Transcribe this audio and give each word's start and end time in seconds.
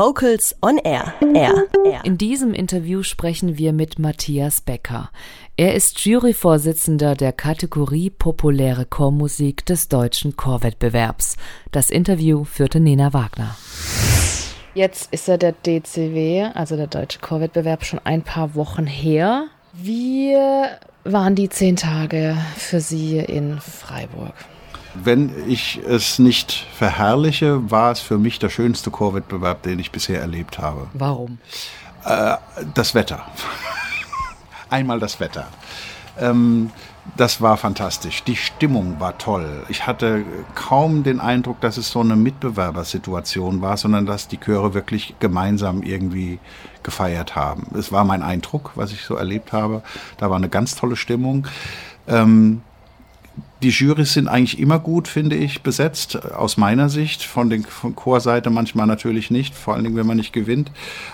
Vocals 0.00 0.56
on 0.62 0.78
Air. 0.78 1.12
Air. 1.34 1.66
Air. 1.84 2.00
In 2.04 2.16
diesem 2.16 2.54
Interview 2.54 3.02
sprechen 3.02 3.58
wir 3.58 3.74
mit 3.74 3.98
Matthias 3.98 4.62
Becker. 4.62 5.10
Er 5.58 5.74
ist 5.74 6.06
Juryvorsitzender 6.06 7.14
der 7.14 7.34
Kategorie 7.34 8.08
Populäre 8.08 8.86
Chormusik 8.86 9.66
des 9.66 9.88
deutschen 9.88 10.38
Chorwettbewerbs. 10.38 11.36
Das 11.70 11.90
Interview 11.90 12.44
führte 12.44 12.80
Nena 12.80 13.12
Wagner. 13.12 13.54
Jetzt 14.72 15.12
ist 15.12 15.28
ja 15.28 15.36
der 15.36 15.52
DCW, 15.52 16.44
also 16.54 16.76
der 16.76 16.86
Deutsche 16.86 17.18
Chorwettbewerb, 17.18 17.84
schon 17.84 18.00
ein 18.02 18.22
paar 18.22 18.54
Wochen 18.54 18.86
her. 18.86 19.48
Wie 19.74 20.34
waren 21.04 21.34
die 21.34 21.50
zehn 21.50 21.76
Tage 21.76 22.38
für 22.56 22.80
Sie 22.80 23.18
in 23.18 23.60
Freiburg? 23.60 24.32
Wenn 24.94 25.32
ich 25.48 25.80
es 25.86 26.18
nicht 26.18 26.66
verherrliche, 26.74 27.70
war 27.70 27.92
es 27.92 28.00
für 28.00 28.18
mich 28.18 28.38
der 28.38 28.48
schönste 28.48 28.90
Chorwettbewerb, 28.90 29.62
den 29.62 29.78
ich 29.78 29.92
bisher 29.92 30.20
erlebt 30.20 30.58
habe. 30.58 30.88
Warum? 30.94 31.38
Äh, 32.04 32.36
das 32.74 32.94
Wetter. 32.94 33.24
Einmal 34.70 34.98
das 34.98 35.20
Wetter. 35.20 35.46
Ähm, 36.18 36.70
das 37.16 37.40
war 37.40 37.56
fantastisch. 37.56 38.22
Die 38.24 38.36
Stimmung 38.36 39.00
war 39.00 39.18
toll. 39.18 39.64
Ich 39.68 39.86
hatte 39.86 40.24
kaum 40.54 41.02
den 41.02 41.20
Eindruck, 41.20 41.60
dass 41.60 41.76
es 41.76 41.90
so 41.90 42.00
eine 42.00 42.16
Mitbewerbersituation 42.16 43.62
war, 43.62 43.76
sondern 43.76 44.06
dass 44.06 44.28
die 44.28 44.38
Chöre 44.38 44.74
wirklich 44.74 45.14
gemeinsam 45.18 45.82
irgendwie 45.82 46.38
gefeiert 46.82 47.36
haben. 47.36 47.66
Es 47.76 47.90
war 47.90 48.04
mein 48.04 48.22
Eindruck, 48.22 48.72
was 48.74 48.92
ich 48.92 49.02
so 49.02 49.14
erlebt 49.16 49.52
habe. 49.52 49.82
Da 50.18 50.30
war 50.30 50.36
eine 50.36 50.48
ganz 50.48 50.76
tolle 50.76 50.96
Stimmung. 50.96 51.46
Ähm, 52.06 52.62
die 53.62 53.68
Jurys 53.68 54.14
sind 54.14 54.28
eigentlich 54.28 54.58
immer 54.58 54.78
gut, 54.78 55.06
finde 55.06 55.36
ich, 55.36 55.62
besetzt, 55.62 56.16
aus 56.32 56.56
meiner 56.56 56.88
Sicht. 56.88 57.22
Von 57.22 57.50
der 57.50 57.60
Chorseite 57.94 58.48
manchmal 58.48 58.86
natürlich 58.86 59.30
nicht, 59.30 59.54
vor 59.54 59.74
allen 59.74 59.84
Dingen, 59.84 59.96
wenn 59.96 60.06
man 60.06 60.16
nicht 60.16 60.32
gewinnt. 60.32 60.70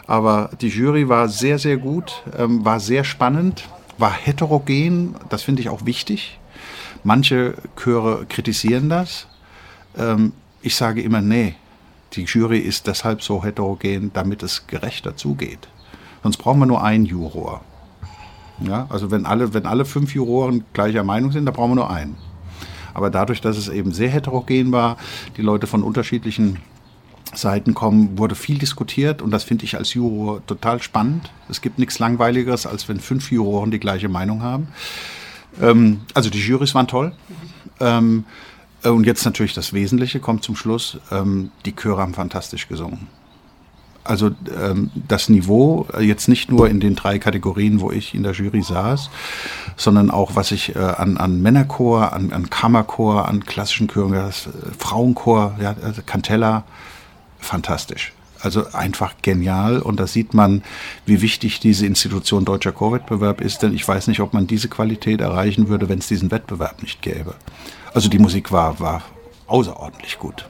Aber 0.06 0.50
die 0.60 0.69
Jury 0.69 1.09
war 1.09 1.28
sehr, 1.28 1.59
sehr 1.59 1.77
gut, 1.77 2.22
ähm, 2.38 2.64
war 2.64 2.78
sehr 2.78 3.03
spannend, 3.03 3.69
war 3.98 4.12
heterogen, 4.12 5.16
das 5.28 5.42
finde 5.42 5.62
ich 5.62 5.69
auch 5.69 5.86
wichtig. 5.86 6.38
Manche 7.03 7.55
Chöre 7.77 8.27
kritisieren 8.28 8.88
das. 8.88 9.27
Ähm, 9.98 10.33
ich 10.62 10.77
sage 10.77 11.03
immer, 11.03 11.20
nee, 11.20 11.55
die 12.12 12.25
Jury 12.25 12.58
ist 12.58 12.86
deshalb 12.86 13.22
so 13.22 13.42
heterogen, 13.42 14.12
damit 14.14 14.42
es 14.42 14.66
gerechter 14.66 15.16
zugeht. 15.16 15.69
Sonst 16.22 16.36
brauchen 16.38 16.60
wir 16.60 16.66
nur 16.66 16.83
einen 16.83 17.06
Juror. 17.06 17.62
Ja, 18.60 18.86
also 18.88 19.10
wenn 19.10 19.27
alle, 19.27 19.53
wenn 19.53 19.66
alle 19.66 19.84
fünf 19.84 20.14
Juroren 20.14 20.64
gleicher 20.72 21.05
Meinung 21.05 21.31
sind, 21.31 21.44
dann 21.44 21.55
brauchen 21.55 21.72
wir 21.72 21.77
nur 21.77 21.91
einen. 21.91 22.16
Aber 22.97 23.11
dadurch, 23.11 23.42
dass 23.42 23.58
es 23.58 23.69
eben 23.69 23.92
sehr 23.92 24.08
heterogen 24.08 24.72
war, 24.72 24.97
die 25.36 25.42
Leute 25.42 25.66
von 25.66 25.83
unterschiedlichen 25.83 26.61
Seiten 27.34 27.75
kommen, 27.75 28.16
wurde 28.16 28.34
viel 28.34 28.56
diskutiert 28.56 29.20
und 29.20 29.30
das 29.33 29.44
finde 29.44 29.64
ich 29.66 29.77
als 29.77 29.92
Juror 29.92 30.41
total 30.47 30.80
spannend. 30.80 31.30
Es 31.50 31.61
gibt 31.61 31.78
nichts 31.78 31.98
Langweiligeres, 31.98 32.64
als 32.64 32.88
wenn 32.88 32.98
fünf 32.98 33.30
Juroren 33.30 33.70
die 33.70 33.80
gleiche 33.80 34.08
Meinung 34.08 34.42
haben. 34.42 34.69
Ähm, 35.61 36.00
also 36.14 36.30
die 36.30 36.38
Jurys 36.38 36.75
waren 36.75 36.88
toll. 36.88 37.12
Ähm, 37.80 38.25
und 38.83 39.05
jetzt 39.05 39.27
natürlich 39.27 39.53
das 39.53 39.75
Wesentliche 39.75 40.19
kommt 40.19 40.42
zum 40.42 40.56
Schluss. 40.56 40.97
Ähm, 41.10 41.50
die 41.66 41.77
Chöre 41.77 42.00
haben 42.00 42.14
fantastisch 42.14 42.66
gesungen. 42.66 43.08
Also 44.07 44.31
ähm, 44.61 44.91
das 44.95 45.29
Niveau, 45.29 45.87
äh, 45.93 46.03
jetzt 46.03 46.29
nicht 46.29 46.51
nur 46.51 46.69
in 46.69 46.81
den 46.81 46.95
drei 46.95 47.19
Kategorien, 47.19 47.81
wo 47.81 47.91
ich 47.91 48.15
in 48.15 48.23
der 48.23 48.33
Jury 48.33 48.62
saß, 48.62 49.11
sondern 49.77 50.11
auch, 50.11 50.37
was 50.37 50.53
ich 50.53 50.77
äh, 50.77 50.79
an, 50.79 51.17
an 51.17 51.43
Männerchor, 51.43 52.12
an, 52.12 52.33
an 52.33 52.49
Kammerchor, 52.49 53.29
an 53.29 53.45
klassischen 53.45 53.89
Chören, 53.89 54.15
äh, 54.15 54.31
Frauenchor, 54.79 55.57
ja, 55.61 55.75
also 55.83 56.03
Cantella, 56.05 56.65
fantastisch. 57.39 58.12
Also 58.41 58.67
einfach 58.73 59.15
genial 59.23 59.81
und 59.81 59.99
da 59.99 60.07
sieht 60.07 60.34
man, 60.34 60.62
wie 61.07 61.23
wichtig 61.23 61.59
diese 61.59 61.87
Institution 61.87 62.45
Deutscher 62.45 62.73
Chorwettbewerb 62.73 63.41
ist, 63.41 63.62
denn 63.62 63.75
ich 63.75 63.87
weiß 63.87 64.09
nicht, 64.09 64.21
ob 64.21 64.34
man 64.34 64.47
diese 64.47 64.69
Qualität 64.69 65.21
erreichen 65.21 65.69
würde, 65.69 65.89
wenn 65.89 65.99
es 65.99 66.07
diesen 66.07 66.31
Wettbewerb 66.31 66.83
nicht 66.83 67.03
gäbe. 67.03 67.34
Also 67.95 68.09
die 68.09 68.19
Musik 68.19 68.53
war, 68.53 68.78
war 68.78 69.03
außerordentlich 69.47 70.19
gut. 70.19 70.47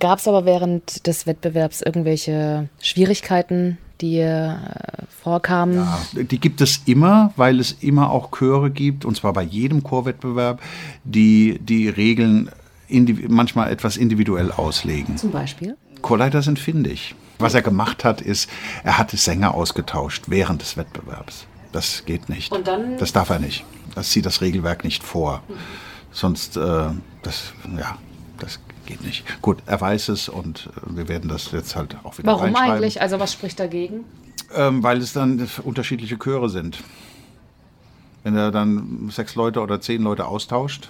Gab 0.00 0.18
es 0.18 0.28
aber 0.28 0.44
während 0.44 1.06
des 1.06 1.26
Wettbewerbs 1.26 1.82
irgendwelche 1.82 2.68
Schwierigkeiten, 2.80 3.78
die 4.00 4.18
äh, 4.18 4.54
vorkamen? 5.22 5.76
Ja, 5.76 6.22
die 6.22 6.38
gibt 6.38 6.60
es 6.60 6.82
immer, 6.86 7.32
weil 7.36 7.60
es 7.60 7.72
immer 7.80 8.10
auch 8.10 8.30
Chöre 8.30 8.70
gibt, 8.70 9.04
und 9.04 9.16
zwar 9.16 9.32
bei 9.32 9.42
jedem 9.42 9.82
Chorwettbewerb, 9.82 10.60
die 11.04 11.58
die 11.60 11.88
Regeln 11.88 12.50
manchmal 13.28 13.70
etwas 13.70 13.96
individuell 13.96 14.52
auslegen. 14.52 15.16
Zum 15.16 15.32
Beispiel? 15.32 15.76
Chorleiter 16.02 16.42
sind 16.42 16.58
findig. 16.58 17.14
Was 17.38 17.54
er 17.54 17.62
gemacht 17.62 18.04
hat, 18.04 18.20
ist, 18.20 18.48
er 18.84 18.98
hat 18.98 19.10
Sänger 19.10 19.54
ausgetauscht 19.54 20.24
während 20.28 20.62
des 20.62 20.76
Wettbewerbs. 20.76 21.46
Das 21.72 22.04
geht 22.06 22.28
nicht. 22.28 22.52
Und 22.52 22.66
dann? 22.66 22.96
Das 22.98 23.12
darf 23.12 23.28
er 23.30 23.38
nicht. 23.38 23.64
Das 23.94 24.12
sieht 24.12 24.24
das 24.24 24.40
Regelwerk 24.40 24.84
nicht 24.84 25.02
vor. 25.02 25.42
Mhm. 25.48 25.54
Sonst, 26.12 26.56
äh, 26.56 26.60
das, 27.22 27.52
ja, 27.78 27.98
das 28.38 28.60
geht 28.86 29.04
nicht. 29.04 29.24
Gut, 29.42 29.58
er 29.66 29.80
weiß 29.80 30.08
es 30.08 30.28
und 30.28 30.70
äh, 30.76 30.96
wir 30.96 31.08
werden 31.08 31.28
das 31.28 31.52
jetzt 31.52 31.76
halt 31.76 31.96
auch 32.04 32.18
wieder 32.18 32.32
Warum 32.32 32.54
eigentlich? 32.56 33.00
Also 33.00 33.20
was 33.20 33.32
spricht 33.32 33.60
dagegen? 33.60 34.04
Ähm, 34.54 34.82
weil 34.82 34.98
es 34.98 35.12
dann 35.12 35.48
unterschiedliche 35.64 36.18
Chöre 36.18 36.48
sind. 36.48 36.82
Wenn 38.22 38.36
er 38.36 38.50
dann 38.50 39.08
sechs 39.10 39.34
Leute 39.34 39.60
oder 39.60 39.80
zehn 39.80 40.02
Leute 40.02 40.26
austauscht, 40.26 40.88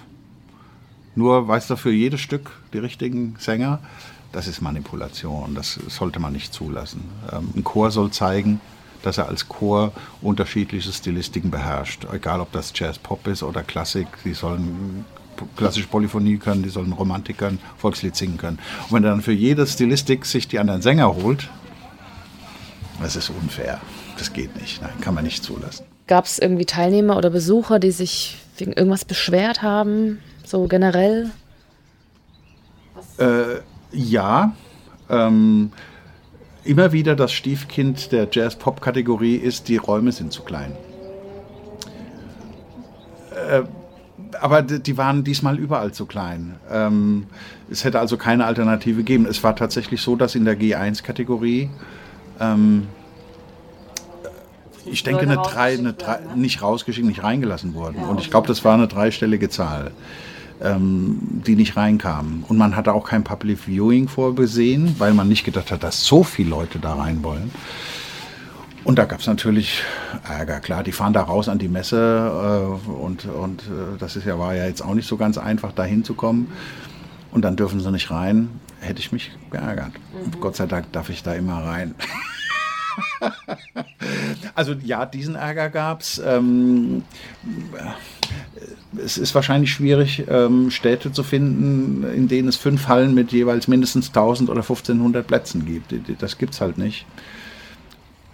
nur 1.15 1.47
weiß 1.47 1.69
er 1.71 1.77
für 1.77 1.91
jedes 1.91 2.21
Stück 2.21 2.51
die 2.73 2.77
richtigen 2.79 3.35
Sänger, 3.39 3.79
das 4.31 4.47
ist 4.47 4.61
Manipulation. 4.61 5.55
Das 5.55 5.79
sollte 5.87 6.19
man 6.19 6.33
nicht 6.33 6.53
zulassen. 6.53 7.03
Ähm, 7.31 7.49
ein 7.55 7.63
Chor 7.63 7.91
soll 7.91 8.11
zeigen, 8.11 8.61
dass 9.03 9.17
er 9.17 9.27
als 9.27 9.47
Chor 9.47 9.93
unterschiedliche 10.21 10.91
Stilistiken 10.91 11.49
beherrscht. 11.49 12.05
Egal, 12.11 12.41
ob 12.41 12.51
das 12.51 12.71
Jazz, 12.75 12.99
Pop 12.99 13.25
ist 13.27 13.43
oder 13.43 13.63
Klassik, 13.63 14.07
sie 14.23 14.33
sollen 14.33 15.05
klassische 15.55 15.87
Polyphonie 15.87 16.37
können, 16.37 16.63
die 16.63 16.69
sollen 16.69 16.93
Romantik 16.93 17.37
können, 17.37 17.59
Volkslied 17.77 18.15
singen 18.15 18.37
können. 18.37 18.59
Und 18.89 18.95
wenn 18.95 19.03
er 19.03 19.11
dann 19.11 19.21
für 19.21 19.33
jede 19.33 19.65
Stilistik 19.65 20.25
sich 20.25 20.47
die 20.47 20.59
anderen 20.59 20.81
Sänger 20.81 21.15
holt, 21.15 21.49
das 23.01 23.15
ist 23.15 23.29
unfair. 23.29 23.79
Das 24.17 24.33
geht 24.33 24.59
nicht. 24.59 24.81
Nein, 24.81 24.91
kann 25.01 25.13
man 25.13 25.23
nicht 25.23 25.43
zulassen. 25.43 25.85
Gab 26.07 26.25
es 26.25 26.39
irgendwie 26.39 26.65
Teilnehmer 26.65 27.17
oder 27.17 27.29
Besucher, 27.29 27.79
die 27.79 27.91
sich 27.91 28.37
wegen 28.57 28.73
irgendwas 28.73 29.05
beschwert 29.05 29.61
haben, 29.61 30.19
so 30.43 30.67
generell? 30.67 31.29
Äh, 33.17 33.61
ja. 33.91 34.53
Ähm, 35.09 35.71
immer 36.63 36.91
wieder 36.91 37.15
das 37.15 37.31
Stiefkind 37.31 38.11
der 38.11 38.27
Jazz-Pop-Kategorie 38.31 39.35
ist, 39.35 39.67
die 39.67 39.77
Räume 39.77 40.11
sind 40.11 40.33
zu 40.33 40.41
klein. 40.43 40.71
Äh, 43.49 43.63
aber 44.39 44.61
die 44.61 44.97
waren 44.97 45.23
diesmal 45.23 45.57
überall 45.57 45.91
zu 45.91 46.05
klein. 46.05 46.55
Ähm, 46.71 47.27
es 47.69 47.83
hätte 47.83 47.99
also 47.99 48.17
keine 48.17 48.45
Alternative 48.45 48.97
gegeben. 48.97 49.25
Es 49.25 49.43
war 49.43 49.55
tatsächlich 49.55 50.01
so, 50.01 50.15
dass 50.15 50.35
in 50.35 50.45
der 50.45 50.57
G1-Kategorie, 50.59 51.69
ähm, 52.39 52.87
ich 54.85 55.03
denke, 55.03 55.21
eine 55.21 55.37
drei, 55.37 55.77
eine 55.77 55.93
drei, 55.93 56.19
nicht 56.35 56.61
rausgeschickt, 56.61 57.05
nicht 57.05 57.23
reingelassen 57.23 57.73
wurden. 57.73 58.03
Und 58.03 58.21
ich 58.21 58.29
glaube, 58.29 58.47
das 58.47 58.63
war 58.63 58.73
eine 58.73 58.87
dreistellige 58.87 59.49
Zahl, 59.49 59.91
ähm, 60.61 61.17
die 61.45 61.55
nicht 61.55 61.75
reinkamen. 61.75 62.45
Und 62.47 62.57
man 62.57 62.75
hatte 62.75 62.93
auch 62.93 63.05
kein 63.05 63.23
Public 63.23 63.59
Viewing 63.59 64.07
vorbesehen, 64.07 64.95
weil 64.97 65.13
man 65.13 65.27
nicht 65.27 65.43
gedacht 65.43 65.71
hat, 65.71 65.83
dass 65.83 66.05
so 66.05 66.23
viele 66.23 66.49
Leute 66.49 66.79
da 66.79 66.93
rein 66.93 67.23
wollen. 67.23 67.51
Und 68.87 68.97
da 68.97 69.03
gab 69.03 69.19
es 69.19 69.27
natürlich 69.27 69.83
Ärger, 70.25 70.61
klar, 70.61 70.81
die 70.81 70.93
fahren 70.93 71.11
da 71.11 71.21
raus 71.21 71.49
an 71.49 71.59
die 71.59 71.67
Messe 71.67 71.99
äh, 72.87 72.89
und, 72.89 73.25
und 73.25 73.63
äh, 73.63 73.97
das 73.99 74.15
ist 74.15 74.25
ja, 74.25 74.39
war 74.39 74.55
ja 74.55 74.65
jetzt 74.65 74.81
auch 74.81 74.93
nicht 74.93 75.09
so 75.09 75.17
ganz 75.17 75.37
einfach, 75.37 75.73
da 75.73 75.83
hinzukommen. 75.83 76.47
Und 77.33 77.41
dann 77.41 77.57
dürfen 77.57 77.81
sie 77.81 77.91
nicht 77.91 78.09
rein. 78.11 78.47
Hätte 78.79 79.01
ich 79.01 79.11
mich 79.11 79.33
geärgert. 79.51 79.91
Mhm. 80.13 80.39
Gott 80.39 80.55
sei 80.55 80.67
Dank 80.67 80.89
darf 80.93 81.09
ich 81.09 81.21
da 81.21 81.33
immer 81.33 81.65
rein. 81.65 81.95
also 84.55 84.71
ja, 84.81 85.05
diesen 85.05 85.35
Ärger 85.35 85.69
gab 85.69 85.99
es. 85.99 86.21
Ähm, 86.25 87.03
es 89.03 89.17
ist 89.17 89.35
wahrscheinlich 89.35 89.71
schwierig, 89.71 90.23
ähm, 90.29 90.71
Städte 90.71 91.11
zu 91.11 91.23
finden, 91.23 92.09
in 92.15 92.29
denen 92.29 92.47
es 92.47 92.55
fünf 92.55 92.87
Hallen 92.87 93.13
mit 93.13 93.33
jeweils 93.33 93.67
mindestens 93.67 94.07
1000 94.07 94.49
oder 94.49 94.61
1500 94.61 95.27
Plätzen 95.27 95.65
gibt. 95.65 95.93
Das 96.21 96.37
gibt 96.37 96.53
es 96.53 96.61
halt 96.61 96.77
nicht 96.77 97.05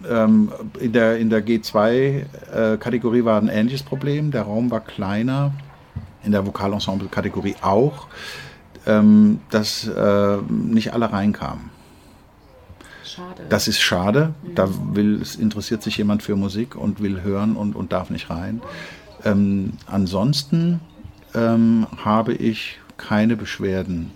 ähm, 0.08 0.52
in 0.80 0.92
der, 0.92 1.18
in 1.18 1.30
der 1.30 1.44
G2-Kategorie 1.44 3.20
äh, 3.20 3.24
war 3.24 3.40
ein 3.40 3.48
ähnliches 3.48 3.82
Problem. 3.82 4.30
Der 4.30 4.42
Raum 4.42 4.70
war 4.70 4.80
kleiner, 4.80 5.52
in 6.24 6.32
der 6.32 6.46
Vokalensemble-Kategorie 6.46 7.56
auch, 7.62 8.06
ähm, 8.86 9.40
dass 9.50 9.86
äh, 9.86 10.36
nicht 10.48 10.92
alle 10.92 11.12
reinkamen. 11.12 11.70
Schade. 13.04 13.42
Das 13.48 13.68
ist 13.68 13.80
schade. 13.80 14.34
Mhm. 14.42 14.54
Da 14.54 14.68
will, 14.92 15.20
es 15.20 15.36
interessiert 15.36 15.82
sich 15.82 15.96
jemand 15.96 16.22
für 16.22 16.36
Musik 16.36 16.74
und 16.76 17.00
will 17.00 17.22
hören 17.22 17.56
und, 17.56 17.76
und 17.76 17.92
darf 17.92 18.10
nicht 18.10 18.30
rein. 18.30 18.60
Ähm, 19.24 19.74
ansonsten 19.86 20.80
ähm, 21.34 21.86
habe 22.04 22.34
ich 22.34 22.78
keine 22.96 23.36
Beschwerden 23.36 24.10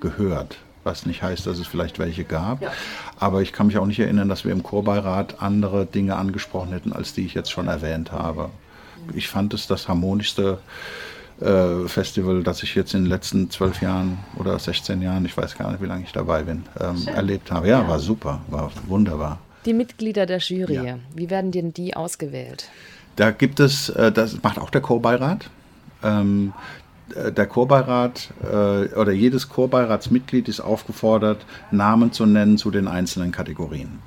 gehört 0.00 0.58
was 0.84 1.06
nicht 1.06 1.22
heißt, 1.22 1.46
dass 1.46 1.58
es 1.58 1.66
vielleicht 1.66 1.98
welche 1.98 2.24
gab. 2.24 2.62
Ja. 2.62 2.72
Aber 3.18 3.42
ich 3.42 3.52
kann 3.52 3.66
mich 3.68 3.78
auch 3.78 3.86
nicht 3.86 4.00
erinnern, 4.00 4.28
dass 4.28 4.44
wir 4.44 4.52
im 4.52 4.62
Chorbeirat 4.62 5.42
andere 5.42 5.86
Dinge 5.86 6.16
angesprochen 6.16 6.72
hätten, 6.72 6.92
als 6.92 7.14
die 7.14 7.24
ich 7.24 7.34
jetzt 7.34 7.50
schon 7.50 7.68
erwähnt 7.68 8.12
habe. 8.12 8.50
Ich 9.14 9.28
fand 9.28 9.52
es 9.54 9.66
das 9.66 9.88
harmonischste 9.88 10.58
äh, 11.40 11.88
Festival, 11.88 12.42
das 12.42 12.62
ich 12.62 12.74
jetzt 12.74 12.94
in 12.94 13.02
den 13.02 13.10
letzten 13.10 13.50
zwölf 13.50 13.82
Jahren 13.82 14.18
oder 14.36 14.58
16 14.58 15.02
Jahren, 15.02 15.24
ich 15.24 15.36
weiß 15.36 15.56
gar 15.56 15.70
nicht, 15.70 15.82
wie 15.82 15.86
lange 15.86 16.04
ich 16.04 16.12
dabei 16.12 16.44
bin, 16.44 16.64
ähm, 16.80 17.08
erlebt 17.08 17.50
habe. 17.50 17.68
Ja, 17.68 17.82
ja, 17.82 17.88
war 17.88 17.98
super, 17.98 18.40
war 18.48 18.70
wunderbar. 18.86 19.38
Die 19.64 19.74
Mitglieder 19.74 20.26
der 20.26 20.38
Jury, 20.38 20.74
ja. 20.74 20.98
wie 21.14 21.30
werden 21.30 21.50
denn 21.50 21.72
die 21.72 21.96
ausgewählt? 21.96 22.68
Da 23.16 23.30
gibt 23.30 23.60
es, 23.60 23.88
äh, 23.90 24.12
das 24.12 24.42
macht 24.42 24.58
auch 24.58 24.70
der 24.70 24.80
Chorbeirat. 24.80 25.50
Äh, 27.14 27.32
der 27.32 27.46
Chorbeirat 27.46 28.32
äh, 28.42 28.94
oder 28.94 29.12
jedes 29.12 29.48
Chorbeiratsmitglied 29.48 30.48
ist 30.48 30.60
aufgefordert, 30.60 31.44
Namen 31.70 32.12
zu 32.12 32.26
nennen 32.26 32.58
zu 32.58 32.70
den 32.70 32.88
einzelnen 32.88 33.32
Kategorien. 33.32 33.98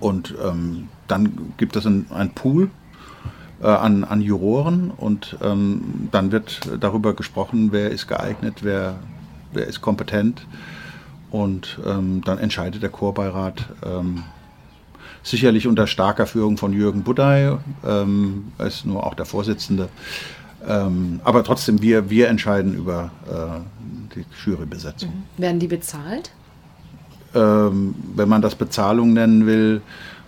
Und 0.00 0.34
ähm, 0.44 0.88
dann 1.08 1.52
gibt 1.56 1.76
es 1.76 1.86
ein, 1.86 2.06
ein 2.10 2.30
Pool 2.30 2.70
äh, 3.62 3.66
an, 3.66 4.04
an 4.04 4.20
Juroren 4.20 4.90
und 4.90 5.36
ähm, 5.42 6.08
dann 6.10 6.32
wird 6.32 6.60
darüber 6.80 7.14
gesprochen, 7.14 7.72
wer 7.72 7.90
ist 7.90 8.06
geeignet, 8.06 8.58
wer, 8.62 8.96
wer 9.52 9.66
ist 9.66 9.80
kompetent 9.80 10.46
und 11.30 11.78
ähm, 11.86 12.22
dann 12.24 12.38
entscheidet 12.38 12.82
der 12.82 12.90
Chorbeirat 12.90 13.66
ähm, 13.84 14.24
sicherlich 15.22 15.66
unter 15.66 15.86
starker 15.86 16.26
Führung 16.26 16.58
von 16.58 16.72
Jürgen 16.72 17.02
Budday, 17.02 17.56
ähm, 17.86 18.52
er 18.58 18.66
ist 18.66 18.84
nur 18.84 19.06
auch 19.06 19.14
der 19.14 19.24
Vorsitzende. 19.24 19.88
Ähm, 20.66 21.20
aber 21.24 21.44
trotzdem, 21.44 21.82
wir, 21.82 22.10
wir 22.10 22.28
entscheiden 22.28 22.74
über 22.74 23.10
äh, 23.28 24.14
die 24.14 24.24
Jurybesetzung. 24.44 25.10
Mhm. 25.10 25.42
Werden 25.42 25.58
die 25.58 25.68
bezahlt? 25.68 26.30
Ähm, 27.34 27.94
wenn 28.14 28.28
man 28.28 28.42
das 28.42 28.54
Bezahlung 28.54 29.12
nennen 29.12 29.46
will, 29.46 29.82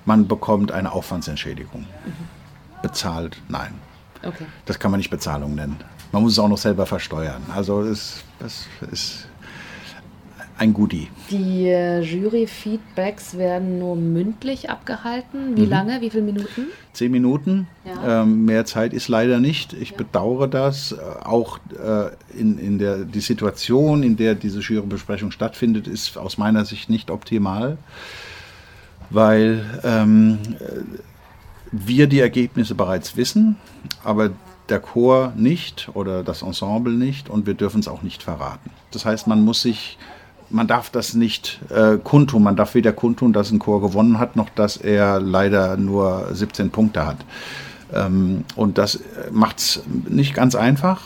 man 0.05 0.29
bekommt 0.29 0.73
eine 0.73 0.93
Aufwandsentschädigung. 0.93 1.83
Mhm. 1.83 2.83
Bezahlt, 2.83 3.41
nein. 3.49 3.75
Okay. 4.23 4.47
Das 4.65 4.79
kann 4.79 4.91
man 4.91 4.99
nicht 4.99 5.11
Bezahlung 5.11 5.55
nennen. 5.55 5.77
Man 6.13 6.23
muss 6.23 6.33
es 6.33 6.39
auch 6.39 6.49
noch 6.49 6.59
selber 6.59 6.87
versteuern. 6.87 7.43
Also 7.55 7.83
es, 7.83 8.23
es 8.45 8.67
ist 8.91 9.29
ein 10.59 10.73
Goodie. 10.73 11.09
Die 11.31 11.69
äh, 11.69 12.01
Jury-Feedbacks 12.01 13.37
werden 13.37 13.79
nur 13.79 13.97
mündlich 13.97 14.71
abgehalten. 14.71 15.57
Wie 15.57 15.63
mhm. 15.63 15.71
lange? 15.71 16.01
Wie 16.01 16.11
viele 16.11 16.23
Minuten? 16.23 16.67
Zehn 16.93 17.13
Minuten. 17.13 17.69
Ja. 17.85 18.23
Ähm, 18.23 18.45
mehr 18.47 18.65
Zeit 18.65 18.95
ist 18.95 19.09
leider 19.09 19.39
nicht. 19.39 19.75
Ich 19.75 19.91
ja. 19.91 19.97
bedauere 19.99 20.49
das. 20.49 20.93
Äh, 20.93 20.97
auch 21.25 21.59
äh, 21.73 22.39
in, 22.39 22.59
in 22.59 22.79
der 22.79 23.05
die 23.05 23.21
Situation, 23.21 24.03
in 24.03 24.17
der 24.17 24.35
diese 24.35 24.61
Jurybesprechung 24.61 25.31
stattfindet, 25.31 25.87
ist 25.87 26.17
aus 26.17 26.39
meiner 26.39 26.65
Sicht 26.65 26.89
nicht 26.89 27.11
optimal, 27.11 27.77
weil 29.11 29.65
ähm, 29.85 30.39
wir 31.71 32.07
die 32.07 32.21
Ergebnisse 32.21 32.75
bereits 32.75 33.17
wissen, 33.17 33.57
aber 34.03 34.31
der 34.69 34.81
Chor 34.81 35.33
nicht 35.37 35.91
oder 35.95 36.25
das 36.25 36.43
Ensemble 36.43 36.93
nicht 36.93 37.29
und 37.29 37.47
wir 37.47 37.55
dürfen 37.55 37.81
es 37.81 37.89
auch 37.89 38.03
nicht 38.03 38.23
verraten. 38.23 38.71
Das 38.91 39.05
heißt, 39.05 39.27
man 39.27 39.45
muss 39.45 39.63
sich 39.63 39.99
man 40.51 40.67
darf 40.67 40.91
das 40.91 41.15
nicht 41.15 41.61
äh, 41.71 41.99
kundtun. 41.99 42.43
Man 42.43 42.57
darf 42.57 42.75
weder 42.75 42.93
kundtun, 42.93 43.33
dass 43.33 43.51
ein 43.51 43.59
Chor 43.59 43.81
gewonnen 43.81 44.19
hat, 44.19 44.37
noch 44.37 44.49
dass 44.51 44.77
er 44.77 45.21
leider 45.21 45.77
nur 45.77 46.29
17 46.33 46.71
Punkte 46.71 47.07
hat. 47.07 47.19
Ähm, 47.93 48.45
und 48.55 48.79
das 48.79 49.01
macht 49.31 49.59
es 49.59 49.83
nicht 50.09 50.35
ganz 50.35 50.55
einfach. 50.55 51.03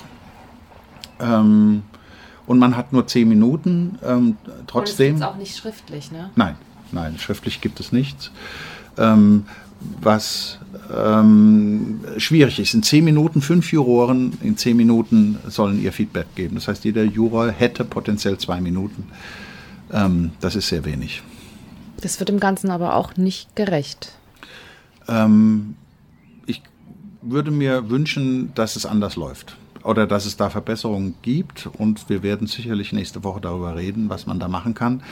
Ähm, 1.21 1.83
und 2.47 2.59
man 2.59 2.77
hat 2.77 2.93
nur 2.93 3.07
10 3.07 3.29
Minuten. 3.29 3.99
Ähm, 4.05 4.37
trotzdem. 4.67 5.15
Und 5.15 5.21
das 5.21 5.29
auch 5.29 5.37
nicht 5.37 5.57
schriftlich, 5.57 6.11
ne? 6.11 6.31
Nein, 6.35 6.57
nein, 6.93 7.19
schriftlich 7.19 7.61
gibt 7.61 7.81
es 7.81 7.93
nichts. 7.93 8.31
Ähm, 8.99 9.47
was 10.01 10.59
ähm, 10.95 12.01
schwierig 12.17 12.59
ist. 12.59 12.75
In 12.75 12.83
zehn 12.83 13.05
Minuten, 13.05 13.43
fünf 13.43 13.73
Juroren 13.73 14.37
in 14.43 14.57
zehn 14.57 14.77
Minuten 14.77 15.39
sollen 15.49 15.83
ihr 15.83 15.93
Feedback 15.93 16.35
geben. 16.35 16.57
Das 16.57 16.69
heißt, 16.69 16.85
jeder 16.85 17.05
Juror 17.05 17.51
hätte 17.51 17.85
potenziell 17.85 18.39
zwei 18.39 18.61
Minuten. 18.61 19.07
Ähm, 19.93 20.33
das 20.41 20.57
ist 20.57 20.69
sehr 20.69 20.85
wenig. 20.85 21.23
Das 22.01 22.19
wird 22.19 22.29
dem 22.29 22.41
Ganzen 22.41 22.71
aber 22.71 22.95
auch 22.95 23.17
nicht 23.17 23.55
gerecht. 23.57 24.15
Ähm, 25.09 25.75
ich 26.47 26.63
würde 27.23 27.51
mir 27.51 27.91
wünschen, 27.91 28.53
dass 28.55 28.77
es 28.77 28.87
anders 28.87 29.17
läuft 29.17 29.57
oder 29.83 30.07
dass 30.07 30.27
es 30.27 30.37
da 30.37 30.51
Verbesserungen 30.51 31.15
gibt 31.23 31.69
und 31.79 32.09
wir 32.09 32.23
werden 32.23 32.47
sicherlich 32.47 32.93
nächste 32.93 33.25
Woche 33.25 33.41
darüber 33.41 33.77
reden, 33.77 34.09
was 34.11 34.27
man 34.27 34.39
da 34.39 34.49
machen 34.49 34.75
kann. 34.75 35.03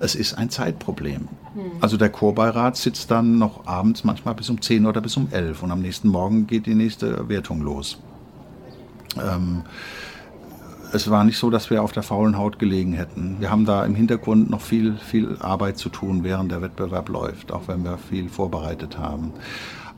Es 0.00 0.14
ist 0.14 0.34
ein 0.34 0.50
Zeitproblem. 0.50 1.28
Hm. 1.54 1.62
Also 1.80 1.96
der 1.96 2.10
Chorbeirat 2.10 2.76
sitzt 2.76 3.10
dann 3.10 3.38
noch 3.38 3.66
abends 3.66 4.04
manchmal 4.04 4.34
bis 4.34 4.50
um 4.50 4.60
10 4.60 4.86
oder 4.86 5.00
bis 5.00 5.16
um 5.16 5.28
11 5.30 5.62
und 5.62 5.70
am 5.70 5.80
nächsten 5.80 6.08
Morgen 6.08 6.46
geht 6.46 6.66
die 6.66 6.74
nächste 6.74 7.28
Wertung 7.28 7.62
los. 7.62 7.98
Ähm, 9.16 9.62
es 10.92 11.10
war 11.10 11.24
nicht 11.24 11.38
so, 11.38 11.50
dass 11.50 11.70
wir 11.70 11.82
auf 11.82 11.92
der 11.92 12.02
faulen 12.02 12.38
Haut 12.38 12.58
gelegen 12.58 12.94
hätten. 12.94 13.36
Wir 13.40 13.50
haben 13.50 13.64
da 13.66 13.84
im 13.84 13.94
Hintergrund 13.94 14.48
noch 14.50 14.62
viel, 14.62 14.96
viel 14.96 15.36
Arbeit 15.40 15.78
zu 15.78 15.90
tun, 15.90 16.24
während 16.24 16.50
der 16.50 16.62
Wettbewerb 16.62 17.08
läuft, 17.08 17.52
auch 17.52 17.68
wenn 17.68 17.84
wir 17.84 17.98
viel 17.98 18.28
vorbereitet 18.28 18.98
haben. 18.98 19.32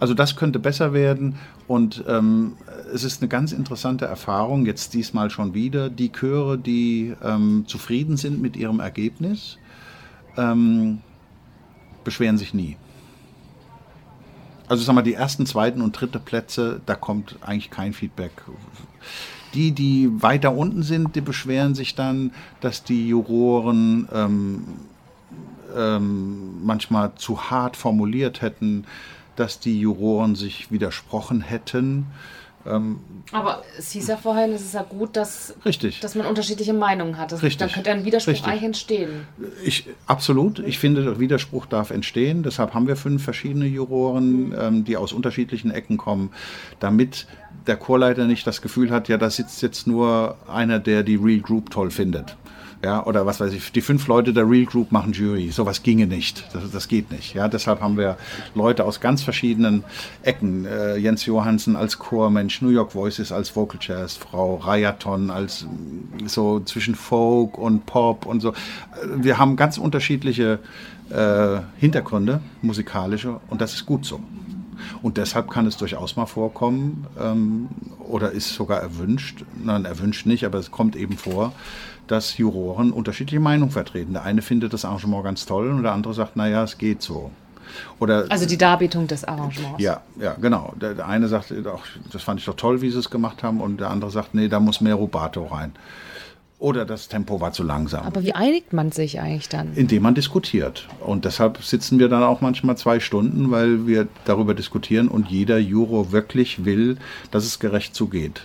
Also 0.00 0.14
das 0.14 0.34
könnte 0.34 0.58
besser 0.58 0.92
werden 0.92 1.36
und 1.68 2.02
ähm, 2.08 2.54
es 2.92 3.04
ist 3.04 3.22
eine 3.22 3.28
ganz 3.28 3.52
interessante 3.52 4.06
Erfahrung, 4.06 4.66
jetzt 4.66 4.94
diesmal 4.94 5.30
schon 5.30 5.54
wieder. 5.54 5.90
Die 5.90 6.10
Chöre, 6.10 6.58
die 6.58 7.14
ähm, 7.22 7.64
zufrieden 7.66 8.16
sind 8.16 8.40
mit 8.40 8.56
ihrem 8.56 8.80
Ergebnis, 8.80 9.58
ähm, 10.36 11.00
beschweren 12.04 12.38
sich 12.38 12.54
nie. 12.54 12.76
Also 14.68 14.84
sagen 14.84 14.98
wir, 14.98 15.02
die 15.02 15.14
ersten, 15.14 15.46
zweiten 15.46 15.82
und 15.82 16.00
dritte 16.00 16.20
Plätze, 16.20 16.80
da 16.86 16.94
kommt 16.94 17.36
eigentlich 17.40 17.70
kein 17.70 17.92
Feedback. 17.92 18.30
Die, 19.54 19.72
die 19.72 20.22
weiter 20.22 20.54
unten 20.54 20.84
sind, 20.84 21.16
die 21.16 21.20
beschweren 21.20 21.74
sich 21.74 21.96
dann, 21.96 22.32
dass 22.60 22.84
die 22.84 23.08
Juroren 23.08 24.08
ähm, 24.12 24.64
ähm, 25.76 26.64
manchmal 26.64 27.14
zu 27.16 27.50
hart 27.50 27.76
formuliert 27.76 28.42
hätten, 28.42 28.84
dass 29.34 29.58
die 29.58 29.80
Juroren 29.80 30.36
sich 30.36 30.70
widersprochen 30.70 31.40
hätten. 31.40 32.06
Ähm, 32.66 33.00
Aber 33.32 33.62
es 33.78 33.92
hieß 33.92 34.08
ja 34.08 34.16
vorhin, 34.16 34.52
es 34.52 34.62
ist 34.62 34.74
ja 34.74 34.82
gut, 34.82 35.16
dass, 35.16 35.54
richtig. 35.64 36.00
dass 36.00 36.14
man 36.14 36.26
unterschiedliche 36.26 36.74
Meinungen 36.74 37.16
hat. 37.16 37.32
Das, 37.32 37.42
richtig. 37.42 37.58
Dann 37.58 37.70
könnte 37.70 37.90
ein 37.90 38.04
Widerspruch 38.04 38.32
richtig. 38.32 38.48
eigentlich 38.48 38.64
entstehen. 38.64 39.26
Ich, 39.64 39.86
absolut. 40.06 40.58
Ich 40.58 40.78
finde, 40.78 41.02
der 41.02 41.18
Widerspruch 41.18 41.66
darf 41.66 41.90
entstehen. 41.90 42.42
Deshalb 42.42 42.74
haben 42.74 42.86
wir 42.86 42.96
fünf 42.96 43.24
verschiedene 43.24 43.66
Juroren, 43.66 44.48
mhm. 44.48 44.56
ähm, 44.58 44.84
die 44.84 44.96
aus 44.96 45.12
unterschiedlichen 45.12 45.70
Ecken 45.70 45.96
kommen, 45.96 46.30
damit 46.80 47.26
der 47.66 47.76
Chorleiter 47.76 48.26
nicht 48.26 48.46
das 48.46 48.62
Gefühl 48.62 48.90
hat, 48.90 49.08
ja, 49.08 49.16
da 49.16 49.30
sitzt 49.30 49.62
jetzt 49.62 49.86
nur 49.86 50.36
einer, 50.48 50.78
der 50.78 51.02
die 51.02 51.16
Real 51.16 51.40
Group 51.40 51.70
toll 51.70 51.90
findet 51.90 52.36
ja, 52.82 53.04
oder 53.04 53.26
was 53.26 53.40
weiß 53.40 53.52
ich, 53.52 53.72
die 53.72 53.82
fünf 53.82 54.06
Leute 54.06 54.32
der 54.32 54.48
Real 54.48 54.64
Group 54.64 54.90
machen 54.90 55.12
Jury. 55.12 55.50
Sowas 55.50 55.82
ginge 55.82 56.06
nicht. 56.06 56.44
Das, 56.54 56.70
das 56.70 56.88
geht 56.88 57.10
nicht. 57.10 57.34
Ja, 57.34 57.46
deshalb 57.46 57.80
haben 57.80 57.98
wir 57.98 58.16
Leute 58.54 58.84
aus 58.84 59.00
ganz 59.00 59.22
verschiedenen 59.22 59.84
Ecken. 60.22 60.64
Äh, 60.64 60.96
Jens 60.96 61.26
Johansen 61.26 61.76
als 61.76 61.98
Chormensch, 61.98 62.62
New 62.62 62.70
York 62.70 62.94
Voices 62.94 63.32
als 63.32 63.54
Vocal 63.54 63.78
Jazz, 63.82 64.16
Frau 64.16 64.56
Rayaton 64.56 65.30
als 65.30 65.66
so 66.24 66.60
zwischen 66.60 66.94
Folk 66.94 67.58
und 67.58 67.84
Pop 67.84 68.24
und 68.24 68.40
so. 68.40 68.54
Wir 69.14 69.36
haben 69.36 69.56
ganz 69.56 69.76
unterschiedliche 69.76 70.58
äh, 71.10 71.60
Hintergründe, 71.78 72.40
musikalische, 72.62 73.40
und 73.48 73.60
das 73.60 73.74
ist 73.74 73.84
gut 73.84 74.06
so. 74.06 74.20
Und 75.02 75.18
deshalb 75.18 75.50
kann 75.50 75.66
es 75.66 75.76
durchaus 75.76 76.16
mal 76.16 76.26
vorkommen, 76.26 77.06
ähm, 77.20 77.68
oder 77.98 78.32
ist 78.32 78.54
sogar 78.54 78.80
erwünscht, 78.80 79.44
nein, 79.62 79.84
erwünscht 79.84 80.24
nicht, 80.24 80.44
aber 80.44 80.58
es 80.58 80.70
kommt 80.70 80.96
eben 80.96 81.18
vor, 81.18 81.52
dass 82.10 82.36
Juroren 82.38 82.92
unterschiedliche 82.92 83.40
Meinungen 83.40 83.70
vertreten. 83.70 84.14
Der 84.14 84.24
eine 84.24 84.42
findet 84.42 84.72
das 84.72 84.84
Arrangement 84.84 85.22
ganz 85.24 85.46
toll 85.46 85.70
und 85.70 85.82
der 85.84 85.92
andere 85.92 86.12
sagt, 86.12 86.34
naja, 86.34 86.64
es 86.64 86.76
geht 86.76 87.02
so. 87.02 87.30
Oder, 88.00 88.26
also 88.30 88.46
die 88.46 88.58
Darbietung 88.58 89.06
des 89.06 89.24
Arrangements. 89.24 89.80
Ja, 89.80 90.00
ja, 90.20 90.34
genau. 90.40 90.74
Der, 90.80 90.94
der 90.94 91.06
eine 91.06 91.28
sagt, 91.28 91.54
ach, 91.66 91.86
das 92.12 92.22
fand 92.22 92.40
ich 92.40 92.46
doch 92.46 92.56
toll, 92.56 92.82
wie 92.82 92.90
sie 92.90 92.98
es 92.98 93.10
gemacht 93.10 93.44
haben, 93.44 93.60
und 93.60 93.78
der 93.78 93.90
andere 93.90 94.10
sagt, 94.10 94.34
nee, 94.34 94.48
da 94.48 94.58
muss 94.58 94.80
mehr 94.80 94.96
Rubato 94.96 95.44
rein. 95.44 95.72
Oder 96.58 96.84
das 96.84 97.08
Tempo 97.08 97.40
war 97.40 97.52
zu 97.52 97.62
langsam. 97.62 98.04
Aber 98.04 98.22
wie 98.22 98.34
einigt 98.34 98.72
man 98.72 98.92
sich 98.92 99.20
eigentlich 99.20 99.48
dann? 99.48 99.72
Indem 99.76 100.02
man 100.02 100.14
diskutiert. 100.14 100.88
Und 100.98 101.24
deshalb 101.24 101.62
sitzen 101.62 101.98
wir 101.98 102.08
dann 102.08 102.22
auch 102.22 102.40
manchmal 102.40 102.76
zwei 102.76 103.00
Stunden, 103.00 103.50
weil 103.50 103.86
wir 103.86 104.08
darüber 104.24 104.52
diskutieren 104.52 105.08
und 105.08 105.28
jeder 105.28 105.58
Juro 105.58 106.12
wirklich 106.12 106.64
will, 106.64 106.98
dass 107.30 107.44
es 107.44 107.60
gerecht 107.60 107.94
zugeht. 107.94 108.42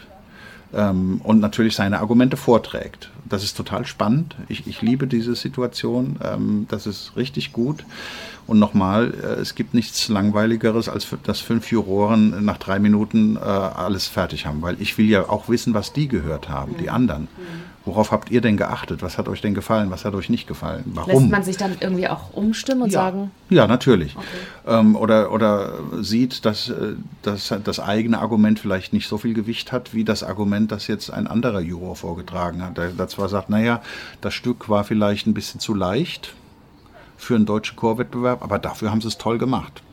Ähm, 0.75 1.21
und 1.23 1.39
natürlich 1.39 1.75
seine 1.75 1.99
Argumente 1.99 2.35
vorträgt. 2.35 3.09
Das 3.23 3.43
ist 3.43 3.55
total 3.55 3.85
spannend. 3.85 4.35
Ich, 4.49 4.67
ich 4.67 4.81
liebe 4.81 5.07
diese 5.07 5.35
Situation. 5.35 6.17
Ähm, 6.21 6.65
das 6.69 6.85
ist 6.85 7.13
richtig 7.15 7.53
gut. 7.53 7.85
Und 8.45 8.59
nochmal, 8.59 9.13
äh, 9.13 9.39
es 9.39 9.55
gibt 9.55 9.73
nichts 9.73 10.09
Langweiligeres, 10.09 10.89
als 10.89 11.07
dass 11.23 11.39
fünf 11.39 11.71
Juroren 11.71 12.43
nach 12.43 12.57
drei 12.57 12.79
Minuten 12.79 13.37
äh, 13.37 13.39
alles 13.39 14.07
fertig 14.07 14.45
haben. 14.45 14.61
Weil 14.61 14.75
ich 14.81 14.97
will 14.97 15.07
ja 15.07 15.29
auch 15.29 15.47
wissen, 15.47 15.73
was 15.73 15.93
die 15.93 16.09
gehört 16.09 16.49
haben, 16.49 16.75
die 16.77 16.89
anderen. 16.89 17.29
Worauf 17.85 18.11
habt 18.11 18.31
ihr 18.31 18.41
denn 18.41 18.57
geachtet? 18.57 19.03
Was 19.03 19.19
hat 19.19 19.27
euch 19.27 19.41
denn 19.41 19.53
gefallen? 19.53 19.91
Was 19.91 20.05
hat 20.05 20.15
euch 20.15 20.29
nicht 20.29 20.47
gefallen? 20.47 20.83
Warum? 20.95 21.13
Lässt 21.13 21.31
man 21.31 21.43
sich 21.43 21.57
dann 21.57 21.77
irgendwie 21.79 22.07
auch 22.07 22.33
umstimmen 22.33 22.81
und 22.81 22.91
ja. 22.91 23.01
sagen? 23.01 23.29
Ja, 23.51 23.67
natürlich. 23.67 24.15
Ähm, 24.65 24.95
oder, 24.95 25.31
oder 25.31 25.73
sieht, 26.01 26.45
dass, 26.45 26.69
äh, 26.69 26.95
dass 27.21 27.53
das 27.63 27.79
eigene 27.79 28.19
Argument 28.19 28.59
vielleicht 28.59 28.91
nicht 28.91 29.07
so 29.07 29.19
viel 29.19 29.35
Gewicht 29.35 29.71
hat, 29.71 29.93
wie 29.93 30.03
das 30.03 30.23
Argument, 30.23 30.71
das 30.71 30.87
jetzt 30.87 31.11
ein 31.11 31.27
anderer 31.27 31.59
Juror 31.59 31.95
vorgetragen 31.95 32.63
hat. 32.63 32.77
Der, 32.77 32.89
der 32.89 33.07
zwar 33.07 33.29
sagt, 33.29 33.51
naja, 33.51 33.81
das 34.19 34.33
Stück 34.33 34.67
war 34.67 34.83
vielleicht 34.83 35.27
ein 35.27 35.35
bisschen 35.35 35.59
zu 35.59 35.75
leicht 35.75 36.33
für 37.17 37.35
einen 37.35 37.45
deutschen 37.45 37.75
Chorwettbewerb, 37.75 38.43
aber 38.43 38.57
dafür 38.57 38.89
haben 38.89 39.01
sie 39.01 39.09
es 39.09 39.19
toll 39.19 39.37
gemacht. 39.37 39.83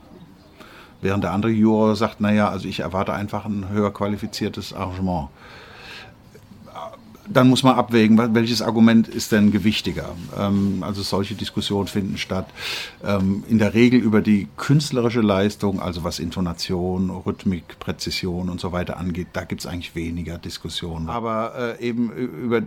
Während 1.02 1.24
der 1.24 1.32
andere 1.32 1.52
Juror 1.52 1.94
sagt, 1.94 2.20
naja, 2.20 2.48
also 2.48 2.66
ich 2.66 2.80
erwarte 2.80 3.12
einfach 3.12 3.44
ein 3.44 3.68
höher 3.68 3.92
qualifiziertes 3.92 4.72
Arrangement 4.72 5.28
dann 7.32 7.48
muss 7.48 7.62
man 7.62 7.76
abwägen, 7.76 8.34
welches 8.34 8.62
Argument 8.62 9.08
ist 9.08 9.32
denn 9.32 9.50
gewichtiger. 9.50 10.10
Ähm, 10.38 10.82
also 10.82 11.02
solche 11.02 11.34
Diskussionen 11.34 11.88
finden 11.88 12.18
statt. 12.18 12.46
Ähm, 13.04 13.44
in 13.48 13.58
der 13.58 13.74
Regel 13.74 14.00
über 14.00 14.20
die 14.20 14.48
künstlerische 14.56 15.20
Leistung, 15.20 15.80
also 15.80 16.04
was 16.04 16.18
Intonation, 16.18 17.10
Rhythmik, 17.10 17.78
Präzision 17.78 18.48
und 18.48 18.60
so 18.60 18.72
weiter 18.72 18.96
angeht, 18.96 19.28
da 19.32 19.44
gibt 19.44 19.62
es 19.62 19.66
eigentlich 19.66 19.94
weniger 19.94 20.38
Diskussionen. 20.38 21.08
Aber 21.08 21.76
äh, 21.80 21.86
eben 21.86 22.10
über, 22.10 22.62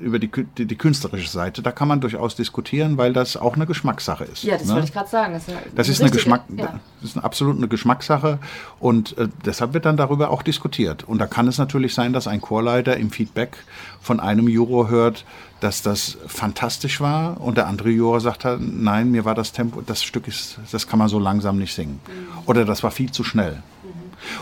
über 0.00 0.18
die, 0.18 0.30
die, 0.58 0.66
die, 0.66 0.76
künstlerische 0.76 1.30
Seite, 1.30 1.62
da 1.62 1.72
kann 1.72 1.88
man 1.88 2.00
durchaus 2.00 2.36
diskutieren, 2.36 2.96
weil 2.96 3.12
das 3.12 3.36
auch 3.36 3.54
eine 3.54 3.66
Geschmackssache 3.66 4.24
ist. 4.24 4.44
Ja, 4.44 4.56
das 4.56 4.66
ne? 4.66 4.74
wollte 4.74 4.86
ich 4.88 4.92
gerade 4.92 5.08
sagen. 5.08 5.34
Das, 5.34 5.48
ist, 5.48 5.56
das 5.74 5.88
ist, 5.88 6.00
eine 6.00 6.10
Geschmack, 6.10 6.44
ja. 6.56 6.80
das 7.00 7.10
ist 7.10 7.16
eine 7.16 7.24
absolut 7.24 7.56
eine 7.56 7.68
Geschmackssache 7.68 8.38
und 8.80 9.16
äh, 9.18 9.28
deshalb 9.44 9.74
wird 9.74 9.84
dann 9.84 9.96
darüber 9.96 10.30
auch 10.30 10.42
diskutiert. 10.42 11.04
Und 11.04 11.18
da 11.18 11.26
kann 11.26 11.48
es 11.48 11.58
natürlich 11.58 11.94
sein, 11.94 12.12
dass 12.12 12.26
ein 12.26 12.40
Chorleiter 12.40 12.96
im 12.96 13.10
Feedback 13.10 13.56
von 14.04 14.20
einem 14.20 14.48
Juror 14.48 14.88
hört, 14.88 15.24
dass 15.60 15.80
das 15.80 16.18
fantastisch 16.26 17.00
war 17.00 17.40
und 17.40 17.56
der 17.56 17.66
andere 17.66 17.88
Juror 17.88 18.20
sagt 18.20 18.44
halt, 18.44 18.60
nein, 18.60 19.10
mir 19.10 19.24
war 19.24 19.34
das 19.34 19.52
Tempo, 19.52 19.80
das 19.80 20.02
Stück 20.02 20.28
ist, 20.28 20.58
das 20.70 20.86
kann 20.86 20.98
man 20.98 21.08
so 21.08 21.18
langsam 21.18 21.58
nicht 21.58 21.74
singen. 21.74 22.00
Mhm. 22.06 22.38
Oder 22.44 22.66
das 22.66 22.82
war 22.82 22.90
viel 22.90 23.10
zu 23.10 23.24
schnell. 23.24 23.62
Mhm. 23.82 23.88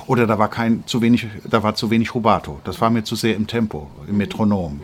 Oder 0.08 0.26
da 0.26 0.38
war 0.38 0.48
kein 0.48 0.84
zu 0.86 1.00
wenig, 1.00 1.28
da 1.48 1.62
war 1.62 1.76
zu 1.76 1.90
wenig 1.90 2.12
Rubato. 2.12 2.60
Das 2.64 2.80
war 2.80 2.90
mir 2.90 3.04
zu 3.04 3.14
sehr 3.14 3.36
im 3.36 3.46
Tempo, 3.46 3.88
im 4.08 4.16
Metronom. 4.16 4.80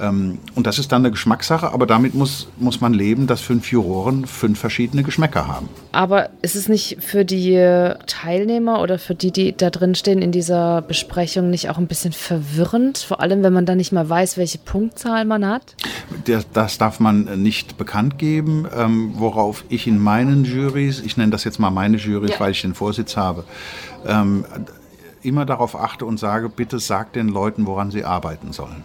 Ähm, 0.00 0.38
und 0.54 0.66
das 0.66 0.78
ist 0.78 0.92
dann 0.92 1.02
eine 1.02 1.10
Geschmackssache, 1.10 1.72
aber 1.72 1.86
damit 1.86 2.14
muss, 2.14 2.48
muss 2.58 2.80
man 2.80 2.94
leben, 2.94 3.26
dass 3.26 3.40
fünf 3.40 3.70
Juroren 3.70 4.26
fünf 4.26 4.58
verschiedene 4.58 5.02
Geschmäcker 5.02 5.46
haben. 5.46 5.68
Aber 5.92 6.30
ist 6.40 6.56
es 6.56 6.68
nicht 6.68 6.98
für 7.00 7.24
die 7.24 7.56
Teilnehmer 8.06 8.80
oder 8.80 8.98
für 8.98 9.14
die, 9.14 9.30
die 9.30 9.56
da 9.56 9.70
drin 9.70 9.94
stehen 9.94 10.22
in 10.22 10.32
dieser 10.32 10.82
Besprechung, 10.82 11.50
nicht 11.50 11.68
auch 11.70 11.78
ein 11.78 11.86
bisschen 11.86 12.12
verwirrend? 12.12 12.98
Vor 12.98 13.20
allem, 13.20 13.42
wenn 13.42 13.52
man 13.52 13.66
dann 13.66 13.76
nicht 13.78 13.92
mal 13.92 14.08
weiß, 14.08 14.36
welche 14.36 14.58
Punktzahl 14.58 15.24
man 15.24 15.46
hat? 15.46 15.76
Das, 16.24 16.46
das 16.52 16.78
darf 16.78 17.00
man 17.00 17.42
nicht 17.42 17.76
bekannt 17.76 18.18
geben, 18.18 18.66
ähm, 18.76 19.12
worauf 19.16 19.64
ich 19.68 19.86
in 19.86 19.98
meinen 19.98 20.44
Juries, 20.44 21.00
ich 21.00 21.16
nenne 21.16 21.30
das 21.30 21.44
jetzt 21.44 21.58
mal 21.58 21.70
meine 21.70 21.96
Juries, 21.96 22.32
ja. 22.32 22.40
weil 22.40 22.52
ich 22.52 22.62
den 22.62 22.74
Vorsitz 22.74 23.16
habe, 23.16 23.44
ähm, 24.06 24.44
immer 25.22 25.46
darauf 25.46 25.76
achte 25.76 26.04
und 26.04 26.18
sage, 26.18 26.48
bitte 26.48 26.78
sagt 26.78 27.16
den 27.16 27.28
Leuten, 27.28 27.66
woran 27.66 27.90
sie 27.90 28.04
arbeiten 28.04 28.52
sollen. 28.52 28.82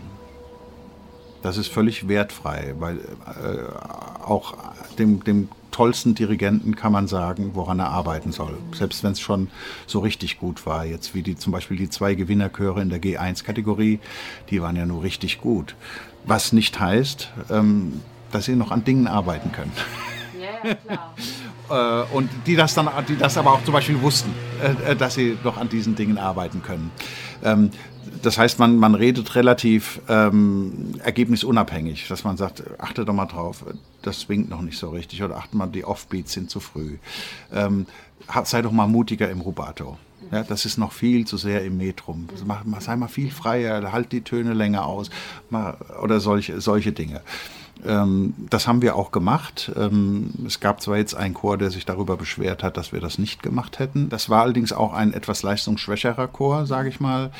Das 1.47 1.55
ist 1.55 1.69
völlig 1.69 2.09
wertfrei, 2.09 2.73
weil 2.77 2.97
äh, 2.97 4.21
auch 4.21 4.55
dem, 4.99 5.23
dem 5.23 5.47
tollsten 5.71 6.13
Dirigenten 6.13 6.75
kann 6.75 6.91
man 6.91 7.07
sagen, 7.07 7.51
woran 7.53 7.79
er 7.79 7.87
arbeiten 7.87 8.33
soll. 8.33 8.57
Selbst 8.75 9.01
wenn 9.05 9.13
es 9.13 9.21
schon 9.21 9.49
so 9.85 9.99
richtig 9.99 10.39
gut 10.39 10.65
war. 10.65 10.83
Jetzt 10.83 11.15
wie 11.15 11.21
die 11.21 11.37
zum 11.37 11.53
Beispiel 11.53 11.77
die 11.77 11.89
zwei 11.89 12.15
Gewinnerchöre 12.15 12.81
in 12.81 12.89
der 12.89 13.01
G1-Kategorie, 13.01 14.01
die 14.49 14.61
waren 14.61 14.75
ja 14.75 14.85
nur 14.85 15.03
richtig 15.03 15.39
gut. 15.39 15.75
Was 16.25 16.51
nicht 16.51 16.81
heißt, 16.81 17.31
ähm, 17.49 18.01
dass 18.33 18.43
sie 18.43 18.57
noch 18.57 18.71
an 18.71 18.83
Dingen 18.83 19.07
arbeiten 19.07 19.53
können. 19.53 19.71
Ja, 20.37 20.75
klar. 20.75 21.13
Äh, 21.69 22.15
und 22.15 22.29
die 22.45 22.55
das 22.55 22.75
dann, 22.75 22.89
die 23.09 23.17
das 23.17 23.37
aber 23.37 23.51
auch 23.51 23.63
zum 23.65 23.73
Beispiel 23.73 24.01
wussten, 24.01 24.33
äh, 24.85 24.95
dass 24.95 25.15
sie 25.15 25.37
noch 25.43 25.57
an 25.57 25.67
diesen 25.67 25.97
Dingen 25.97 26.17
arbeiten 26.17 26.63
können. 26.63 26.91
Ähm, 27.43 27.71
das 28.21 28.37
heißt, 28.37 28.59
man, 28.59 28.77
man 28.77 28.95
redet 28.95 29.35
relativ 29.35 30.01
ähm, 30.07 30.95
ergebnisunabhängig, 31.03 32.07
dass 32.07 32.23
man 32.23 32.37
sagt, 32.37 32.63
achte 32.79 33.05
doch 33.05 33.13
mal 33.13 33.25
drauf, 33.25 33.65
das 34.01 34.21
swingt 34.21 34.49
noch 34.49 34.61
nicht 34.61 34.77
so 34.77 34.89
richtig 34.89 35.23
oder 35.23 35.37
achte 35.37 35.55
mal, 35.57 35.67
die 35.67 35.85
Offbeats 35.85 36.33
sind 36.33 36.49
zu 36.49 36.59
früh. 36.59 36.97
Ähm, 37.53 37.85
sei 38.43 38.61
doch 38.61 38.71
mal 38.71 38.87
mutiger 38.87 39.29
im 39.29 39.41
Rubato. 39.41 39.97
Ja, 40.31 40.43
das 40.43 40.65
ist 40.65 40.77
noch 40.77 40.91
viel 40.91 41.25
zu 41.25 41.37
sehr 41.37 41.63
im 41.63 41.77
Metrum. 41.77 42.27
Sei 42.79 42.95
mal 42.95 43.07
viel 43.07 43.31
freier, 43.31 43.91
halt 43.91 44.11
die 44.11 44.21
Töne 44.21 44.53
länger 44.53 44.85
aus 44.85 45.09
oder 46.01 46.19
solche, 46.19 46.59
solche 46.59 46.91
Dinge. 46.91 47.21
Ähm, 47.85 48.33
das 48.49 48.67
haben 48.67 48.81
wir 48.81 48.95
auch 48.95 49.11
gemacht. 49.11 49.71
Ähm, 49.75 50.31
es 50.45 50.59
gab 50.59 50.81
zwar 50.81 50.97
jetzt 50.97 51.15
einen 51.15 51.33
Chor, 51.33 51.57
der 51.57 51.69
sich 51.69 51.85
darüber 51.85 52.17
beschwert 52.17 52.63
hat, 52.63 52.75
dass 52.75 52.91
wir 52.91 52.99
das 52.99 53.19
nicht 53.19 53.43
gemacht 53.43 53.79
hätten. 53.79 54.09
Das 54.09 54.29
war 54.29 54.41
allerdings 54.41 54.73
auch 54.73 54.93
ein 54.93 55.13
etwas 55.13 55.43
leistungsschwächerer 55.43 56.27
Chor, 56.27 56.65
sage 56.65 56.89
ich 56.89 56.99
mal 56.99 57.31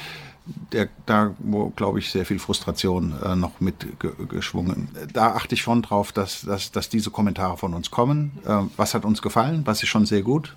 der, 0.72 0.90
da, 1.06 1.34
wo, 1.40 1.70
glaube 1.70 2.00
ich, 2.00 2.10
sehr 2.10 2.26
viel 2.26 2.40
Frustration 2.40 3.16
äh, 3.24 3.36
noch 3.36 3.60
mitgeschwungen. 3.60 4.90
Da 5.14 5.34
achte 5.34 5.56
ich 5.56 5.62
schon 5.62 5.82
drauf, 5.82 6.12
dass, 6.12 6.42
dass, 6.42 6.72
dass 6.72 6.90
diese 6.90 7.12
Kommentare 7.12 7.58
von 7.58 7.74
uns 7.74 7.92
kommen. 7.92 8.40
Äh, 8.46 8.64
was 8.78 8.94
hat 8.94 9.06
uns 9.06 9.22
gefallen? 9.22 9.62
Was 9.66 9.84
ist 9.84 9.90
schon 9.90 10.06
sehr 10.06 10.22
gut? 10.22 10.56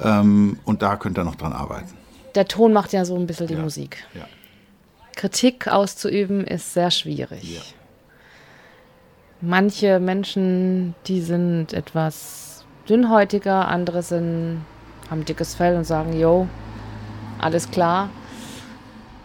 Ähm, 0.00 0.58
und 0.64 0.82
da 0.82 0.96
könnt 0.96 1.18
ihr 1.18 1.24
noch 1.24 1.34
dran 1.34 1.52
arbeiten. 1.52 1.92
Der 2.34 2.46
Ton 2.46 2.72
macht 2.72 2.92
ja 2.92 3.04
so 3.04 3.16
ein 3.16 3.26
bisschen 3.26 3.48
die 3.48 3.54
ja. 3.54 3.62
Musik. 3.62 4.04
Ja. 4.14 4.26
Kritik 5.16 5.66
auszuüben 5.68 6.46
ist 6.46 6.74
sehr 6.74 6.90
schwierig. 6.90 7.42
Ja. 7.42 7.60
Manche 9.40 10.00
Menschen, 10.00 10.94
die 11.06 11.20
sind 11.20 11.72
etwas 11.72 12.64
dünnhäutiger, 12.88 13.68
andere 13.68 14.02
sind, 14.02 14.64
haben 15.10 15.24
dickes 15.24 15.54
Fell 15.54 15.76
und 15.76 15.84
sagen, 15.84 16.18
yo, 16.18 16.48
alles 17.40 17.70
klar 17.70 18.10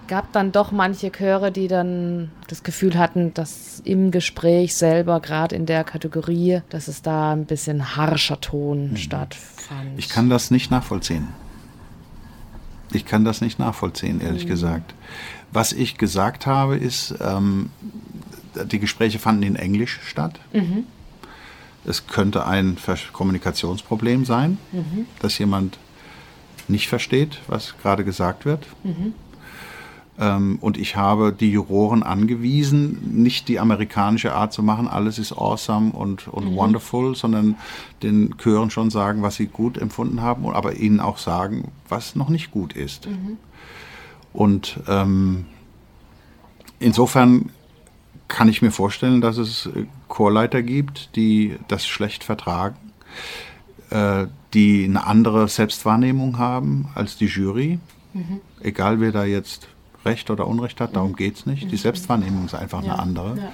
gab 0.08 0.32
dann 0.34 0.52
doch 0.52 0.72
manche 0.72 1.12
Chöre, 1.12 1.52
die 1.52 1.68
dann 1.68 2.32
das 2.48 2.64
Gefühl 2.64 2.98
hatten, 2.98 3.34
dass 3.34 3.82
im 3.84 4.12
Gespräch 4.12 4.76
selber, 4.76 5.20
gerade 5.20 5.56
in 5.56 5.66
der 5.66 5.84
Kategorie, 5.84 6.62
dass 6.70 6.88
es 6.88 7.02
da 7.02 7.34
ein 7.34 7.46
bisschen 7.46 7.96
harscher 7.96 8.40
Ton 8.42 8.92
mhm. 8.92 8.98
stattfand. 8.98 9.98
Ich 9.98 10.10
kann 10.10 10.30
das 10.30 10.52
nicht 10.52 10.72
nachvollziehen. 10.72 11.28
Ich 12.92 13.06
kann 13.06 13.26
das 13.26 13.42
nicht 13.42 13.60
nachvollziehen, 13.60 14.22
ehrlich 14.22 14.46
mhm. 14.46 14.50
gesagt. 14.50 14.94
Was 15.52 15.74
ich 15.74 15.98
gesagt 15.98 16.46
habe, 16.46 16.78
ist, 16.78 17.16
ähm, 17.22 17.70
die 18.66 18.80
Gespräche 18.80 19.20
fanden 19.20 19.44
in 19.44 19.56
Englisch 19.56 20.00
statt. 20.06 20.40
Mhm. 20.54 20.86
Es 21.86 22.08
könnte 22.08 22.46
ein 22.46 22.78
Kommunikationsproblem 23.12 24.26
sein, 24.26 24.58
mhm. 24.72 25.06
dass 25.20 25.38
jemand 25.38 25.78
nicht 26.68 26.88
versteht, 26.88 27.40
was 27.48 27.76
gerade 27.82 28.06
gesagt 28.06 28.46
wird. 28.46 28.66
Mhm. 28.84 29.14
Ähm, 30.20 30.60
und 30.62 30.78
ich 30.78 30.96
habe 30.96 31.34
die 31.34 31.52
Juroren 31.52 32.04
angewiesen, 32.04 33.24
nicht 33.24 33.48
die 33.48 33.60
amerikanische 33.60 34.34
Art 34.34 34.54
zu 34.54 34.62
machen, 34.62 34.88
alles 34.88 35.18
ist 35.18 35.34
awesome 35.34 35.92
und, 35.92 36.28
und 36.28 36.52
mhm. 36.52 36.56
wonderful, 36.56 37.16
sondern 37.16 37.56
den 38.04 38.36
Chören 38.38 38.70
schon 38.70 38.92
sagen, 38.92 39.24
was 39.24 39.36
sie 39.36 39.48
gut 39.48 39.78
empfunden 39.78 40.22
haben, 40.22 40.46
aber 40.48 40.76
ihnen 40.76 41.00
auch 41.00 41.18
sagen, 41.18 41.72
was 41.90 42.16
noch 42.16 42.30
nicht 42.30 42.52
gut 42.52 42.74
ist. 42.74 43.08
Mhm. 43.08 43.38
Und 44.34 44.80
ähm, 44.88 45.46
insofern 46.80 47.50
kann 48.28 48.50
ich 48.50 48.62
mir 48.62 48.72
vorstellen, 48.72 49.22
dass 49.22 49.38
es 49.38 49.68
äh, 49.68 49.86
Chorleiter 50.08 50.62
gibt, 50.62 51.16
die 51.16 51.56
das 51.68 51.88
schlecht 51.88 52.24
vertragen, 52.24 52.78
äh, 53.90 54.28
die 54.54 54.86
eine 54.86 55.08
andere 55.08 55.48
Selbstwahrnehmung 55.48 56.38
haben 56.38 56.90
als 56.94 57.18
die 57.18 57.26
Jury. 57.26 57.80
Mhm. 58.14 58.42
Egal 58.62 59.00
wer 59.00 59.12
da 59.12 59.24
jetzt 59.24 59.68
Recht 60.06 60.30
oder 60.30 60.48
Unrecht 60.48 60.82
hat, 60.82 60.96
darum 60.96 61.16
geht 61.16 61.38
es 61.38 61.46
nicht. 61.46 61.72
Die 61.72 61.78
Selbstwahrnehmung 61.78 62.46
ist 62.46 62.56
einfach 62.56 62.84
eine 62.84 63.00
andere. 63.00 63.38
Ja. 63.38 63.52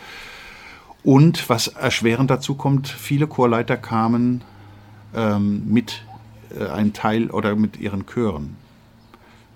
Und 1.03 1.49
was 1.49 1.67
erschwerend 1.67 2.29
dazu 2.29 2.55
kommt, 2.55 2.87
viele 2.87 3.27
Chorleiter 3.27 3.77
kamen 3.77 4.41
ähm, 5.15 5.63
mit 5.71 6.03
äh, 6.57 6.67
einem 6.67 6.93
Teil 6.93 7.31
oder 7.31 7.55
mit 7.55 7.79
ihren 7.79 8.05
Chören 8.05 8.57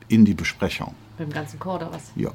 in 0.08 0.26
die 0.26 0.34
Besprechung. 0.34 0.96
Beim 1.18 1.32
ganzen 1.32 1.60
Chor 1.60 1.76
oder 1.76 1.92
was? 1.92 2.12
Ja. 2.16 2.32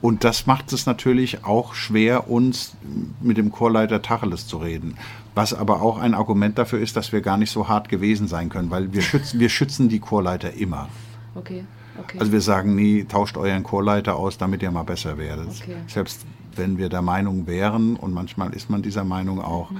Und 0.00 0.24
das 0.24 0.46
macht 0.46 0.72
es 0.72 0.84
natürlich 0.84 1.44
auch 1.44 1.74
schwer, 1.74 2.28
uns 2.28 2.74
mit 3.20 3.36
dem 3.36 3.52
Chorleiter 3.52 4.02
Tacheles 4.02 4.48
zu 4.48 4.58
reden. 4.58 4.98
Was 5.36 5.54
aber 5.54 5.80
auch 5.80 5.98
ein 5.98 6.14
Argument 6.14 6.58
dafür 6.58 6.80
ist, 6.80 6.96
dass 6.96 7.12
wir 7.12 7.20
gar 7.20 7.36
nicht 7.36 7.52
so 7.52 7.68
hart 7.68 7.88
gewesen 7.88 8.26
sein 8.26 8.48
können, 8.48 8.70
weil 8.70 8.92
wir 8.92 9.00
schützen, 9.00 9.38
wir 9.38 9.48
schützen 9.48 9.88
die 9.88 10.00
Chorleiter 10.00 10.52
immer. 10.54 10.88
Okay. 11.36 11.64
Okay. 11.98 12.18
Also 12.18 12.32
wir 12.32 12.40
sagen 12.40 12.74
nie, 12.74 13.04
tauscht 13.04 13.36
euren 13.36 13.62
Chorleiter 13.62 14.16
aus, 14.16 14.38
damit 14.38 14.62
ihr 14.62 14.70
mal 14.70 14.82
besser 14.82 15.18
werdet. 15.18 15.48
Okay. 15.48 15.76
Selbst 15.86 16.24
wenn 16.56 16.78
wir 16.78 16.88
der 16.88 17.02
Meinung 17.02 17.46
wären, 17.46 17.96
und 17.96 18.12
manchmal 18.12 18.52
ist 18.54 18.70
man 18.70 18.82
dieser 18.82 19.04
Meinung 19.04 19.40
auch, 19.40 19.70
mhm. 19.70 19.78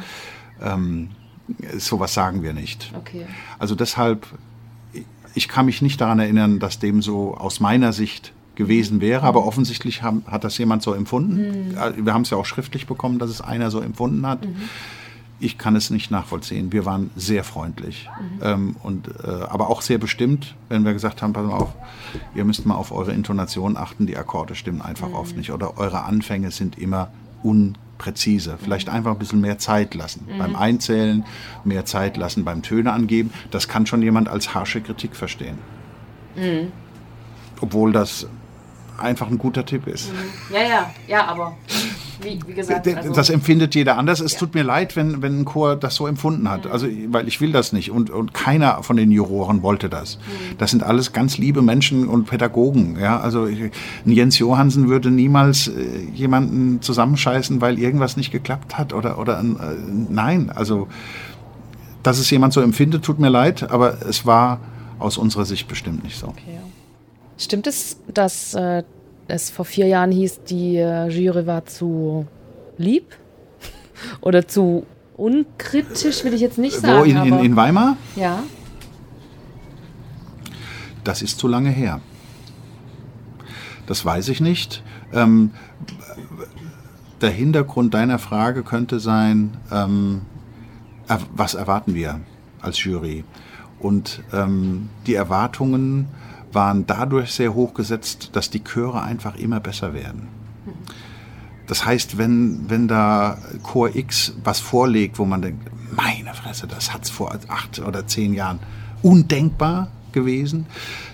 ähm, 0.60 1.08
sowas 1.76 2.14
sagen 2.14 2.42
wir 2.42 2.52
nicht. 2.52 2.92
Okay. 2.96 3.26
Also 3.58 3.74
deshalb, 3.74 4.26
ich 5.34 5.48
kann 5.48 5.66
mich 5.66 5.82
nicht 5.82 6.00
daran 6.00 6.18
erinnern, 6.18 6.58
dass 6.58 6.78
dem 6.78 7.02
so 7.02 7.36
aus 7.36 7.60
meiner 7.60 7.92
Sicht 7.92 8.32
gewesen 8.54 9.00
wäre, 9.00 9.22
aber 9.22 9.46
offensichtlich 9.46 10.02
haben, 10.02 10.24
hat 10.26 10.44
das 10.44 10.58
jemand 10.58 10.82
so 10.82 10.92
empfunden. 10.92 11.72
Mhm. 11.74 12.04
Wir 12.04 12.12
haben 12.14 12.22
es 12.22 12.30
ja 12.30 12.36
auch 12.36 12.46
schriftlich 12.46 12.86
bekommen, 12.86 13.18
dass 13.18 13.30
es 13.30 13.40
einer 13.40 13.70
so 13.70 13.80
empfunden 13.80 14.26
hat. 14.26 14.44
Mhm. 14.44 14.56
Ich 15.42 15.58
kann 15.58 15.74
es 15.74 15.90
nicht 15.90 16.12
nachvollziehen. 16.12 16.72
Wir 16.72 16.84
waren 16.86 17.10
sehr 17.16 17.42
freundlich 17.42 18.08
mhm. 18.20 18.40
ähm, 18.42 18.76
und 18.82 19.08
äh, 19.08 19.28
aber 19.48 19.70
auch 19.70 19.82
sehr 19.82 19.98
bestimmt, 19.98 20.54
wenn 20.68 20.84
wir 20.84 20.92
gesagt 20.92 21.20
haben, 21.20 21.32
pass 21.32 21.44
mal 21.44 21.56
auf, 21.56 21.74
ihr 22.34 22.44
müsst 22.44 22.64
mal 22.64 22.76
auf 22.76 22.92
eure 22.92 23.12
Intonation 23.12 23.76
achten. 23.76 24.06
Die 24.06 24.16
Akkorde 24.16 24.54
stimmen 24.54 24.80
einfach 24.80 25.08
mhm. 25.08 25.14
oft 25.14 25.36
nicht 25.36 25.50
oder 25.50 25.78
eure 25.78 26.04
Anfänge 26.04 26.52
sind 26.52 26.78
immer 26.78 27.10
unpräzise. 27.42 28.56
Vielleicht 28.62 28.86
mhm. 28.86 28.94
einfach 28.94 29.10
ein 29.10 29.18
bisschen 29.18 29.40
mehr 29.40 29.58
Zeit 29.58 29.94
lassen. 29.94 30.28
Mhm. 30.30 30.38
Beim 30.38 30.54
Einzählen 30.54 31.24
mehr 31.64 31.84
Zeit 31.86 32.16
lassen, 32.16 32.44
beim 32.44 32.62
Töne 32.62 32.92
angeben. 32.92 33.32
Das 33.50 33.66
kann 33.66 33.84
schon 33.86 34.00
jemand 34.02 34.28
als 34.28 34.54
harsche 34.54 34.80
Kritik 34.80 35.16
verstehen. 35.16 35.58
Mhm. 36.36 36.70
Obwohl 37.60 37.90
das 37.92 38.28
einfach 38.96 39.28
ein 39.28 39.38
guter 39.38 39.66
Tipp 39.66 39.88
ist. 39.88 40.12
Mhm. 40.12 40.54
Ja, 40.54 40.62
ja, 40.62 40.90
ja, 41.08 41.26
aber 41.26 41.56
wie, 42.20 42.38
wie 42.46 42.54
gesagt. 42.54 42.86
Also 42.88 43.12
das 43.12 43.30
empfindet 43.30 43.74
jeder 43.74 43.96
anders. 43.96 44.20
Es 44.20 44.32
ja. 44.32 44.38
tut 44.40 44.54
mir 44.54 44.62
leid, 44.62 44.96
wenn, 44.96 45.22
wenn 45.22 45.40
ein 45.40 45.44
Chor 45.44 45.76
das 45.76 45.94
so 45.94 46.06
empfunden 46.06 46.50
hat. 46.50 46.66
Mhm. 46.66 46.72
Also, 46.72 46.86
weil 47.08 47.28
ich 47.28 47.40
will 47.40 47.52
das 47.52 47.72
nicht. 47.72 47.90
Und, 47.90 48.10
und 48.10 48.34
keiner 48.34 48.82
von 48.82 48.96
den 48.96 49.10
Juroren 49.10 49.62
wollte 49.62 49.88
das. 49.88 50.16
Mhm. 50.16 50.58
Das 50.58 50.70
sind 50.70 50.82
alles 50.82 51.12
ganz 51.12 51.38
liebe 51.38 51.62
Menschen 51.62 52.08
und 52.08 52.26
Pädagogen. 52.26 52.98
Ja, 53.00 53.20
also 53.20 53.44
ein 53.44 53.72
Jens 54.04 54.38
Johansen 54.38 54.88
würde 54.88 55.10
niemals 55.10 55.68
äh, 55.68 55.72
jemanden 56.14 56.82
zusammenscheißen, 56.82 57.60
weil 57.60 57.78
irgendwas 57.78 58.16
nicht 58.16 58.30
geklappt 58.30 58.76
hat. 58.76 58.92
Oder, 58.92 59.18
oder 59.18 59.38
äh, 59.38 59.44
nein, 60.08 60.50
also 60.50 60.88
dass 62.02 62.18
es 62.18 62.28
jemand 62.30 62.52
so 62.52 62.60
empfindet, 62.60 63.04
tut 63.04 63.18
mir 63.18 63.28
leid, 63.28 63.70
aber 63.70 64.02
es 64.08 64.26
war 64.26 64.58
aus 64.98 65.18
unserer 65.18 65.44
Sicht 65.44 65.68
bestimmt 65.68 66.04
nicht 66.04 66.18
so. 66.18 66.28
Okay. 66.28 66.58
Stimmt 67.38 67.66
es, 67.66 67.96
dass 68.12 68.54
äh, 68.54 68.82
es 69.32 69.48
vor 69.48 69.64
vier 69.64 69.86
Jahren 69.86 70.12
hieß, 70.12 70.42
die 70.44 70.76
äh, 70.76 71.08
Jury 71.08 71.46
war 71.46 71.64
zu 71.64 72.26
lieb 72.76 73.16
oder 74.20 74.46
zu 74.46 74.86
unkritisch, 75.16 76.22
will 76.24 76.34
ich 76.34 76.40
jetzt 76.40 76.58
nicht 76.58 76.78
sagen. 76.78 77.00
Wo, 77.00 77.04
in, 77.04 77.16
in, 77.16 77.38
in 77.44 77.56
Weimar? 77.56 77.96
Ja. 78.14 78.42
Das 81.02 81.22
ist 81.22 81.38
zu 81.38 81.48
lange 81.48 81.70
her. 81.70 82.00
Das 83.86 84.04
weiß 84.04 84.28
ich 84.28 84.40
nicht. 84.40 84.82
Ähm, 85.12 85.52
der 87.20 87.30
Hintergrund 87.30 87.94
deiner 87.94 88.18
Frage 88.18 88.62
könnte 88.62 89.00
sein, 89.00 89.56
ähm, 89.70 90.22
was 91.34 91.54
erwarten 91.54 91.94
wir 91.94 92.20
als 92.60 92.84
Jury? 92.84 93.24
Und 93.78 94.22
ähm, 94.32 94.90
die 95.06 95.14
Erwartungen 95.14 96.08
waren 96.52 96.86
dadurch 96.86 97.32
sehr 97.32 97.54
hoch 97.54 97.74
gesetzt, 97.74 98.30
dass 98.32 98.50
die 98.50 98.62
Chöre 98.62 99.02
einfach 99.02 99.36
immer 99.36 99.60
besser 99.60 99.94
werden. 99.94 100.28
Das 101.66 101.86
heißt, 101.86 102.18
wenn, 102.18 102.68
wenn 102.68 102.88
da 102.88 103.38
Chor 103.62 103.94
X 103.94 104.34
was 104.44 104.60
vorlegt, 104.60 105.18
wo 105.18 105.24
man 105.24 105.42
denkt, 105.42 105.70
meine 105.94 106.34
Fresse, 106.34 106.66
das 106.66 106.92
hat 106.92 107.04
es 107.04 107.10
vor 107.10 107.32
acht 107.48 107.78
oder 107.80 108.06
zehn 108.06 108.34
Jahren 108.34 108.58
undenkbar 109.02 109.88
gewesen, 110.12 110.66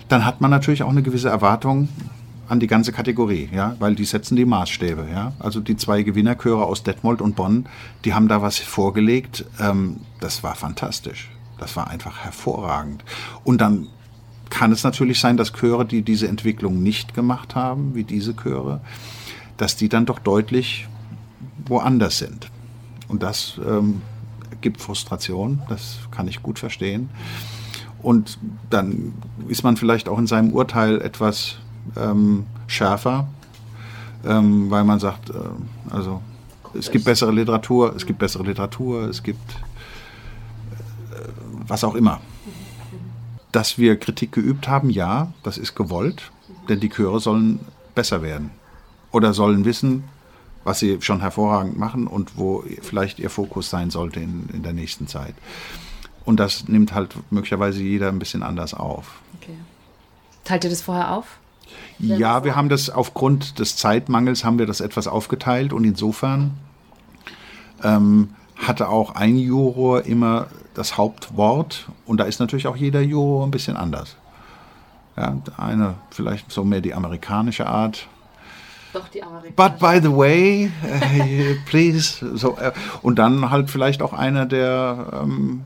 dann 0.07 0.25
hat 0.25 0.41
man 0.41 0.51
natürlich 0.51 0.83
auch 0.83 0.89
eine 0.89 1.03
gewisse 1.03 1.29
Erwartung 1.29 1.89
an 2.47 2.59
die 2.59 2.67
ganze 2.67 2.91
Kategorie, 2.91 3.47
ja, 3.53 3.75
weil 3.79 3.95
die 3.95 4.05
setzen 4.05 4.35
die 4.35 4.45
Maßstäbe, 4.45 5.07
ja. 5.13 5.33
Also 5.39 5.59
die 5.59 5.77
zwei 5.77 6.01
Gewinnerchöre 6.01 6.65
aus 6.65 6.83
Detmold 6.83 7.21
und 7.21 7.35
Bonn, 7.35 7.67
die 8.05 8.13
haben 8.13 8.27
da 8.27 8.41
was 8.41 8.57
vorgelegt, 8.57 9.45
ähm, 9.59 10.01
das 10.19 10.43
war 10.43 10.55
fantastisch. 10.55 11.29
Das 11.59 11.75
war 11.75 11.89
einfach 11.89 12.19
hervorragend. 12.19 13.03
Und 13.43 13.61
dann 13.61 13.87
kann 14.49 14.71
es 14.71 14.83
natürlich 14.83 15.19
sein, 15.19 15.37
dass 15.37 15.53
Chöre, 15.53 15.85
die 15.85 16.01
diese 16.01 16.27
Entwicklung 16.27 16.81
nicht 16.81 17.13
gemacht 17.13 17.55
haben, 17.55 17.95
wie 17.95 18.03
diese 18.03 18.35
Chöre, 18.35 18.81
dass 19.57 19.75
die 19.75 19.89
dann 19.89 20.05
doch 20.05 20.19
deutlich 20.19 20.87
woanders 21.65 22.17
sind. 22.17 22.49
Und 23.07 23.23
das 23.23 23.59
ähm, 23.65 24.01
gibt 24.61 24.81
Frustration, 24.81 25.61
das 25.69 25.99
kann 26.11 26.27
ich 26.27 26.41
gut 26.41 26.59
verstehen. 26.59 27.09
Und 28.01 28.39
dann 28.69 29.13
ist 29.47 29.63
man 29.63 29.77
vielleicht 29.77 30.07
auch 30.07 30.17
in 30.17 30.27
seinem 30.27 30.51
Urteil 30.53 31.01
etwas 31.01 31.57
ähm, 31.97 32.45
schärfer, 32.67 33.27
ähm, 34.25 34.69
weil 34.69 34.83
man 34.83 34.99
sagt, 34.99 35.29
äh, 35.29 35.33
also 35.89 36.21
es 36.73 36.91
gibt 36.91 37.05
bessere 37.05 37.31
Literatur, 37.31 37.95
es 37.95 38.05
gibt 38.05 38.19
bessere 38.19 38.43
Literatur, 38.43 39.09
es 39.09 39.23
gibt 39.23 39.51
äh, 41.11 41.27
was 41.67 41.83
auch 41.83 41.95
immer. 41.95 42.21
Dass 43.51 43.77
wir 43.77 43.97
Kritik 43.97 44.31
geübt 44.31 44.67
haben, 44.67 44.89
ja, 44.89 45.33
das 45.43 45.57
ist 45.57 45.75
gewollt, 45.75 46.31
denn 46.67 46.79
die 46.79 46.89
Chöre 46.89 47.19
sollen 47.19 47.59
besser 47.95 48.21
werden 48.21 48.51
oder 49.11 49.33
sollen 49.33 49.65
wissen, 49.65 50.03
was 50.63 50.79
sie 50.79 51.01
schon 51.01 51.21
hervorragend 51.21 51.77
machen 51.77 52.05
und 52.05 52.37
wo 52.37 52.63
vielleicht 52.81 53.19
ihr 53.19 53.29
Fokus 53.29 53.69
sein 53.69 53.89
sollte 53.89 54.19
in, 54.19 54.49
in 54.53 54.63
der 54.63 54.73
nächsten 54.73 55.07
Zeit. 55.07 55.33
Und 56.25 56.39
das 56.39 56.67
nimmt 56.67 56.93
halt 56.93 57.15
möglicherweise 57.31 57.81
jeder 57.81 58.09
ein 58.09 58.19
bisschen 58.19 58.43
anders 58.43 58.73
auf. 58.73 59.21
Okay. 59.41 59.57
Teilt 60.43 60.63
ihr 60.63 60.69
das 60.69 60.81
vorher 60.81 61.11
auf? 61.13 61.39
Ja, 61.99 62.43
wir 62.43 62.55
haben 62.55 62.69
das 62.69 62.89
aufgrund 62.89 63.59
des 63.59 63.75
Zeitmangels 63.75 64.43
haben 64.43 64.57
wir 64.57 64.65
das 64.65 64.79
etwas 64.79 65.07
aufgeteilt 65.07 65.73
und 65.73 65.83
insofern 65.83 66.51
ähm, 67.83 68.29
hatte 68.55 68.89
auch 68.89 69.15
ein 69.15 69.37
Juror 69.37 70.05
immer 70.05 70.47
das 70.79 70.97
Hauptwort 70.97 71.89
und 72.05 72.19
da 72.19 72.23
ist 72.23 72.39
natürlich 72.39 72.65
auch 72.65 72.77
jeder 72.77 73.01
Juror 73.01 73.45
ein 73.45 73.51
bisschen 73.51 73.75
anders. 73.75 74.15
Ja, 75.17 75.35
eine 75.57 75.95
vielleicht 76.09 76.49
so 76.49 76.63
mehr 76.63 76.79
die 76.79 76.93
amerikanische 76.93 77.67
Art. 77.67 78.07
Doch 78.93 79.09
die 79.09 79.21
amerikanische. 79.21 79.55
But 79.55 79.79
by 79.79 79.99
the 80.01 80.15
way, 80.15 80.71
please. 81.65 82.25
So, 82.37 82.53
uh, 82.53 82.71
und 83.01 83.19
dann 83.19 83.49
halt 83.49 83.69
vielleicht 83.69 84.01
auch 84.01 84.13
einer, 84.13 84.45
der 84.45 85.07
ähm, 85.21 85.65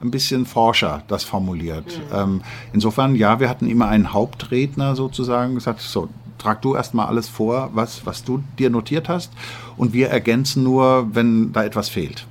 ein 0.00 0.12
bisschen 0.12 0.46
forscher 0.46 1.02
das 1.08 1.24
formuliert. 1.24 1.86
Mhm. 1.86 2.16
Ähm, 2.16 2.42
insofern, 2.72 3.16
ja, 3.16 3.40
wir 3.40 3.48
hatten 3.48 3.68
immer 3.68 3.88
einen 3.88 4.12
Hauptredner 4.12 4.94
sozusagen 4.94 5.56
gesagt, 5.56 5.80
so, 5.80 6.08
trag 6.38 6.62
du 6.62 6.76
erstmal 6.76 7.08
alles 7.08 7.28
vor, 7.28 7.70
was, 7.72 8.06
was 8.06 8.22
du 8.22 8.42
dir 8.56 8.70
notiert 8.70 9.08
hast 9.08 9.32
und 9.76 9.92
wir 9.92 10.10
ergänzen 10.10 10.62
nur, 10.62 11.12
wenn 11.12 11.52
da 11.52 11.64
etwas 11.64 11.88
fehlt. 11.88 12.26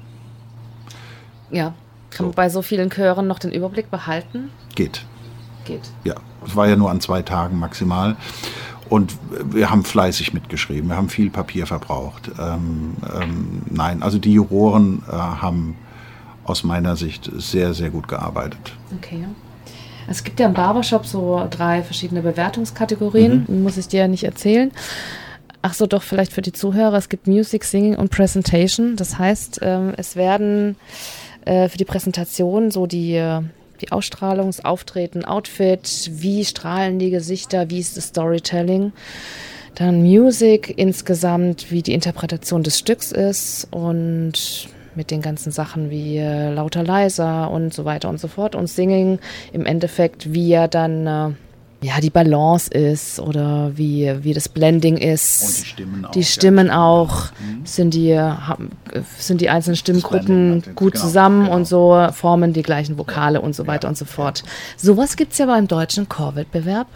Ja. 1.50 1.74
Kann 2.12 2.18
so. 2.18 2.24
man 2.26 2.34
bei 2.34 2.50
so 2.50 2.62
vielen 2.62 2.90
Chören 2.90 3.28
noch 3.28 3.40
den 3.40 3.52
Überblick 3.52 3.90
behalten? 3.90 4.52
Geht. 4.76 5.06
Geht. 5.66 5.92
Ja, 6.04 6.16
es 6.46 6.56
war 6.56 6.68
ja 6.68 6.76
nur 6.76 6.92
an 6.92 7.02
zwei 7.02 7.22
Tagen 7.22 7.58
maximal. 7.60 8.16
Und 8.90 9.18
wir 9.30 9.70
haben 9.70 9.86
fleißig 9.86 10.34
mitgeschrieben, 10.34 10.90
wir 10.90 10.98
haben 10.98 11.08
viel 11.08 11.30
Papier 11.30 11.66
verbraucht. 11.66 12.30
Ähm, 12.38 12.98
ähm, 13.22 13.62
nein, 13.70 14.04
also 14.04 14.18
die 14.18 14.34
Juroren 14.34 15.02
äh, 15.08 15.14
haben 15.14 15.78
aus 16.44 16.66
meiner 16.66 16.98
Sicht 16.98 17.32
sehr, 17.38 17.74
sehr 17.74 17.90
gut 17.90 18.10
gearbeitet. 18.10 18.74
Okay. 18.98 19.26
Es 20.10 20.26
gibt 20.26 20.42
ja 20.42 20.48
im 20.48 20.54
Barbershop 20.54 21.06
so 21.06 21.48
drei 21.50 21.84
verschiedene 21.84 22.22
Bewertungskategorien, 22.22 23.46
mhm. 23.48 23.64
muss 23.64 23.78
ich 23.78 23.88
dir 23.88 24.02
ja 24.02 24.08
nicht 24.10 24.26
erzählen. 24.26 24.72
Ach 25.62 25.74
so, 25.74 25.86
doch 25.86 26.02
vielleicht 26.02 26.34
für 26.34 26.42
die 26.42 26.52
Zuhörer. 26.52 26.98
Es 26.98 27.08
gibt 27.08 27.28
Music, 27.28 27.64
Singing 27.64 27.96
und 27.96 28.10
Presentation. 28.10 28.96
Das 28.98 29.20
heißt, 29.20 29.60
ähm, 29.62 29.94
es 29.96 30.18
werden 30.18 30.76
äh, 31.46 31.70
für 31.70 31.78
die 31.78 31.86
Präsentation 31.86 32.72
so 32.72 32.86
die, 32.86 33.40
die 33.82 33.92
Ausstrahlung, 33.92 34.48
das 34.48 34.64
Auftreten, 34.64 35.26
Outfit, 35.26 36.12
wie 36.14 36.46
strahlen 36.46 37.00
die 37.00 37.10
Gesichter, 37.10 37.70
wie 37.70 37.80
ist 37.80 37.98
das 37.98 38.08
Storytelling. 38.08 38.94
Dann 39.76 40.02
Music 40.02 40.74
insgesamt, 40.78 41.72
wie 41.72 41.82
die 41.82 41.94
Interpretation 41.94 42.64
des 42.64 42.78
Stücks 42.78 43.12
ist 43.12 43.68
und 43.72 44.68
mit 44.96 45.12
den 45.12 45.22
ganzen 45.22 45.52
Sachen 45.52 45.90
wie 45.90 46.18
äh, 46.18 46.52
lauter, 46.52 46.84
leiser 46.84 47.50
und 47.50 47.74
so 47.74 47.86
weiter 47.86 48.10
und 48.10 48.20
so 48.20 48.28
fort. 48.28 48.56
Und 48.56 48.68
Singing 48.68 49.20
im 49.54 49.66
Endeffekt, 49.66 50.34
wie 50.34 50.52
er 50.52 50.68
dann 50.68 51.08
äh, 51.08 51.30
ja, 51.84 52.00
die 52.00 52.12
Balance 52.12 52.70
ist 52.70 53.20
oder 53.20 53.72
wie, 53.76 54.14
wie 54.22 54.34
das 54.34 54.48
Blending 54.48 54.98
ist. 54.98 55.44
Und 55.44 55.58
die 55.58 55.66
Stimmen 55.66 56.06
auch. 56.06 56.12
Die 56.12 56.24
Stimmen 56.24 56.68
ja. 56.68 56.86
auch. 56.86 57.26
Mhm. 57.26 57.66
Sind, 57.66 57.94
die, 57.96 58.20
haben, 58.20 58.70
sind 59.18 59.42
die 59.42 59.50
einzelnen 59.50 59.76
Stimmgruppen 59.76 60.64
gut 60.76 60.94
genau, 60.94 61.06
zusammen 61.06 61.46
genau. 61.46 61.56
und 61.56 61.68
so 61.68 62.08
formen 62.14 62.54
die 62.54 62.62
gleichen 62.62 63.00
Vokale 63.00 63.40
ja. 63.40 63.44
und 63.44 63.56
so 63.56 63.66
weiter 63.66 63.86
ja. 63.86 63.90
und 63.90 63.98
so 63.98 64.06
fort. 64.06 64.44
Sowas 64.78 65.16
gibt 65.16 65.32
es 65.32 65.40
ja 65.40 65.48
beim 65.48 65.68
deutschen 65.68 66.08
Chorwettbewerb 66.08 66.88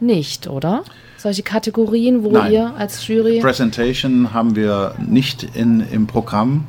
nicht, 0.00 0.48
oder? 0.48 0.82
Solche 1.18 1.42
Kategorien, 1.42 2.24
wo 2.24 2.30
Nein. 2.30 2.52
ihr 2.52 2.74
als 2.76 3.06
Jury. 3.06 3.40
Presentation 3.40 4.32
haben 4.32 4.56
wir 4.56 4.94
nicht 4.98 5.44
in, 5.54 5.80
im 5.92 6.06
Programm. 6.06 6.64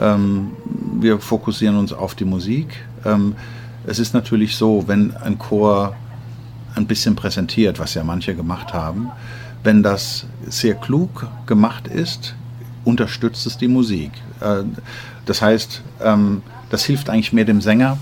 Ähm, 0.00 0.52
wir 1.00 1.20
fokussieren 1.20 1.76
uns 1.76 1.92
auf 1.92 2.14
die 2.14 2.24
Musik. 2.24 2.84
Ähm, 3.04 3.36
es 3.86 3.98
ist 3.98 4.14
natürlich 4.14 4.56
so, 4.56 4.84
wenn 4.86 5.14
ein 5.16 5.38
Chor 5.38 5.94
ein 6.74 6.86
bisschen 6.86 7.16
präsentiert, 7.16 7.78
was 7.78 7.94
ja 7.94 8.04
manche 8.04 8.34
gemacht 8.34 8.72
haben, 8.72 9.10
wenn 9.62 9.82
das 9.82 10.26
sehr 10.46 10.74
klug 10.74 11.26
gemacht 11.46 11.88
ist, 11.88 12.34
unterstützt 12.84 13.46
es 13.46 13.56
die 13.56 13.68
Musik. 13.68 14.12
Äh, 14.40 14.64
das 15.26 15.40
heißt, 15.40 15.82
ähm, 16.02 16.42
das 16.70 16.84
hilft 16.84 17.08
eigentlich 17.08 17.32
mehr 17.32 17.44
dem 17.44 17.60
Sänger, 17.60 17.98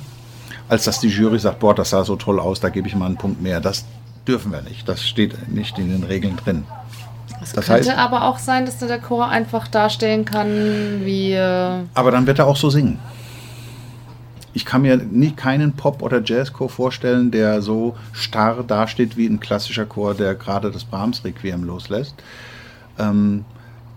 als 0.68 0.84
dass 0.84 1.00
die 1.00 1.08
Jury 1.08 1.38
sagt, 1.38 1.60
boah, 1.60 1.74
das 1.74 1.90
sah 1.90 2.04
so 2.04 2.16
toll 2.16 2.40
aus, 2.40 2.60
da 2.60 2.68
gebe 2.68 2.88
ich 2.88 2.94
mal 2.94 3.06
einen 3.06 3.16
Punkt 3.16 3.42
mehr. 3.42 3.60
Das 3.60 3.84
dürfen 4.26 4.52
wir 4.52 4.62
nicht. 4.62 4.88
Das 4.88 5.06
steht 5.06 5.48
nicht 5.48 5.78
in 5.78 5.90
den 5.90 6.04
Regeln 6.04 6.36
drin. 6.36 6.64
Es 7.42 7.52
das 7.52 7.66
könnte 7.66 7.90
heißt, 7.90 7.98
aber 7.98 8.24
auch 8.24 8.38
sein, 8.38 8.66
dass 8.66 8.78
der 8.78 8.98
Chor 8.98 9.28
einfach 9.28 9.68
darstellen 9.68 10.24
kann, 10.24 11.00
wie. 11.04 11.32
Äh 11.32 11.80
aber 11.94 12.10
dann 12.10 12.26
wird 12.26 12.38
er 12.38 12.46
auch 12.46 12.56
so 12.56 12.70
singen. 12.70 12.98
Ich 14.54 14.64
kann 14.64 14.82
mir 14.82 14.96
nie 14.96 15.32
keinen 15.32 15.72
Pop- 15.72 16.02
oder 16.02 16.22
Jazzchor 16.22 16.68
vorstellen, 16.68 17.30
der 17.30 17.62
so 17.62 17.96
starr 18.12 18.62
dasteht 18.62 19.16
wie 19.16 19.26
ein 19.26 19.40
klassischer 19.40 19.86
Chor, 19.86 20.14
der 20.14 20.34
gerade 20.34 20.70
das 20.70 20.84
Brahms-Requiem 20.84 21.64
loslässt. 21.64 22.14
Ähm, 22.98 23.44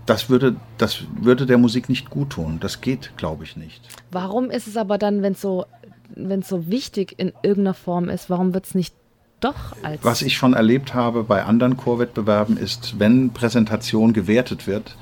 das 0.06 0.30
würde, 0.30 0.56
das 0.78 1.02
würde 1.20 1.46
der 1.46 1.58
Musik 1.58 1.88
nicht 1.88 2.10
gut 2.10 2.30
tun. 2.30 2.58
Das 2.60 2.80
geht, 2.80 3.12
glaube 3.16 3.44
ich, 3.44 3.56
nicht. 3.56 3.82
Warum 4.10 4.50
ist 4.50 4.66
es 4.66 4.76
aber 4.76 4.98
dann, 4.98 5.22
wenn 5.22 5.32
es 5.32 5.40
so, 5.40 5.66
so 6.14 6.68
wichtig 6.68 7.14
in 7.18 7.32
irgendeiner 7.42 7.74
Form 7.74 8.08
ist, 8.08 8.30
warum 8.30 8.54
wird 8.54 8.66
es 8.66 8.74
nicht 8.74 8.94
doch 9.40 9.76
als. 9.82 10.02
Was 10.02 10.22
ich 10.22 10.36
schon 10.36 10.54
erlebt 10.54 10.94
habe 10.94 11.24
bei 11.24 11.44
anderen 11.44 11.76
Chorwettbewerben 11.76 12.56
ist, 12.56 12.98
wenn 12.98 13.30
Präsentation 13.30 14.12
gewertet 14.12 14.66
wird, 14.66 14.96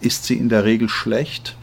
ist 0.00 0.24
sie 0.24 0.36
in 0.36 0.48
der 0.48 0.64
Regel 0.64 0.88
schlecht 0.88 1.56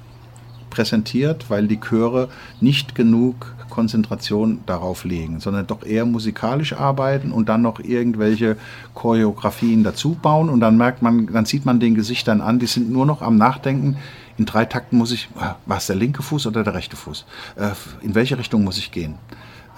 präsentiert, 0.71 1.45
weil 1.49 1.67
die 1.67 1.79
Chöre 1.79 2.29
nicht 2.59 2.95
genug 2.95 3.53
Konzentration 3.69 4.59
darauf 4.67 5.03
legen, 5.03 5.39
sondern 5.39 5.65
doch 5.65 5.83
eher 5.83 6.05
musikalisch 6.05 6.73
arbeiten 6.73 7.31
und 7.31 7.49
dann 7.49 7.63
noch 7.63 7.79
irgendwelche 7.79 8.57
Choreografien 8.93 9.83
dazu 9.83 10.15
bauen 10.21 10.49
und 10.49 10.59
dann 10.59 10.77
merkt 10.77 11.01
man, 11.01 11.27
dann 11.27 11.45
sieht 11.45 11.65
man 11.65 11.79
den 11.79 11.95
Gesichtern 11.95 12.41
an, 12.41 12.59
die 12.59 12.67
sind 12.67 12.91
nur 12.91 13.07
noch 13.07 13.23
am 13.23 13.37
Nachdenken. 13.37 13.97
In 14.37 14.45
drei 14.45 14.65
Takten 14.65 14.97
muss 14.97 15.11
ich, 15.11 15.29
ah, 15.39 15.55
war 15.65 15.77
es 15.77 15.87
der 15.87 15.95
linke 15.95 16.21
Fuß 16.21 16.47
oder 16.47 16.63
der 16.63 16.73
rechte 16.73 16.95
Fuß? 16.95 17.25
Äh, 17.55 17.71
in 18.01 18.15
welche 18.15 18.37
Richtung 18.37 18.63
muss 18.63 18.77
ich 18.77 18.91
gehen? 18.91 19.15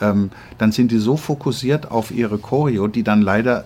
Ähm, 0.01 0.31
dann 0.57 0.71
sind 0.71 0.91
die 0.91 0.97
so 0.97 1.17
fokussiert 1.17 1.91
auf 1.91 2.11
ihre 2.11 2.37
Choreo, 2.37 2.87
die 2.87 3.03
dann 3.03 3.21
leider 3.21 3.65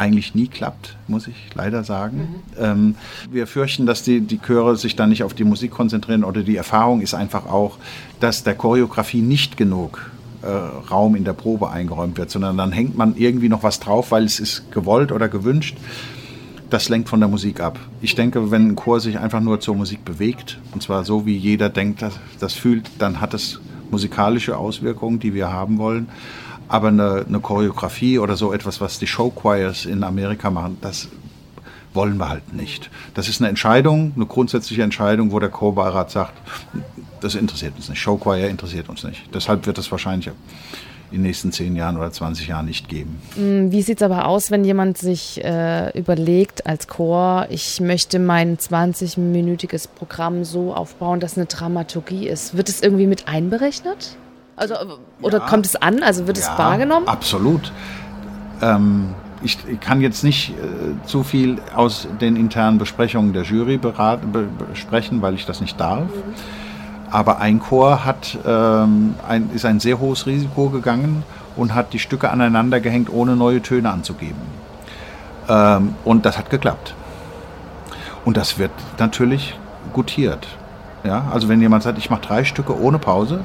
eigentlich 0.00 0.34
nie 0.34 0.48
klappt, 0.48 0.96
muss 1.08 1.28
ich 1.28 1.36
leider 1.54 1.84
sagen. 1.84 2.42
Mhm. 2.56 2.64
Ähm, 2.64 2.94
wir 3.30 3.46
fürchten, 3.46 3.84
dass 3.84 4.02
die, 4.02 4.22
die 4.22 4.38
Chöre 4.38 4.76
sich 4.76 4.96
dann 4.96 5.10
nicht 5.10 5.22
auf 5.22 5.34
die 5.34 5.44
Musik 5.44 5.70
konzentrieren 5.70 6.24
oder 6.24 6.42
die 6.42 6.56
Erfahrung 6.56 7.02
ist 7.02 7.12
einfach 7.12 7.46
auch, 7.46 7.76
dass 8.18 8.42
der 8.42 8.54
Choreografie 8.54 9.20
nicht 9.20 9.58
genug 9.58 10.10
äh, 10.42 10.46
Raum 10.46 11.16
in 11.16 11.24
der 11.24 11.34
Probe 11.34 11.68
eingeräumt 11.68 12.16
wird, 12.16 12.30
sondern 12.30 12.56
dann 12.56 12.72
hängt 12.72 12.96
man 12.96 13.14
irgendwie 13.16 13.50
noch 13.50 13.62
was 13.62 13.78
drauf, 13.78 14.10
weil 14.10 14.24
es 14.24 14.40
ist 14.40 14.72
gewollt 14.72 15.12
oder 15.12 15.28
gewünscht. 15.28 15.76
Das 16.70 16.88
lenkt 16.88 17.10
von 17.10 17.20
der 17.20 17.28
Musik 17.28 17.60
ab. 17.60 17.78
Ich 18.00 18.14
denke, 18.14 18.50
wenn 18.50 18.68
ein 18.68 18.76
Chor 18.76 19.00
sich 19.00 19.18
einfach 19.18 19.40
nur 19.40 19.60
zur 19.60 19.74
Musik 19.74 20.04
bewegt, 20.04 20.58
und 20.72 20.82
zwar 20.82 21.04
so, 21.04 21.26
wie 21.26 21.36
jeder 21.36 21.68
denkt, 21.68 22.00
das, 22.00 22.14
das 22.38 22.54
fühlt, 22.54 22.88
dann 22.98 23.20
hat 23.20 23.34
es 23.34 23.60
musikalische 23.90 24.56
Auswirkungen, 24.56 25.18
die 25.18 25.34
wir 25.34 25.52
haben 25.52 25.78
wollen. 25.78 26.08
Aber 26.70 26.88
eine, 26.88 27.26
eine 27.28 27.40
Choreografie 27.40 28.20
oder 28.20 28.36
so 28.36 28.52
etwas, 28.52 28.80
was 28.80 29.00
die 29.00 29.08
Showchoirs 29.08 29.86
in 29.86 30.04
Amerika 30.04 30.50
machen, 30.50 30.78
das 30.80 31.08
wollen 31.92 32.16
wir 32.16 32.28
halt 32.28 32.54
nicht. 32.54 32.90
Das 33.14 33.28
ist 33.28 33.40
eine 33.40 33.48
Entscheidung, 33.48 34.12
eine 34.14 34.24
grundsätzliche 34.24 34.84
Entscheidung, 34.84 35.32
wo 35.32 35.40
der 35.40 35.48
Chorbeirat 35.48 36.12
sagt, 36.12 36.34
das 37.20 37.34
interessiert 37.34 37.74
uns 37.74 37.88
nicht. 37.88 37.98
Showchoir 37.98 38.48
interessiert 38.48 38.88
uns 38.88 39.02
nicht. 39.02 39.34
Deshalb 39.34 39.66
wird 39.66 39.78
es 39.78 39.90
wahrscheinlich 39.90 40.30
in 41.10 41.16
den 41.16 41.22
nächsten 41.22 41.50
10 41.50 41.74
Jahren 41.74 41.96
oder 41.96 42.12
20 42.12 42.46
Jahren 42.46 42.66
nicht 42.66 42.88
geben. 42.88 43.20
Mm, 43.34 43.72
wie 43.72 43.82
sieht 43.82 44.00
es 44.00 44.02
aber 44.04 44.26
aus, 44.26 44.52
wenn 44.52 44.64
jemand 44.64 44.96
sich 44.96 45.42
äh, 45.42 45.90
überlegt 45.98 46.66
als 46.66 46.86
Chor, 46.86 47.48
ich 47.50 47.80
möchte 47.80 48.20
mein 48.20 48.58
20-minütiges 48.58 49.88
Programm 49.88 50.44
so 50.44 50.72
aufbauen, 50.72 51.18
dass 51.18 51.36
eine 51.36 51.46
Dramaturgie 51.46 52.28
ist? 52.28 52.56
Wird 52.56 52.68
es 52.68 52.80
irgendwie 52.80 53.08
mit 53.08 53.26
einberechnet? 53.26 54.16
Also, 54.60 54.74
oder 55.22 55.38
ja. 55.38 55.46
kommt 55.46 55.64
es 55.64 55.74
an? 55.74 56.02
Also 56.02 56.26
wird 56.26 56.36
ja, 56.36 56.44
es 56.44 56.58
wahrgenommen? 56.58 57.08
Absolut. 57.08 57.72
Ähm, 58.60 59.14
ich, 59.42 59.56
ich, 59.66 59.80
kann 59.80 60.02
jetzt 60.02 60.22
nicht 60.22 60.50
äh, 60.50 61.06
zu 61.06 61.22
viel 61.22 61.56
aus 61.74 62.06
den 62.20 62.36
internen 62.36 62.76
Besprechungen 62.76 63.32
der 63.32 63.44
Jury 63.44 63.78
beraten, 63.78 64.32
be, 64.32 64.46
besprechen, 64.68 65.22
weil 65.22 65.32
ich 65.32 65.46
das 65.46 65.62
nicht 65.62 65.80
darf. 65.80 66.02
Mhm. 66.02 66.34
Aber 67.10 67.38
ein 67.38 67.58
Chor 67.58 68.04
hat, 68.04 68.36
ähm, 68.46 69.14
ein, 69.26 69.48
ist 69.54 69.64
ein 69.64 69.80
sehr 69.80 69.98
hohes 69.98 70.26
Risiko 70.26 70.68
gegangen 70.68 71.22
und 71.56 71.74
hat 71.74 71.94
die 71.94 71.98
Stücke 71.98 72.30
aneinander 72.30 72.80
gehängt, 72.80 73.08
ohne 73.10 73.36
neue 73.36 73.62
Töne 73.62 73.90
anzugeben. 73.90 74.42
Ähm, 75.48 75.94
und 76.04 76.26
das 76.26 76.36
hat 76.36 76.50
geklappt. 76.50 76.94
Und 78.26 78.36
das 78.36 78.58
wird 78.58 78.72
natürlich 78.98 79.58
gutiert. 79.94 80.46
Ja? 81.02 81.24
Also 81.32 81.48
wenn 81.48 81.62
jemand 81.62 81.82
sagt, 81.82 81.96
ich 81.96 82.10
mache 82.10 82.20
drei 82.20 82.44
Stücke 82.44 82.78
ohne 82.78 82.98
Pause, 82.98 83.40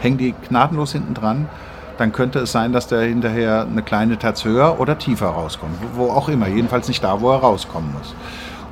hängen 0.00 0.18
die 0.18 0.32
gnadenlos 0.48 0.92
hinten 0.92 1.14
dran, 1.14 1.48
dann 1.98 2.12
könnte 2.12 2.38
es 2.38 2.52
sein, 2.52 2.72
dass 2.72 2.86
der 2.86 3.02
hinterher 3.02 3.66
eine 3.68 3.82
kleine 3.82 4.16
Terz 4.16 4.44
höher 4.44 4.80
oder 4.80 4.98
tiefer 4.98 5.28
rauskommt. 5.28 5.74
Wo 5.94 6.10
auch 6.10 6.28
immer, 6.28 6.46
jedenfalls 6.46 6.88
nicht 6.88 7.02
da, 7.02 7.20
wo 7.20 7.30
er 7.32 7.38
rauskommen 7.38 7.92
muss. 7.92 8.14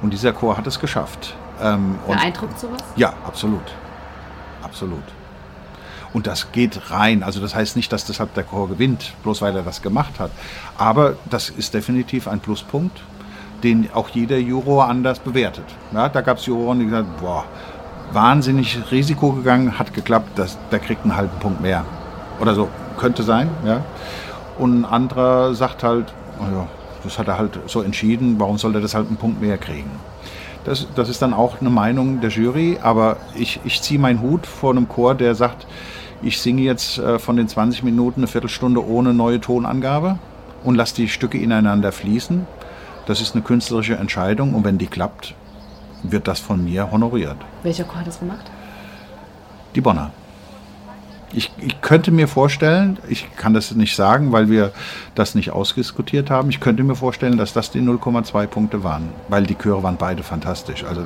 Und 0.01 0.13
dieser 0.13 0.33
Chor 0.33 0.57
hat 0.57 0.67
es 0.67 0.79
geschafft. 0.79 1.35
Ähm, 1.61 1.99
Beeindruckt 2.07 2.59
sowas? 2.59 2.83
Ja, 2.95 3.15
absolut. 3.27 3.75
Absolut. 4.63 5.03
Und 6.13 6.27
das 6.27 6.53
geht 6.53 6.91
rein. 6.91 7.23
Also 7.23 7.41
das 7.41 7.55
heißt 7.55 7.77
nicht, 7.77 7.93
dass 7.93 8.05
deshalb 8.05 8.33
der 8.35 8.45
Chor 8.45 8.69
gewinnt, 8.69 9.13
bloß 9.23 9.43
weil 9.43 9.55
er 9.57 9.63
das 9.63 9.83
gemacht 9.83 10.19
hat. 10.19 10.31
Aber 10.79 11.17
das 11.29 11.51
ist 11.51 11.75
definitiv 11.75 12.29
ein 12.29 12.41
Pluspunkt, 12.41 13.03
den 13.63 13.89
auch 13.93 14.09
jeder 14.11 14.39
Juror 14.39 14.89
anders 14.89 15.19
bewertet. 15.19 15.65
Ja, 15.93 16.09
da 16.09 16.21
gab 16.21 16.39
es 16.39 16.47
Juroren, 16.47 16.79
die 16.79 16.85
gesagt 16.87 17.09
haben, 17.09 17.21
boah, 17.21 17.45
wahnsinnig 18.13 18.79
Risiko 18.91 19.33
gegangen, 19.33 19.79
hat 19.79 19.95
geklappt, 19.95 20.31
das, 20.37 20.59
der 20.71 20.79
kriegt 20.79 21.03
einen 21.03 21.17
halben 21.17 21.39
Punkt 21.39 21.61
mehr. 21.61 21.85
Oder 22.41 22.55
so, 22.55 22.69
könnte 22.99 23.23
sein. 23.23 23.49
Ja. 23.65 23.83
Und 24.59 24.81
ein 24.81 24.85
anderer 24.85 25.55
sagt 25.55 25.83
halt, 25.83 26.13
oh 26.39 26.45
ja, 26.53 26.67
das 27.05 27.19
hat 27.19 27.29
er 27.29 27.39
halt 27.39 27.59
so 27.67 27.83
entschieden, 27.83 28.37
warum 28.39 28.59
soll 28.59 28.75
er 28.75 28.81
das 28.81 28.95
halt 28.95 29.09
einen 29.09 29.17
Punkt 29.17 29.41
mehr 29.41 29.59
kriegen? 29.59 29.91
Das, 30.65 30.87
das 30.97 31.09
ist 31.09 31.23
dann 31.23 31.33
auch 31.33 31.61
eine 31.61 31.71
Meinung 31.71 32.21
der 32.21 32.31
Jury, 32.31 32.79
aber 32.83 33.19
ich, 33.37 33.61
ich 33.65 33.83
ziehe 33.83 34.01
meinen 34.01 34.21
Hut 34.21 34.47
vor 34.47 34.73
einem 34.73 34.89
Chor, 34.89 35.15
der 35.15 35.35
sagt, 35.35 35.67
ich 36.23 36.41
singe 36.41 36.63
jetzt 36.63 36.99
äh, 36.99 37.19
von 37.19 37.37
den 37.37 37.47
20 37.47 37.85
Minuten 37.85 38.21
eine 38.21 38.27
Viertelstunde 38.27 38.85
ohne 38.85 39.15
neue 39.15 39.41
Tonangabe 39.41 40.19
und 40.65 40.75
lasse 40.75 40.97
die 40.97 41.09
Stücke 41.09 41.39
ineinander 41.39 41.93
fließen. 41.93 42.47
Das 43.07 43.21
ist 43.21 43.35
eine 43.35 43.45
künstlerische 43.45 43.95
Entscheidung 43.95 44.55
und 44.55 44.65
wenn 44.65 44.79
die 44.79 44.89
klappt, 44.89 45.35
wird 46.13 46.29
das 46.29 46.41
von 46.41 46.65
mir 46.65 46.91
honoriert. 46.91 47.37
Welcher 47.63 47.85
Chor 47.85 48.01
hat 48.01 48.07
das 48.07 48.19
gemacht? 48.19 48.51
Die 49.75 49.81
Bonner. 49.81 50.11
Ich, 51.33 51.51
ich, 51.59 51.81
könnte 51.83 52.13
mir 52.13 52.29
vorstellen, 52.29 52.99
ich 53.09 53.27
kann 53.37 53.53
das 53.53 53.75
nicht 53.75 53.97
sagen, 53.97 54.31
weil 54.33 54.49
wir 54.49 54.71
das 55.17 55.35
nicht 55.35 55.51
ausdiskutiert 55.51 56.31
haben, 56.31 56.49
ich 56.51 56.61
könnte 56.61 56.85
mir 56.85 56.95
vorstellen, 56.95 57.37
dass 57.37 57.53
das 57.53 57.71
die 57.71 57.81
0,2 57.81 58.47
Punkte 58.47 58.85
waren, 58.85 59.09
weil 59.29 59.43
die 59.43 59.57
Chöre 59.57 59.83
waren 59.83 59.97
beide 59.97 60.23
fantastisch. 60.23 60.85
Also 60.85 61.03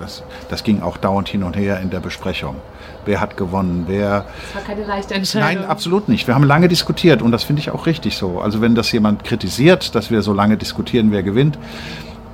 das, 0.00 0.24
das, 0.48 0.64
ging 0.64 0.80
auch 0.80 0.96
dauernd 0.96 1.28
hin 1.28 1.44
und 1.44 1.56
her 1.56 1.78
in 1.78 1.90
der 1.90 2.00
Besprechung. 2.00 2.56
Wer 3.04 3.20
hat 3.20 3.36
gewonnen, 3.36 3.84
wer... 3.86 4.24
Das 4.54 4.54
war 4.56 4.74
keine 4.74 4.86
leichte 4.86 5.14
Entscheidung. 5.14 5.62
Nein, 5.62 5.70
absolut 5.70 6.08
nicht. 6.08 6.26
Wir 6.26 6.34
haben 6.34 6.44
lange 6.44 6.68
diskutiert 6.68 7.20
und 7.20 7.30
das 7.30 7.44
finde 7.44 7.60
ich 7.60 7.70
auch 7.70 7.86
richtig 7.86 8.16
so. 8.16 8.40
Also 8.40 8.62
wenn 8.62 8.74
das 8.74 8.90
jemand 8.92 9.24
kritisiert, 9.24 9.94
dass 9.94 10.10
wir 10.10 10.22
so 10.22 10.32
lange 10.32 10.56
diskutieren, 10.56 11.12
wer 11.12 11.22
gewinnt, 11.22 11.58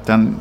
dann 0.06 0.40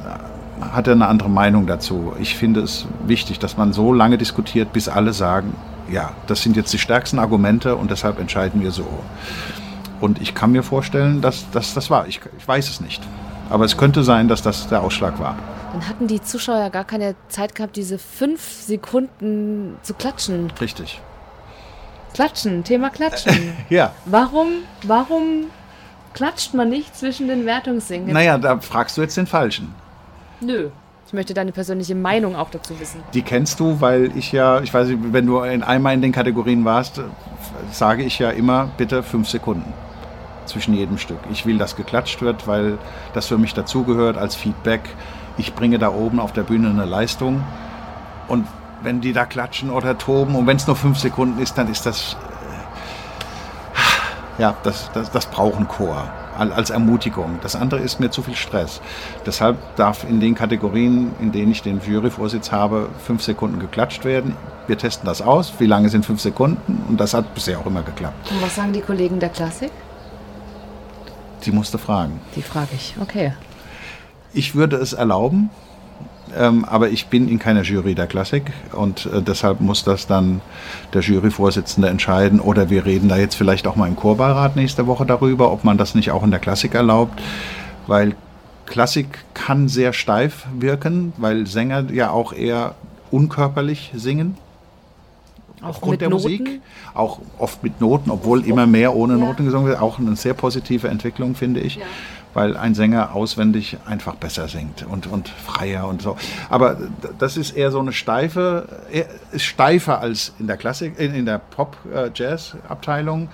hat 0.74 0.88
er 0.88 0.94
eine 0.94 1.08
andere 1.08 1.30
Meinung 1.30 1.68
dazu. 1.68 2.14
Ich 2.20 2.36
finde 2.36 2.62
es 2.62 2.86
wichtig, 3.06 3.40
dass 3.40 3.58
man 3.58 3.74
so 3.74 3.94
lange 3.94 4.18
diskutiert, 4.18 4.74
bis 4.74 4.88
alle 4.90 5.14
sagen, 5.14 5.56
ja, 5.90 6.12
das 6.28 6.42
sind 6.42 6.56
jetzt 6.56 6.74
die 6.74 6.80
stärksten 6.80 7.20
Argumente 7.20 7.76
und 7.76 7.92
deshalb 7.92 8.20
entscheiden 8.20 8.62
wir 8.62 8.72
so. 8.72 8.88
Und 10.02 10.22
ich 10.22 10.36
kann 10.36 10.52
mir 10.52 10.64
vorstellen, 10.64 11.22
dass, 11.22 11.50
dass 11.52 11.74
das 11.74 11.90
war. 11.90 12.08
Ich, 12.08 12.20
ich 12.38 12.48
weiß 12.48 12.70
es 12.70 12.82
nicht. 12.82 13.02
Aber 13.50 13.66
es 13.66 13.78
könnte 13.78 14.04
sein, 14.04 14.28
dass 14.28 14.42
das 14.42 14.68
der 14.68 14.82
Ausschlag 14.82 15.20
war. 15.20 15.38
Dann 15.72 15.88
hatten 15.88 16.08
die 16.08 16.22
Zuschauer 16.22 16.70
gar 16.70 16.84
keine 16.84 17.16
Zeit 17.28 17.54
gehabt, 17.56 17.76
diese 17.76 18.00
fünf 18.00 18.42
Sekunden 18.42 19.78
zu 19.82 19.94
klatschen. 19.94 20.52
Richtig. 20.60 21.02
Klatschen, 22.14 22.64
Thema 22.64 22.90
Klatschen. 22.90 23.54
ja. 23.70 23.92
Warum, 24.06 24.48
warum 24.84 25.48
klatscht 26.14 26.54
man 26.54 26.70
nicht 26.70 26.96
zwischen 26.96 27.28
den 27.28 27.46
Wertungssingen? 27.46 28.14
Naja, 28.14 28.38
da 28.38 28.60
fragst 28.60 28.98
du 28.98 29.02
jetzt 29.02 29.18
den 29.18 29.28
Falschen. 29.28 29.74
Nö. 30.42 30.70
Ich 31.08 31.14
möchte 31.14 31.36
deine 31.36 31.52
persönliche 31.52 31.94
Meinung 31.94 32.36
auch 32.36 32.50
dazu 32.50 32.80
wissen. 32.80 33.02
Die 33.14 33.22
kennst 33.22 33.60
du, 33.60 33.80
weil 33.80 34.12
ich 34.18 34.32
ja, 34.32 34.62
ich 34.62 34.74
weiß 34.74 34.88
nicht, 34.88 35.14
wenn 35.14 35.28
du 35.28 35.40
in 35.42 35.62
einmal 35.62 35.94
in 35.94 36.02
den 36.02 36.12
Kategorien 36.12 36.66
warst, 36.66 37.00
sage 37.72 38.04
ich 38.04 38.18
ja 38.18 38.32
immer, 38.32 38.70
bitte 38.78 39.04
fünf 39.04 39.30
Sekunden 39.30 39.72
zwischen 40.46 40.74
jedem 40.74 40.98
Stück. 40.98 41.20
Ich 41.32 41.46
will, 41.46 41.60
dass 41.60 41.76
geklatscht 41.76 42.22
wird, 42.22 42.48
weil 42.48 42.80
das 43.14 43.28
für 43.28 43.38
mich 43.38 43.54
dazugehört 43.54 44.18
als 44.18 44.36
Feedback. 44.36 44.82
Ich 45.38 45.54
bringe 45.54 45.78
da 45.78 45.90
oben 45.92 46.20
auf 46.20 46.34
der 46.34 46.44
Bühne 46.44 46.70
eine 46.70 46.86
Leistung 46.86 47.44
und 48.28 48.48
wenn 48.82 49.02
die 49.02 49.14
da 49.14 49.26
klatschen 49.26 49.70
oder 49.70 49.98
toben 49.98 50.36
und 50.36 50.48
wenn 50.48 50.58
es 50.58 50.68
nur 50.68 50.76
fünf 50.76 50.98
Sekunden 50.98 51.40
ist, 51.42 51.58
dann 51.58 51.70
ist 51.70 51.86
das, 51.86 52.16
äh, 54.38 54.42
ja, 54.42 54.56
das, 54.64 54.92
das, 54.94 55.12
das 55.12 55.26
braucht 55.28 55.60
ein 55.60 55.68
Chor. 55.68 56.08
Als 56.38 56.70
Ermutigung. 56.70 57.40
Das 57.42 57.56
andere 57.56 57.80
ist 57.80 58.00
mir 58.00 58.12
zu 58.12 58.22
viel 58.22 58.36
Stress. 58.36 58.82
Deshalb 59.26 59.58
darf 59.76 60.04
in 60.04 60.20
den 60.20 60.36
Kategorien, 60.36 61.12
in 61.20 61.32
denen 61.32 61.52
ich 61.52 61.62
den 61.62 61.82
Juryvorsitz 61.82 62.52
habe, 62.52 62.90
fünf 63.06 63.24
Sekunden 63.24 63.60
geklatscht 63.60 64.06
werden. 64.06 64.36
Wir 64.68 64.78
testen 64.78 65.06
das 65.06 65.22
aus. 65.22 65.54
Wie 65.60 65.66
lange 65.66 65.90
sind 65.90 66.06
fünf 66.06 66.22
Sekunden? 66.22 66.84
Und 66.90 67.00
das 67.00 67.14
hat 67.14 67.34
bisher 67.34 67.60
auch 67.60 67.66
immer 67.66 67.84
geklappt. 67.84 68.32
Und 68.32 68.42
was 68.42 68.56
sagen 68.56 68.74
die 68.74 68.82
Kollegen 68.82 69.20
der 69.20 69.30
Klassik? 69.30 69.72
Die 71.46 71.52
musste 71.52 71.78
fragen. 71.78 72.20
Die 72.36 72.42
frage 72.42 72.70
ich, 72.74 72.96
okay. 73.00 73.34
Ich 74.34 74.56
würde 74.56 74.78
es 74.78 74.94
erlauben, 74.94 75.50
ähm, 76.38 76.66
aber 76.66 76.90
ich 76.90 77.08
bin 77.08 77.28
in 77.28 77.40
keiner 77.40 77.62
Jury 77.62 77.96
der 77.96 78.08
Klassik 78.08 78.52
und 78.74 79.06
äh, 79.06 79.22
deshalb 79.22 79.62
muss 79.62 79.84
das 79.84 80.08
dann 80.08 80.42
der 80.94 81.02
Juryvorsitzende 81.02 81.90
entscheiden. 81.90 82.40
Oder 82.40 82.70
wir 82.70 82.86
reden 82.86 83.10
da 83.10 83.18
jetzt 83.18 83.36
vielleicht 83.36 83.68
auch 83.68 83.76
mal 83.76 83.88
im 83.88 83.96
Chorbeirat 83.96 84.56
nächste 84.56 84.88
Woche 84.88 85.06
darüber, 85.06 85.52
ob 85.52 85.64
man 85.64 85.78
das 85.78 85.96
nicht 85.96 86.12
auch 86.12 86.24
in 86.24 86.32
der 86.32 86.40
Klassik 86.40 86.76
erlaubt, 86.76 87.22
weil 87.88 88.16
Klassik 88.66 89.26
kann 89.34 89.68
sehr 89.68 89.94
steif 89.94 90.46
wirken, 90.58 91.14
weil 91.18 91.48
Sänger 91.48 91.92
ja 91.92 92.10
auch 92.10 92.34
eher 92.34 92.76
unkörperlich 93.12 93.92
singen. 93.96 94.38
Auch 95.62 95.70
Aufgrund 95.70 96.02
der 96.02 96.10
Noten? 96.10 96.24
Musik, 96.24 96.62
auch 96.94 97.20
oft 97.38 97.64
mit 97.64 97.80
Noten, 97.80 98.12
obwohl 98.12 98.46
immer 98.46 98.68
mehr 98.68 98.96
ohne 98.96 99.14
ja. 99.14 99.20
Noten 99.20 99.46
gesungen 99.46 99.68
wird. 99.68 99.82
Auch 99.82 100.00
eine 100.00 100.16
sehr 100.16 100.34
positive 100.34 100.88
Entwicklung, 100.88 101.36
finde 101.36 101.62
ich. 101.62 101.78
Ja 101.78 101.86
weil 102.36 102.58
ein 102.58 102.76
Sänger 102.76 103.16
auswendig 103.16 103.78
einfach 103.86 104.16
besser 104.16 104.48
singt 104.48 104.86
und, 104.86 105.08
und 105.08 105.30
freier 105.30 105.88
und 105.88 106.02
so. 106.02 106.18
Aber 106.50 106.78
das 107.18 107.38
ist 107.38 107.56
eher 107.56 107.72
so 107.72 107.80
eine 107.80 107.94
steife, 107.94 108.68
ist 109.32 109.46
steifer 109.46 110.00
als 110.00 110.34
in 110.38 110.46
der 110.46 110.58
Klassik, 110.58 111.00
in 111.00 111.26
der 111.26 111.40
Pop-Jazz-Abteilung. 111.40 113.30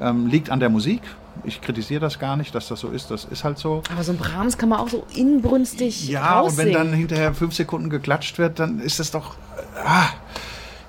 Ähm, 0.00 0.26
liegt 0.26 0.50
an 0.50 0.60
der 0.60 0.68
Musik. 0.68 1.02
Ich 1.44 1.60
kritisiere 1.60 2.00
das 2.00 2.18
gar 2.18 2.36
nicht, 2.36 2.54
dass 2.54 2.68
das 2.68 2.80
so 2.80 2.88
ist. 2.88 3.10
Das 3.10 3.24
ist 3.24 3.42
halt 3.42 3.58
so. 3.58 3.82
Aber 3.90 4.02
so 4.02 4.12
ein 4.12 4.18
Brahms 4.18 4.58
kann 4.58 4.68
man 4.68 4.80
auch 4.80 4.88
so 4.88 5.06
inbrünstig 5.14 6.08
Ja, 6.08 6.40
und 6.40 6.56
wenn 6.56 6.72
dann 6.72 6.92
hinterher 6.92 7.34
fünf 7.34 7.54
Sekunden 7.54 7.88
geklatscht 7.88 8.38
wird, 8.38 8.58
dann 8.58 8.80
ist 8.80 9.00
das 9.00 9.10
doch. 9.10 9.34
Ah, 9.84 10.08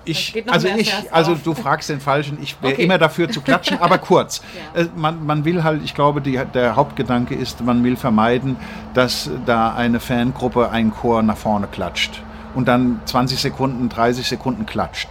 ich, 0.06 0.44
also 0.48 0.68
ich, 0.68 0.94
also 1.12 1.36
du 1.36 1.54
fragst 1.54 1.90
den 1.90 2.00
Falschen, 2.00 2.38
ich 2.42 2.62
wäre 2.62 2.74
okay. 2.74 2.84
immer 2.84 2.98
dafür 2.98 3.30
zu 3.30 3.42
klatschen, 3.42 3.80
aber 3.80 3.98
kurz. 4.00 4.42
ja. 4.76 4.82
Äh, 4.82 4.88
man, 4.96 5.26
man 5.26 5.46
will 5.46 5.64
halt, 5.64 5.84
ich 5.84 5.94
glaube, 5.94 6.22
die, 6.22 6.40
der 6.54 6.76
Hauptgedanke 6.76 7.36
ist, 7.36 7.62
man 7.62 7.84
will 7.84 7.96
vermeiden, 7.96 8.58
dass 8.94 9.30
da 9.46 9.74
eine 9.74 10.00
Fangruppe 10.00 10.70
einen 10.70 10.92
Chor 10.92 11.24
nach 11.24 11.38
vorne 11.38 11.68
klatscht 11.68 12.22
und 12.56 12.68
dann 12.68 13.02
20 13.06 13.40
Sekunden, 13.40 13.90
30 13.90 14.28
Sekunden 14.28 14.66
klatscht. 14.66 15.10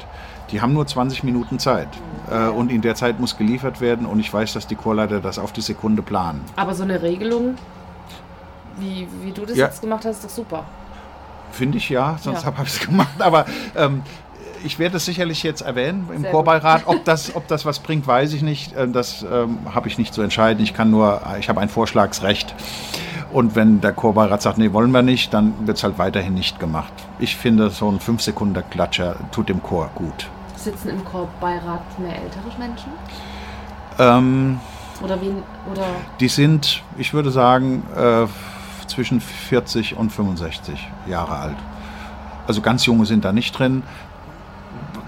Die 0.51 0.61
haben 0.61 0.75
nur 0.75 0.87
20 0.87 1.25
Minuten 1.25 1.59
Zeit. 1.59 1.89
Äh, 2.31 2.49
und 2.49 2.71
in 2.71 2.83
der 2.83 2.95
Zeit 2.95 3.19
muss 3.19 3.37
geliefert 3.37 3.81
werden 3.81 4.07
und 4.07 4.21
ich 4.21 4.33
weiß, 4.33 4.53
dass 4.53 4.67
die 4.67 4.77
Chorleiter 4.77 5.21
das 5.21 5.39
auf 5.39 5.53
die 5.53 5.63
Sekunde 5.63 6.03
planen. 6.03 6.43
Aber 6.57 6.75
so 6.75 6.83
eine 6.83 7.03
Regelung, 7.03 7.57
wie, 8.79 9.09
wie 9.23 9.33
du 9.33 9.47
das 9.47 9.57
ja. 9.57 9.67
jetzt 9.67 9.81
gemacht 9.81 10.05
hast, 10.05 10.17
ist 10.17 10.25
doch 10.25 10.31
super. 10.31 10.65
Finde 11.53 11.79
ich 11.79 11.89
ja, 11.89 12.17
sonst 12.21 12.43
ja. 12.43 12.47
habe 12.47 12.63
ich 12.65 12.69
es 12.69 12.81
gemacht. 12.87 13.21
Aber 13.21 13.47
ähm, 13.77 14.03
ich 14.65 14.79
werde 14.79 14.97
es 14.97 15.05
sicherlich 15.05 15.43
jetzt 15.43 15.63
erwähnen 15.63 16.09
im 16.15 16.23
Sehr 16.23 16.31
Chorbeirat. 16.31 16.83
Ob 16.87 17.05
das, 17.05 17.35
ob 17.35 17.47
das 17.49 17.65
was 17.65 17.81
bringt, 17.81 18.07
weiß 18.07 18.33
ich 18.33 18.43
nicht. 18.43 18.75
Äh, 18.75 18.89
das 18.89 19.25
ähm, 19.31 19.59
habe 19.75 19.89
ich 19.89 19.99
nicht 19.99 20.15
zu 20.15 20.23
entscheiden. 20.23 20.63
Ich 20.63 20.75
kann 20.75 20.91
nur, 20.91 21.23
ich 21.39 21.49
habe 21.49 21.61
ein 21.61 21.69
Vorschlagsrecht. 21.69 22.55
Und 23.33 23.57
wenn 23.57 23.81
der 23.81 23.93
Chorbeirat 23.93 24.43
sagt, 24.43 24.59
nee, 24.59 24.73
wollen 24.73 24.91
wir 24.91 25.03
nicht, 25.03 25.33
dann 25.33 25.67
wird 25.67 25.79
es 25.79 25.85
halt 25.85 25.99
weiterhin 25.99 26.35
nicht 26.35 26.61
gemacht. 26.61 26.93
Ich 27.19 27.37
finde, 27.37 27.71
so 27.71 27.91
ein 27.91 27.99
5 27.99 28.21
Sekunden 28.21 28.63
Klatscher 28.69 29.17
tut 29.33 29.49
dem 29.49 29.63
Chor 29.63 29.91
gut. 29.95 30.29
Sitzen 30.57 30.91
im 30.91 31.05
Chorbeirat 31.05 31.99
mehr 31.99 32.17
ältere 32.17 32.59
Menschen? 32.59 32.93
Ähm, 33.99 34.61
oder 35.03 35.21
wen? 35.21 35.43
Oder? 35.71 35.87
Die 36.21 36.29
sind, 36.29 36.83
ich 36.99 37.15
würde 37.15 37.31
sagen, 37.31 37.85
äh, 37.97 38.27
zwischen 38.87 39.21
40 39.21 39.97
und 39.97 40.11
65 40.11 40.89
Jahre 41.07 41.37
alt. 41.37 41.57
Also 42.47 42.61
ganz 42.61 42.85
junge 42.85 43.07
sind 43.07 43.25
da 43.25 43.33
nicht 43.33 43.59
drin 43.59 43.83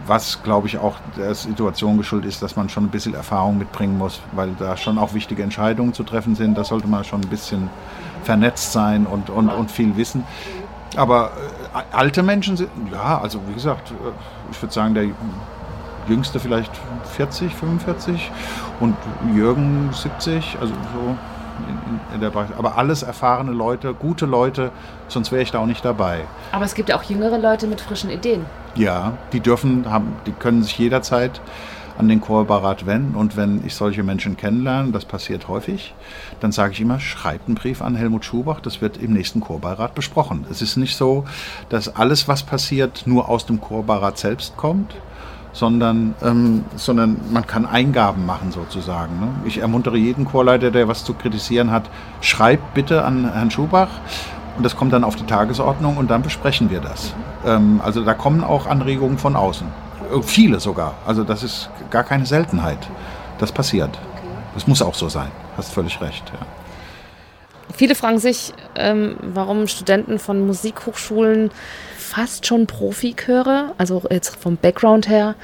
was, 0.07 0.43
glaube 0.43 0.67
ich, 0.67 0.79
auch 0.79 0.97
der 1.17 1.35
Situation 1.35 1.97
geschuldet 1.97 2.29
ist, 2.29 2.43
dass 2.43 2.57
man 2.57 2.69
schon 2.69 2.85
ein 2.85 2.90
bisschen 2.90 3.14
Erfahrung 3.14 3.59
mitbringen 3.59 3.97
muss, 3.99 4.21
weil 4.33 4.51
da 4.59 4.77
schon 4.77 4.99
auch 4.99 5.14
wichtige 5.14 5.43
Entscheidungen 5.43 5.95
zu 5.95 6.03
treffen 6.03 6.35
sind. 6.35 6.59
Da 6.59 6.64
sollte 6.64 6.87
man 6.87 7.05
schon 7.05 7.23
ein 7.23 7.29
bisschen 7.29 7.71
vernetzt 8.23 8.73
sein 8.73 9.07
und, 9.07 9.31
und, 9.31 9.49
und 9.49 9.71
viel 9.71 9.97
wissen. 9.97 10.25
Aber 10.97 11.33
äh, 11.75 11.97
alte 11.97 12.23
Menschen 12.23 12.57
sind, 12.57 12.71
ja, 12.93 13.21
also 13.21 13.40
wie 13.49 13.55
gesagt, 13.55 13.90
äh, 13.90 13.95
ich 14.51 14.62
würde 14.62 14.73
sagen, 14.73 14.95
der 14.95 15.07
Jüngste 16.09 16.38
vielleicht 16.38 16.71
40, 17.17 17.55
45 17.55 18.31
und 18.81 18.97
Jürgen 19.35 19.90
70, 19.93 20.59
also 20.61 20.73
so 20.73 21.17
in, 21.69 22.14
in 22.14 22.21
der 22.21 22.31
Bereich. 22.31 22.51
Aber 22.57 22.77
alles 22.79 23.03
erfahrene 23.03 23.53
Leute, 23.53 23.95
gute 23.95 24.27
Leute, 24.27 24.71
sonst 25.09 25.33
wäre 25.33 25.43
ich 25.43 25.51
da 25.51 25.59
auch 25.59 25.67
nicht 25.67 25.85
dabei. 25.85 26.21
Aber 26.53 26.64
es 26.64 26.75
gibt 26.75 26.88
ja 26.88 26.97
auch 26.97 27.03
jüngere 27.03 27.38
Leute 27.38 27.67
mit 27.67 27.81
frischen 27.81 28.11
Ideen. 28.11 28.45
Ja, 28.75 29.12
die 29.33 29.40
dürfen, 29.40 29.90
haben, 29.90 30.17
die 30.27 30.33
können 30.33 30.62
sich 30.62 30.79
jederzeit 30.79 31.40
an 31.99 32.09
den 32.09 32.21
Chorbeirat 32.21 32.87
wenden. 32.87 33.14
Und 33.14 33.37
wenn 33.37 33.64
ich 33.64 33.75
solche 33.75 34.03
Menschen 34.03 34.37
kennenlerne, 34.37 34.93
das 34.93 35.05
passiert 35.05 35.49
häufig, 35.49 35.95
dann 36.40 36.53
sage 36.53 36.73
ich 36.73 36.81
immer, 36.81 37.01
schreibt 37.01 37.47
einen 37.47 37.55
Brief 37.55 37.83
an 37.83 37.95
Helmut 37.95 38.25
Schubach, 38.25 38.61
das 38.61 38.81
wird 38.81 38.97
im 38.97 39.12
nächsten 39.12 39.40
Chorbeirat 39.40 39.95
besprochen. 39.95 40.47
Es 40.51 40.62
ist 40.62 40.77
nicht 40.77 40.97
so, 40.97 41.25
dass 41.69 41.95
alles, 41.95 42.27
was 42.29 42.43
passiert, 42.43 43.07
nur 43.07 43.29
aus 43.29 43.47
dem 43.47 43.61
Chorbeirat 43.61 44.19
selbst 44.19 44.57
kommt, 44.57 44.95
sondern, 45.55 46.14
ähm, 46.23 46.64
sondern 46.77 47.17
man 47.31 47.47
kann 47.47 47.64
Eingaben 47.64 48.27
machen 48.27 48.53
sozusagen. 48.53 49.19
Ne? 49.21 49.29
Ich 49.47 49.59
ermuntere 49.59 49.97
jeden 49.97 50.27
Chorleiter, 50.27 50.71
der 50.71 50.88
was 50.88 51.05
zu 51.05 51.14
kritisieren 51.14 51.71
hat, 51.71 51.88
schreibt 52.21 52.75
bitte 52.75 53.05
an 53.05 53.33
Herrn 53.33 53.51
Schubach 53.51 53.88
und 54.57 54.64
das 54.64 54.77
kommt 54.77 54.93
dann 54.93 55.05
auf 55.05 55.17
die 55.17 55.25
Tagesordnung 55.25 55.97
und 55.97 56.11
dann 56.11 56.23
besprechen 56.23 56.71
wir 56.71 56.81
das. 56.81 57.14
Ähm, 57.47 57.81
also 57.83 58.05
da 58.05 58.14
kommen 58.14 58.45
auch 58.45 58.67
Anregungen 58.67 59.17
von 59.17 59.37
außen. 59.37 59.67
Äh, 60.12 60.23
viele 60.23 60.61
sogar. 60.61 60.95
Also 61.07 61.25
das 61.25 61.43
ist 61.43 61.71
gar 61.90 62.05
keine 62.05 62.27
Seltenheit. 62.27 62.88
Das 63.38 63.53
passiert. 63.53 63.99
Das 64.55 64.67
muss 64.67 64.83
auch 64.83 64.95
so 64.95 65.09
sein. 65.09 65.31
Hast 65.57 65.73
völlig 65.73 66.01
recht. 66.01 66.25
Ja. 66.33 66.47
Viele 67.73 67.95
fragen 67.95 68.19
sich, 68.19 68.53
ähm, 68.75 69.17
warum 69.21 69.67
Studenten 69.67 70.19
von 70.19 70.47
Musikhochschulen 70.47 71.51
fast 72.14 72.46
schon 72.46 72.66
Profiköre, 72.66 73.74
also 73.77 74.03
jetzt 74.09 74.37
vom 74.37 74.57
Background 74.57 75.09
her, 75.09 75.35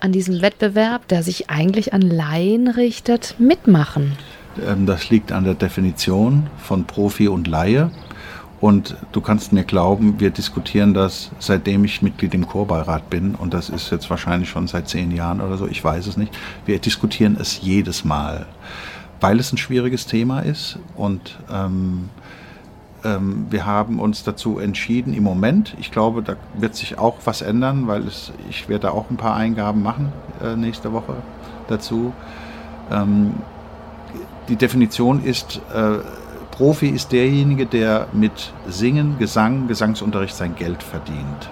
an 0.00 0.10
diesem 0.10 0.40
Wettbewerb, 0.40 1.06
der 1.08 1.22
sich 1.22 1.50
eigentlich 1.50 1.92
an 1.92 2.00
Laien 2.00 2.68
richtet, 2.68 3.36
mitmachen? 3.38 4.16
Ähm, 4.66 4.86
das 4.86 5.10
liegt 5.10 5.32
an 5.32 5.44
der 5.44 5.54
Definition 5.54 6.48
von 6.56 6.86
Profi 6.86 7.28
und 7.28 7.46
Laie. 7.46 7.90
Und 8.60 8.96
du 9.10 9.20
kannst 9.20 9.52
mir 9.52 9.64
glauben, 9.64 10.18
wir 10.18 10.30
diskutieren 10.30 10.94
das, 10.94 11.30
seitdem 11.38 11.84
ich 11.84 12.00
Mitglied 12.00 12.32
im 12.32 12.46
Chorbeirat 12.46 13.10
bin. 13.10 13.34
Und 13.34 13.52
das 13.52 13.68
ist 13.68 13.90
jetzt 13.90 14.08
wahrscheinlich 14.08 14.48
schon 14.48 14.68
seit 14.68 14.88
zehn 14.88 15.10
Jahren 15.10 15.40
oder 15.40 15.58
so, 15.58 15.66
ich 15.66 15.84
weiß 15.84 16.06
es 16.06 16.16
nicht. 16.16 16.32
Wir 16.64 16.78
diskutieren 16.78 17.36
es 17.38 17.60
jedes 17.60 18.04
Mal, 18.04 18.46
weil 19.20 19.38
es 19.38 19.52
ein 19.52 19.58
schwieriges 19.58 20.06
Thema 20.06 20.40
ist. 20.40 20.78
Und 20.96 21.38
ähm, 21.52 22.08
ähm, 23.04 23.46
wir 23.50 23.66
haben 23.66 23.98
uns 23.98 24.24
dazu 24.24 24.58
entschieden, 24.58 25.12
im 25.12 25.24
Moment, 25.24 25.74
ich 25.78 25.90
glaube, 25.90 26.22
da 26.22 26.36
wird 26.54 26.74
sich 26.74 26.98
auch 26.98 27.16
was 27.24 27.42
ändern, 27.42 27.86
weil 27.86 28.06
es, 28.06 28.32
ich 28.48 28.68
werde 28.68 28.92
auch 28.92 29.10
ein 29.10 29.16
paar 29.16 29.36
Eingaben 29.36 29.82
machen 29.82 30.12
äh, 30.42 30.56
nächste 30.56 30.92
Woche 30.92 31.16
dazu. 31.68 32.12
Ähm, 32.90 33.34
die 34.48 34.56
Definition 34.56 35.24
ist, 35.24 35.60
äh, 35.74 35.98
Profi 36.50 36.88
ist 36.88 37.12
derjenige, 37.12 37.66
der 37.66 38.08
mit 38.12 38.52
Singen, 38.68 39.18
Gesang, 39.18 39.68
Gesangsunterricht 39.68 40.34
sein 40.34 40.54
Geld 40.54 40.82
verdient. 40.82 41.50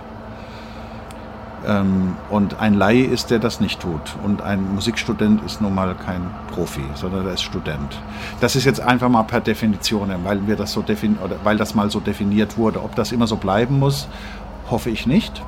Ähm, 1.66 2.16
und 2.30 2.58
ein 2.58 2.74
Laie 2.74 3.04
ist, 3.04 3.30
der 3.30 3.38
das 3.38 3.60
nicht 3.60 3.80
tut. 3.80 4.16
Und 4.24 4.42
ein 4.42 4.74
Musikstudent 4.74 5.42
ist 5.44 5.60
nun 5.60 5.74
mal 5.74 5.94
kein 5.94 6.22
Profi, 6.52 6.84
sondern 6.94 7.26
er 7.26 7.34
ist 7.34 7.42
Student. 7.42 8.00
Das 8.40 8.56
ist 8.56 8.64
jetzt 8.64 8.80
einfach 8.80 9.08
mal 9.08 9.24
per 9.24 9.40
Definition, 9.40 10.10
weil 10.24 10.46
wir 10.46 10.56
das 10.56 10.72
so 10.72 10.80
defin 10.80 11.18
oder 11.22 11.36
weil 11.44 11.58
das 11.58 11.74
mal 11.74 11.90
so 11.90 12.00
definiert 12.00 12.56
wurde. 12.56 12.82
Ob 12.82 12.94
das 12.94 13.12
immer 13.12 13.26
so 13.26 13.36
bleiben 13.36 13.78
muss, 13.78 14.08
hoffe 14.70 14.90
ich 14.90 15.06
nicht. 15.06 15.42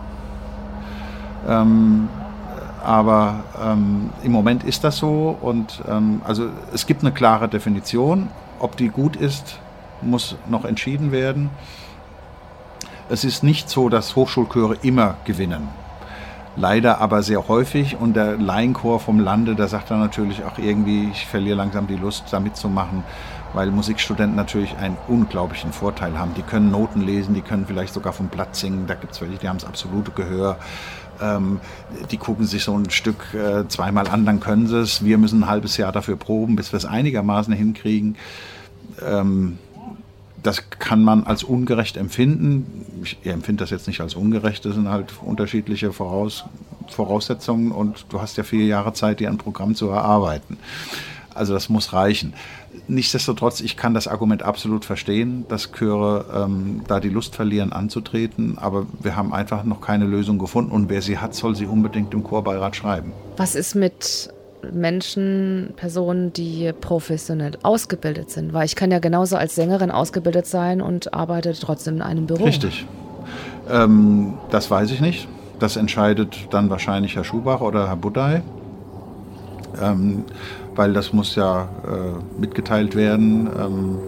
Ähm, 1.48 2.09
aber 2.85 3.44
ähm, 3.64 4.11
im 4.22 4.33
Moment 4.33 4.64
ist 4.64 4.85
das 4.85 4.96
so 4.96 5.38
und 5.40 5.83
ähm, 5.88 6.20
also 6.25 6.48
es 6.75 6.87
gibt 6.87 7.03
eine 7.03 7.12
klare 7.12 7.48
Definition. 7.48 8.29
Ob 8.59 8.77
die 8.77 8.88
gut 8.88 9.16
ist, 9.16 9.59
muss 10.03 10.37
noch 10.48 10.64
entschieden 10.64 11.11
werden. 11.11 11.51
Es 13.09 13.25
ist 13.25 13.42
nicht 13.42 13.70
so, 13.70 13.88
dass 13.88 14.14
Hochschulchöre 14.14 14.77
immer 14.83 15.16
gewinnen 15.25 15.68
leider 16.56 17.00
aber 17.00 17.22
sehr 17.22 17.48
häufig. 17.48 17.96
Und 17.98 18.14
der 18.14 18.36
Laienchor 18.36 19.00
vom 19.00 19.20
Lande, 19.20 19.54
der 19.54 19.68
sagt 19.68 19.90
dann 19.90 20.00
natürlich 20.00 20.44
auch 20.44 20.58
irgendwie, 20.58 21.08
ich 21.10 21.26
verliere 21.26 21.56
langsam 21.56 21.86
die 21.86 21.96
Lust, 21.96 22.24
da 22.30 22.40
mitzumachen, 22.40 23.04
weil 23.54 23.70
Musikstudenten 23.70 24.36
natürlich 24.36 24.76
einen 24.76 24.96
unglaublichen 25.08 25.72
Vorteil 25.72 26.18
haben. 26.18 26.34
Die 26.34 26.42
können 26.42 26.70
Noten 26.70 27.00
lesen, 27.00 27.34
die 27.34 27.42
können 27.42 27.66
vielleicht 27.66 27.94
sogar 27.94 28.12
vom 28.12 28.28
Blatt 28.28 28.56
singen. 28.56 28.86
Da 28.86 28.94
gibt 28.94 29.12
es 29.12 29.20
welche, 29.20 29.38
die 29.38 29.48
haben 29.48 29.58
das 29.58 29.68
absolute 29.68 30.10
Gehör. 30.12 30.58
Ähm, 31.20 31.60
die 32.10 32.16
gucken 32.16 32.46
sich 32.46 32.64
so 32.64 32.76
ein 32.76 32.90
Stück 32.90 33.34
äh, 33.34 33.68
zweimal 33.68 34.08
an, 34.08 34.24
dann 34.24 34.40
können 34.40 34.66
sie 34.66 34.80
es. 34.80 35.04
Wir 35.04 35.18
müssen 35.18 35.42
ein 35.44 35.48
halbes 35.48 35.76
Jahr 35.76 35.92
dafür 35.92 36.16
proben, 36.16 36.56
bis 36.56 36.72
wir 36.72 36.78
es 36.78 36.84
einigermaßen 36.84 37.52
hinkriegen. 37.52 38.16
Ähm, 39.06 39.58
das 40.42 40.70
kann 40.70 41.02
man 41.02 41.24
als 41.24 41.44
ungerecht 41.44 41.96
empfinden. 41.96 42.85
Ich 43.02 43.18
empfinde 43.24 43.62
das 43.62 43.70
jetzt 43.70 43.87
nicht 43.87 44.00
als 44.00 44.14
ungerecht, 44.14 44.64
das 44.64 44.74
sind 44.74 44.88
halt 44.88 45.12
unterschiedliche 45.22 45.92
Voraus 45.92 46.44
Voraussetzungen 46.88 47.72
und 47.72 48.07
du 48.11 48.20
hast 48.20 48.37
ja 48.37 48.42
vier 48.42 48.66
Jahre 48.66 48.92
Zeit, 48.92 49.20
dir 49.20 49.31
ein 49.31 49.38
Programm 49.38 49.74
zu 49.74 49.88
erarbeiten. 49.88 50.59
Also 51.35 51.55
das 51.55 51.68
muss 51.68 51.92
reichen. 51.92 52.35
Nichtsdestotrotz, 52.88 53.61
ich 53.61 53.76
kann 53.76 53.94
das 53.94 54.07
Argument 54.09 54.42
absolut 54.42 54.85
verstehen, 54.85 55.46
dass 55.48 55.72
Chöre 55.72 56.26
ähm, 56.35 56.83
da 56.88 57.00
die 57.00 57.09
Lust 57.09 57.35
verlieren 57.35 57.72
anzutreten, 57.72 58.59
aber 58.59 58.87
wir 59.00 59.16
haben 59.16 59.33
einfach 59.33 59.64
noch 59.64 59.81
keine 59.81 60.05
Lösung 60.05 60.38
gefunden 60.38 60.72
und 60.72 60.90
wer 60.90 61.00
sie 61.00 61.18
hat, 61.18 61.35
soll 61.35 61.57
sie 61.57 61.66
unbedingt 61.66 62.12
im 62.12 62.22
Chorbeirat 62.22 62.76
schreiben. 62.76 63.12
Was 63.37 63.55
ist 63.55 63.74
mit 63.74 64.31
Menschen, 64.72 65.72
Personen, 65.77 66.33
die 66.33 66.72
professionell 66.81 67.53
ausgebildet 67.62 68.31
sind? 68.31 68.53
Weil 68.53 68.66
ich 68.66 68.77
kann 68.77 68.90
ja 68.90 68.98
genauso 68.98 69.37
als 69.37 69.55
Sängerin 69.55 69.90
ausgebildet 69.90 70.46
sein 70.46 70.81
und 70.81 71.14
arbeite 71.14 71.53
trotzdem 71.55 71.96
in 71.96 72.03
einem 72.03 72.27
Büro. 72.27 72.44
Richtig. 72.44 72.87
Ähm, 73.70 74.35
das 74.51 74.70
weiß 74.70 74.90
ich 74.90 75.01
nicht. 75.01 75.29
Das 75.59 75.77
entscheidet 75.77 76.48
dann 76.51 76.70
wahrscheinlich 76.70 77.16
Herr 77.16 77.25
Schubach 77.25 77.61
oder 77.61 77.88
Herr 77.88 77.96
Budai. 77.96 78.42
Ähm, 79.81 80.25
weil 80.75 80.92
das 80.92 81.12
muss 81.12 81.35
ja 81.35 81.68
äh, 81.85 82.40
mitgeteilt 82.40 82.94
werden. 82.94 83.48
Ähm, 83.59 83.98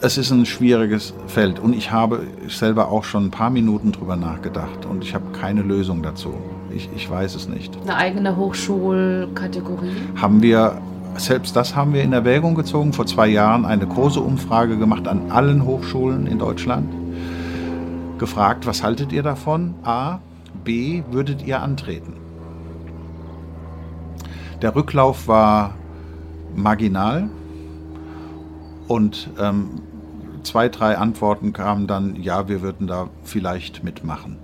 es 0.00 0.18
ist 0.18 0.30
ein 0.30 0.44
schwieriges 0.44 1.14
Feld 1.26 1.58
und 1.58 1.72
ich 1.72 1.90
habe 1.90 2.26
selber 2.48 2.88
auch 2.88 3.04
schon 3.04 3.26
ein 3.26 3.30
paar 3.30 3.50
Minuten 3.50 3.92
drüber 3.92 4.16
nachgedacht 4.16 4.84
und 4.84 5.02
ich 5.02 5.14
habe 5.14 5.24
keine 5.32 5.62
Lösung 5.62 6.02
dazu. 6.02 6.34
Ich, 6.74 6.88
ich 6.94 7.08
weiß 7.08 7.34
es 7.36 7.48
nicht. 7.48 7.76
Eine 7.82 7.96
eigene 7.96 8.36
Hochschulkategorie? 8.36 9.92
Haben 10.16 10.42
wir, 10.42 10.80
selbst 11.16 11.54
das 11.54 11.76
haben 11.76 11.92
wir 11.94 12.02
in 12.02 12.12
Erwägung 12.12 12.54
gezogen, 12.54 12.92
vor 12.92 13.06
zwei 13.06 13.28
Jahren 13.28 13.64
eine 13.64 13.86
große 13.86 14.20
Umfrage 14.20 14.76
gemacht 14.76 15.06
an 15.06 15.30
allen 15.30 15.64
Hochschulen 15.64 16.26
in 16.26 16.38
Deutschland. 16.38 16.92
Gefragt, 18.18 18.66
was 18.66 18.82
haltet 18.82 19.12
ihr 19.12 19.22
davon? 19.22 19.74
A. 19.84 20.18
B. 20.64 21.02
Würdet 21.10 21.46
ihr 21.46 21.62
antreten? 21.62 22.14
Der 24.62 24.74
Rücklauf 24.74 25.28
war 25.28 25.74
marginal 26.56 27.28
und 28.88 29.30
ähm, 29.38 29.82
zwei, 30.42 30.68
drei 30.68 30.96
Antworten 30.96 31.52
kamen 31.52 31.86
dann, 31.86 32.16
ja, 32.16 32.48
wir 32.48 32.62
würden 32.62 32.86
da 32.86 33.08
vielleicht 33.24 33.84
mitmachen. 33.84 34.38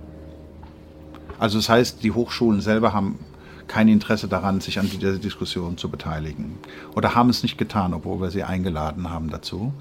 Also 1.41 1.59
das 1.59 1.71
heißt, 1.71 2.05
die 2.05 2.13
Hochschulen 2.13 2.61
selber 2.61 2.93
haben 2.93 3.19
kein 3.67 3.89
Interesse 3.89 4.29
daran, 4.29 4.61
sich 4.61 4.79
an 4.79 4.91
dieser 4.91 5.19
Diskussion 5.19 5.79
zu 5.79 5.89
beteiligen. 5.89 6.59
Oder 6.95 7.15
haben 7.15 7.31
es 7.31 7.43
nicht 7.43 7.57
getan, 7.57 7.95
obwohl 7.95 8.21
wir 8.21 8.31
sie 8.31 8.45
eingeladen 8.45 9.09
haben 9.09 9.31
dazu 9.31 9.73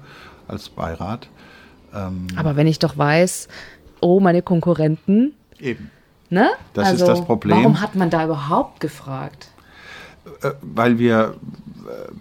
als 0.48 0.70
Beirat. 0.70 1.28
Ähm 1.94 2.28
Aber 2.36 2.56
wenn 2.56 2.66
ich 2.66 2.78
doch 2.78 2.96
weiß, 2.96 3.48
oh, 4.00 4.20
meine 4.20 4.40
Konkurrenten. 4.40 5.34
Eben. 5.58 5.90
Ne? 6.30 6.48
Das 6.72 6.88
also, 6.88 7.04
ist 7.04 7.08
das 7.08 7.24
Problem. 7.26 7.58
Warum 7.58 7.80
hat 7.82 7.94
man 7.94 8.08
da 8.08 8.24
überhaupt 8.24 8.80
gefragt? 8.80 9.48
Äh, 10.42 10.52
weil 10.62 10.98
wir, 10.98 11.34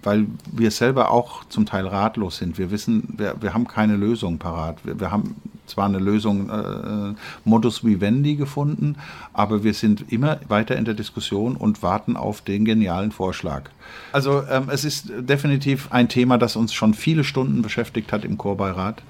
weil 0.03 0.25
wir 0.51 0.71
selber 0.71 1.11
auch 1.11 1.45
zum 1.45 1.65
Teil 1.65 1.87
ratlos 1.87 2.37
sind. 2.37 2.57
Wir 2.57 2.71
wissen, 2.71 3.13
wir, 3.15 3.35
wir 3.39 3.53
haben 3.53 3.67
keine 3.67 3.95
Lösung 3.95 4.37
parat. 4.37 4.85
Wir, 4.85 4.99
wir 4.99 5.11
haben 5.11 5.35
zwar 5.69 5.85
eine 5.85 5.99
Lösung 5.99 6.49
äh, 6.49 7.13
Modus 7.45 7.83
vivendi 7.83 8.35
gefunden, 8.35 8.95
aber 9.33 9.63
wir 9.63 9.73
sind 9.73 10.11
immer 10.11 10.39
weiter 10.47 10.75
in 10.75 10.85
der 10.85 10.93
Diskussion 10.93 11.55
und 11.55 11.81
warten 11.83 12.17
auf 12.17 12.41
den 12.41 12.65
genialen 12.65 13.11
Vorschlag. 13.11 13.69
Also 14.11 14.43
ähm, 14.49 14.69
es 14.69 14.83
ist 14.83 15.11
definitiv 15.19 15.91
ein 15.91 16.09
Thema, 16.09 16.37
das 16.37 16.55
uns 16.55 16.73
schon 16.73 16.93
viele 16.93 17.23
Stunden 17.23 17.61
beschäftigt 17.61 18.11
hat 18.11 18.25
im 18.25 18.37
Chorbeirat. 18.37 19.03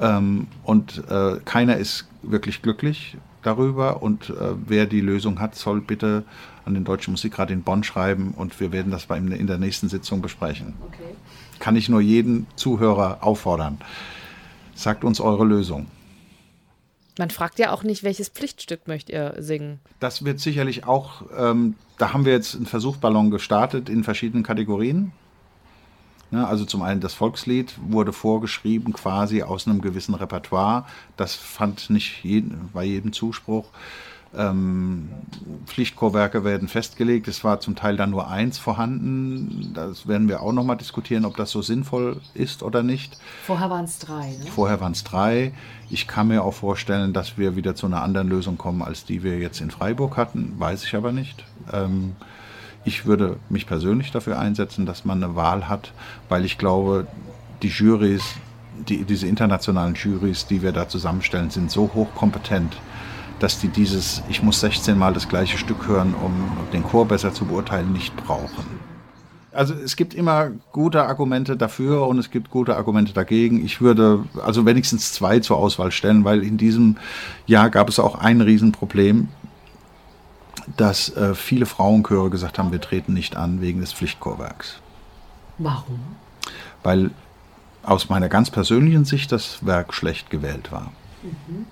Ja. 0.00 0.18
Ähm, 0.18 0.46
und 0.64 1.02
äh, 1.08 1.36
keiner 1.44 1.76
ist 1.76 2.06
wirklich 2.22 2.62
glücklich 2.62 3.16
darüber 3.42 4.02
und 4.02 4.30
äh, 4.30 4.54
wer 4.66 4.86
die 4.86 5.00
Lösung 5.00 5.40
hat, 5.40 5.54
soll 5.54 5.80
bitte 5.80 6.24
an 6.64 6.74
den 6.74 6.84
Deutschen 6.84 7.12
Musikrat 7.12 7.50
in 7.50 7.62
Bonn 7.62 7.82
schreiben 7.82 8.34
und 8.36 8.58
wir 8.60 8.72
werden 8.72 8.92
das 8.92 9.06
bei 9.06 9.18
ihm 9.18 9.30
in 9.32 9.46
der 9.46 9.58
nächsten 9.58 9.88
Sitzung 9.88 10.22
besprechen. 10.22 10.74
Okay. 10.86 11.14
Kann 11.58 11.76
ich 11.76 11.88
nur 11.88 12.00
jeden 12.00 12.46
Zuhörer 12.56 13.18
auffordern. 13.20 13.78
Sagt 14.74 15.04
uns 15.04 15.20
eure 15.20 15.44
Lösung. 15.44 15.86
Man 17.18 17.30
fragt 17.30 17.58
ja 17.58 17.72
auch 17.72 17.82
nicht, 17.82 18.04
welches 18.04 18.30
Pflichtstück 18.30 18.88
möchtet 18.88 19.14
ihr 19.14 19.34
singen. 19.38 19.80
Das 20.00 20.24
wird 20.24 20.40
sicherlich 20.40 20.84
auch, 20.84 21.22
ähm, 21.36 21.74
da 21.98 22.12
haben 22.12 22.24
wir 22.24 22.32
jetzt 22.32 22.54
einen 22.54 22.66
Versuchsballon 22.66 23.30
gestartet 23.30 23.88
in 23.90 24.02
verschiedenen 24.02 24.42
Kategorien. 24.44 25.12
Ja, 26.30 26.46
also 26.46 26.64
zum 26.64 26.80
einen 26.80 27.02
das 27.02 27.12
Volkslied 27.12 27.74
wurde 27.86 28.14
vorgeschrieben 28.14 28.94
quasi 28.94 29.42
aus 29.42 29.68
einem 29.68 29.82
gewissen 29.82 30.14
Repertoire. 30.14 30.86
Das 31.18 31.34
fand 31.34 31.90
nicht 31.90 32.24
jeden, 32.24 32.70
bei 32.72 32.84
jedem 32.84 33.12
Zuspruch. 33.12 33.68
Ähm, 34.34 35.10
Pflichtchorwerke 35.66 36.44
werden 36.44 36.68
festgelegt. 36.68 37.28
Es 37.28 37.44
war 37.44 37.60
zum 37.60 37.76
Teil 37.76 37.96
dann 37.96 38.10
nur 38.10 38.28
eins 38.28 38.58
vorhanden. 38.58 39.72
Das 39.74 40.08
werden 40.08 40.28
wir 40.28 40.42
auch 40.42 40.52
nochmal 40.52 40.76
diskutieren, 40.76 41.24
ob 41.24 41.36
das 41.36 41.50
so 41.50 41.62
sinnvoll 41.62 42.20
ist 42.34 42.62
oder 42.62 42.82
nicht. 42.82 43.18
Vorher 43.44 43.70
waren 43.70 43.84
es 43.84 43.98
drei. 43.98 44.28
Ne? 44.28 44.46
Vorher 44.54 44.80
waren 44.80 44.92
es 44.92 45.04
drei. 45.04 45.52
Ich 45.90 46.06
kann 46.06 46.28
mir 46.28 46.42
auch 46.42 46.54
vorstellen, 46.54 47.12
dass 47.12 47.36
wir 47.36 47.56
wieder 47.56 47.74
zu 47.74 47.86
einer 47.86 48.02
anderen 48.02 48.28
Lösung 48.28 48.56
kommen, 48.56 48.82
als 48.82 49.04
die 49.04 49.22
wir 49.22 49.38
jetzt 49.38 49.60
in 49.60 49.70
Freiburg 49.70 50.16
hatten. 50.16 50.54
Weiß 50.58 50.84
ich 50.84 50.94
aber 50.96 51.12
nicht. 51.12 51.44
Ähm, 51.72 52.16
ich 52.84 53.06
würde 53.06 53.36
mich 53.48 53.66
persönlich 53.66 54.10
dafür 54.10 54.38
einsetzen, 54.38 54.86
dass 54.86 55.04
man 55.04 55.22
eine 55.22 55.36
Wahl 55.36 55.68
hat, 55.68 55.92
weil 56.28 56.44
ich 56.44 56.58
glaube, 56.58 57.06
die 57.62 57.68
Jurys, 57.68 58.22
die, 58.88 59.04
diese 59.04 59.28
internationalen 59.28 59.94
Jurys, 59.94 60.46
die 60.46 60.62
wir 60.62 60.72
da 60.72 60.88
zusammenstellen, 60.88 61.50
sind 61.50 61.70
so 61.70 61.90
hochkompetent 61.94 62.76
dass 63.42 63.58
die 63.58 63.68
dieses, 63.68 64.22
ich 64.28 64.42
muss 64.42 64.60
16 64.60 64.96
Mal 64.96 65.12
das 65.14 65.28
gleiche 65.28 65.58
Stück 65.58 65.88
hören, 65.88 66.14
um 66.14 66.32
den 66.72 66.84
Chor 66.84 67.06
besser 67.06 67.34
zu 67.34 67.44
beurteilen, 67.44 67.92
nicht 67.92 68.16
brauchen. 68.16 68.64
Also 69.50 69.74
es 69.74 69.96
gibt 69.96 70.14
immer 70.14 70.50
gute 70.70 71.04
Argumente 71.04 71.56
dafür 71.56 72.06
und 72.06 72.18
es 72.18 72.30
gibt 72.30 72.50
gute 72.50 72.76
Argumente 72.76 73.12
dagegen. 73.12 73.62
Ich 73.64 73.80
würde 73.80 74.24
also 74.42 74.64
wenigstens 74.64 75.12
zwei 75.12 75.40
zur 75.40 75.58
Auswahl 75.58 75.90
stellen, 75.90 76.24
weil 76.24 76.42
in 76.42 76.56
diesem 76.56 76.96
Jahr 77.46 77.68
gab 77.68 77.88
es 77.88 77.98
auch 77.98 78.14
ein 78.14 78.40
Riesenproblem, 78.40 79.28
dass 80.76 81.14
äh, 81.16 81.34
viele 81.34 81.66
Frauenchöre 81.66 82.30
gesagt 82.30 82.58
haben, 82.58 82.72
wir 82.72 82.80
treten 82.80 83.12
nicht 83.12 83.36
an 83.36 83.60
wegen 83.60 83.80
des 83.80 83.92
Pflichtchorwerks. 83.92 84.80
Warum? 85.58 86.00
Weil 86.82 87.10
aus 87.82 88.08
meiner 88.08 88.28
ganz 88.28 88.50
persönlichen 88.50 89.04
Sicht 89.04 89.32
das 89.32 89.66
Werk 89.66 89.92
schlecht 89.92 90.30
gewählt 90.30 90.70
war. 90.70 90.92
Mhm. 91.22 91.66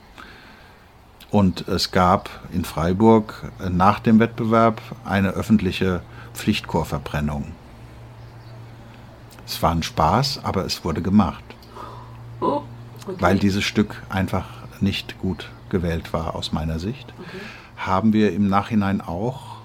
Und 1.31 1.69
es 1.69 1.93
gab 1.93 2.29
in 2.53 2.65
Freiburg 2.65 3.51
nach 3.71 4.01
dem 4.01 4.19
Wettbewerb 4.19 4.81
eine 5.05 5.31
öffentliche 5.31 6.03
Pflichtchorverbrennung. 6.35 7.53
Es 9.47 9.63
war 9.63 9.73
ein 9.73 9.83
Spaß, 9.83 10.41
aber 10.45 10.65
es 10.65 10.85
wurde 10.85 11.03
gemacht. 11.03 11.45
Oh, 12.41 12.63
okay. 13.07 13.17
Weil 13.19 13.39
dieses 13.39 13.65
Stück 13.65 14.03
einfach 14.09 14.47
nicht 14.81 15.19
gut 15.19 15.51
gewählt 15.69 16.13
war 16.13 16.35
aus 16.35 16.53
meiner 16.53 16.79
Sicht. 16.79 17.13
Okay. 17.19 17.39
Haben 17.77 18.13
wir 18.13 18.33
im 18.33 18.49
Nachhinein 18.49 19.01
auch 19.01 19.57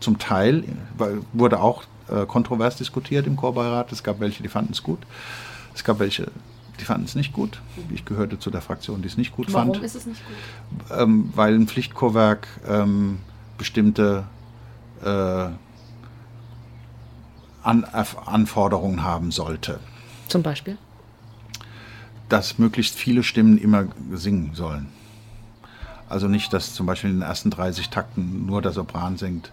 zum 0.00 0.18
Teil, 0.18 0.64
wurde 1.32 1.60
auch 1.60 1.84
äh, 2.08 2.26
kontrovers 2.26 2.76
diskutiert 2.76 3.26
im 3.26 3.36
Chorbeirat. 3.36 3.92
Es 3.92 4.02
gab 4.02 4.20
welche, 4.20 4.42
die 4.42 4.48
fanden 4.48 4.72
es 4.72 4.82
gut. 4.82 4.98
Es 5.74 5.84
gab 5.84 5.98
welche, 6.00 6.30
die 6.82 6.86
fanden 6.86 7.04
es 7.04 7.14
nicht 7.14 7.32
gut. 7.32 7.62
Ich 7.90 8.04
gehörte 8.04 8.40
zu 8.40 8.50
der 8.50 8.60
Fraktion, 8.60 9.02
die 9.02 9.08
es 9.08 9.16
nicht 9.16 9.30
gut 9.30 9.52
Warum 9.52 9.68
fand. 9.68 9.76
Warum 9.76 9.84
ist 9.84 9.94
es 9.94 10.04
nicht 10.04 10.20
gut? 10.26 10.98
Ähm, 10.98 11.32
weil 11.36 11.54
ein 11.54 11.68
Pflichtchorwerk 11.68 12.48
ähm, 12.66 13.18
bestimmte 13.56 14.24
äh, 15.04 15.46
An 17.62 17.84
Anforderungen 18.26 19.04
haben 19.04 19.30
sollte. 19.30 19.78
Zum 20.26 20.42
Beispiel? 20.42 20.76
Dass 22.28 22.58
möglichst 22.58 22.96
viele 22.96 23.22
Stimmen 23.22 23.58
immer 23.58 23.86
singen 24.10 24.54
sollen. 24.54 24.88
Also 26.08 26.26
nicht, 26.26 26.52
dass 26.52 26.74
zum 26.74 26.86
Beispiel 26.86 27.10
in 27.10 27.20
den 27.20 27.22
ersten 27.22 27.50
30 27.50 27.90
Takten 27.90 28.44
nur 28.44 28.60
der 28.60 28.72
Sopran 28.72 29.18
singt 29.18 29.52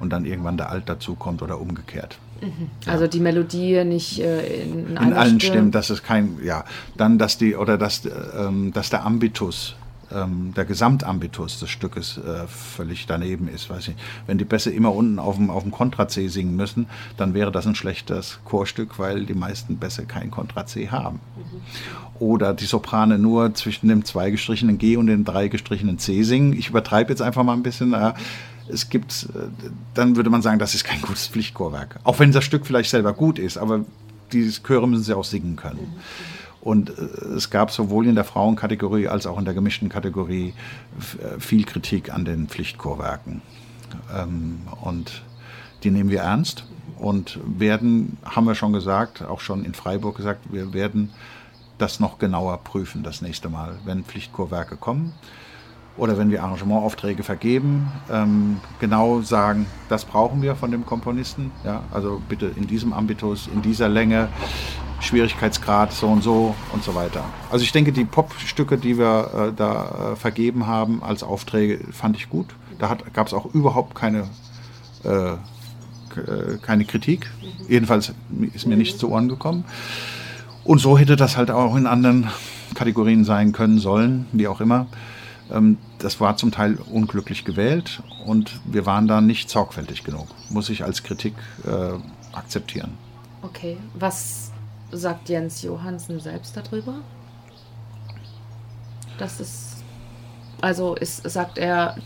und 0.00 0.10
dann 0.10 0.24
irgendwann 0.24 0.56
der 0.56 0.70
Alt 0.70 0.88
dazukommt 0.88 1.42
oder 1.42 1.60
umgekehrt. 1.60 2.18
Mhm. 2.40 2.70
Also 2.86 3.06
die 3.06 3.20
Melodie 3.20 3.84
nicht 3.84 4.20
äh, 4.20 4.62
in, 4.62 4.86
in, 4.86 4.96
in 4.96 4.96
allen 4.98 5.40
Stimme. 5.40 5.54
Stimmen, 5.54 5.70
dass 5.70 5.90
es 5.90 6.02
kein, 6.02 6.38
ja, 6.42 6.64
dann, 6.96 7.18
dass 7.18 7.38
die, 7.38 7.54
oder 7.54 7.78
dass, 7.78 8.02
ähm, 8.36 8.72
dass 8.72 8.90
der 8.90 9.04
Ambitus 9.04 9.76
ähm, 10.12 10.52
der 10.56 10.64
Gesamtambitus 10.64 11.60
des 11.60 11.70
Stückes 11.70 12.18
äh, 12.18 12.46
völlig 12.46 13.06
daneben 13.06 13.48
ist. 13.48 13.70
Weiß 13.70 13.88
ich. 13.88 13.94
Wenn 14.26 14.38
die 14.38 14.44
Bässe 14.44 14.70
immer 14.70 14.94
unten 14.94 15.18
auf 15.18 15.36
dem, 15.36 15.50
auf 15.50 15.62
dem 15.62 15.72
Kontra 15.72 16.08
C 16.08 16.28
singen 16.28 16.56
müssen, 16.56 16.86
dann 17.16 17.34
wäre 17.34 17.52
das 17.52 17.66
ein 17.66 17.74
schlechtes 17.74 18.40
Chorstück, 18.44 18.98
weil 18.98 19.26
die 19.26 19.34
meisten 19.34 19.76
Bässe 19.76 20.04
kein 20.04 20.30
Kontra 20.30 20.66
C 20.66 20.88
haben. 20.88 21.20
Mhm. 21.36 22.20
Oder 22.20 22.54
die 22.54 22.66
Soprane 22.66 23.18
nur 23.18 23.54
zwischen 23.54 23.88
dem 23.88 24.04
zwei 24.04 24.30
gestrichenen 24.30 24.78
G 24.78 24.96
und 24.96 25.06
dem 25.06 25.24
drei 25.24 25.48
gestrichenen 25.48 25.98
C 25.98 26.22
singen. 26.22 26.52
Ich 26.52 26.68
übertreibe 26.68 27.10
jetzt 27.10 27.22
einfach 27.22 27.44
mal 27.44 27.54
ein 27.54 27.62
bisschen. 27.62 27.92
Äh, 27.94 28.12
es 28.72 28.88
gibt, 28.88 29.28
äh, 29.34 29.48
dann 29.94 30.16
würde 30.16 30.30
man 30.30 30.42
sagen, 30.42 30.58
das 30.58 30.74
ist 30.74 30.84
kein 30.84 31.00
gutes 31.00 31.26
Pflichtchorwerk. 31.26 32.00
Auch 32.04 32.18
wenn 32.18 32.32
das 32.32 32.44
Stück 32.44 32.66
vielleicht 32.66 32.90
selber 32.90 33.12
gut 33.12 33.38
ist, 33.38 33.58
aber 33.58 33.84
die 34.32 34.50
Chöre 34.50 34.88
müssen 34.88 35.04
sie 35.04 35.16
auch 35.16 35.24
singen 35.24 35.56
können. 35.56 35.94
Und 36.60 36.90
äh, 36.90 37.02
es 37.36 37.50
gab 37.50 37.70
sowohl 37.70 38.06
in 38.06 38.14
der 38.14 38.24
Frauenkategorie 38.24 39.08
als 39.08 39.26
auch 39.26 39.38
in 39.38 39.44
der 39.44 39.54
gemischten 39.54 39.88
Kategorie 39.88 40.54
äh, 41.18 41.40
viel 41.40 41.64
Kritik 41.64 42.12
an 42.12 42.24
den 42.24 42.48
Pflichtchorwerken. 42.48 43.42
Ähm, 44.14 44.60
und 44.82 45.22
die 45.82 45.90
nehmen 45.90 46.10
wir 46.10 46.20
ernst 46.20 46.64
und 46.98 47.38
werden, 47.44 48.18
haben 48.24 48.46
wir 48.46 48.54
schon 48.54 48.72
gesagt, 48.72 49.22
auch 49.22 49.40
schon 49.40 49.64
in 49.64 49.74
Freiburg 49.74 50.16
gesagt, 50.16 50.52
wir 50.52 50.72
werden 50.72 51.10
das 51.78 51.98
noch 51.98 52.18
genauer 52.18 52.58
prüfen 52.58 53.02
das 53.02 53.22
nächste 53.22 53.48
Mal, 53.48 53.78
wenn 53.86 54.04
Pflichtchorwerke 54.04 54.76
kommen 54.76 55.14
oder 56.00 56.16
wenn 56.16 56.30
wir 56.30 56.42
Arrangementaufträge 56.42 57.22
vergeben, 57.22 57.92
ähm, 58.10 58.56
genau 58.80 59.20
sagen, 59.20 59.66
das 59.90 60.06
brauchen 60.06 60.40
wir 60.40 60.56
von 60.56 60.70
dem 60.70 60.86
Komponisten. 60.86 61.52
Ja, 61.62 61.82
also 61.92 62.22
bitte 62.26 62.50
in 62.56 62.66
diesem 62.66 62.94
Ambitus, 62.94 63.48
in 63.52 63.60
dieser 63.60 63.88
Länge, 63.88 64.28
Schwierigkeitsgrad 65.00 65.92
so 65.92 66.08
und 66.08 66.22
so 66.22 66.54
und 66.72 66.82
so 66.82 66.94
weiter. 66.94 67.22
Also 67.50 67.64
ich 67.64 67.72
denke, 67.72 67.92
die 67.92 68.04
Popstücke, 68.04 68.78
die 68.78 68.96
wir 68.98 69.50
äh, 69.50 69.52
da 69.54 70.12
äh, 70.12 70.16
vergeben 70.16 70.66
haben 70.66 71.02
als 71.02 71.22
Aufträge, 71.22 71.80
fand 71.92 72.16
ich 72.16 72.30
gut. 72.30 72.46
Da 72.78 72.96
gab 73.12 73.26
es 73.26 73.34
auch 73.34 73.54
überhaupt 73.54 73.94
keine, 73.94 74.24
äh, 75.04 75.32
äh, 75.32 75.36
keine 76.62 76.86
Kritik. 76.86 77.30
Jedenfalls 77.68 78.12
ist 78.54 78.66
mir 78.66 78.76
nichts 78.76 78.98
zu 78.98 79.10
Ohren 79.10 79.28
gekommen. 79.28 79.64
Und 80.64 80.78
so 80.78 80.96
hätte 80.96 81.16
das 81.16 81.36
halt 81.36 81.50
auch 81.50 81.76
in 81.76 81.86
anderen 81.86 82.28
Kategorien 82.74 83.24
sein 83.24 83.52
können 83.52 83.78
sollen, 83.78 84.26
wie 84.32 84.48
auch 84.48 84.62
immer. 84.62 84.86
Ähm, 85.52 85.76
das 86.00 86.20
war 86.20 86.36
zum 86.36 86.50
Teil 86.50 86.78
unglücklich 86.90 87.44
gewählt 87.44 88.02
und 88.26 88.60
wir 88.64 88.86
waren 88.86 89.06
da 89.06 89.20
nicht 89.20 89.50
sorgfältig 89.50 90.04
genug. 90.04 90.26
Muss 90.48 90.68
ich 90.68 90.82
als 90.84 91.02
Kritik 91.02 91.34
äh, 91.66 92.36
akzeptieren. 92.36 92.96
Okay, 93.42 93.76
was 93.94 94.50
sagt 94.90 95.28
Jens 95.28 95.62
Johansen 95.62 96.20
selbst 96.20 96.56
darüber? 96.56 96.96
Das 99.18 99.40
ist, 99.40 99.84
also 100.60 100.94
ist, 100.94 101.28
sagt 101.30 101.58
er, 101.58 101.96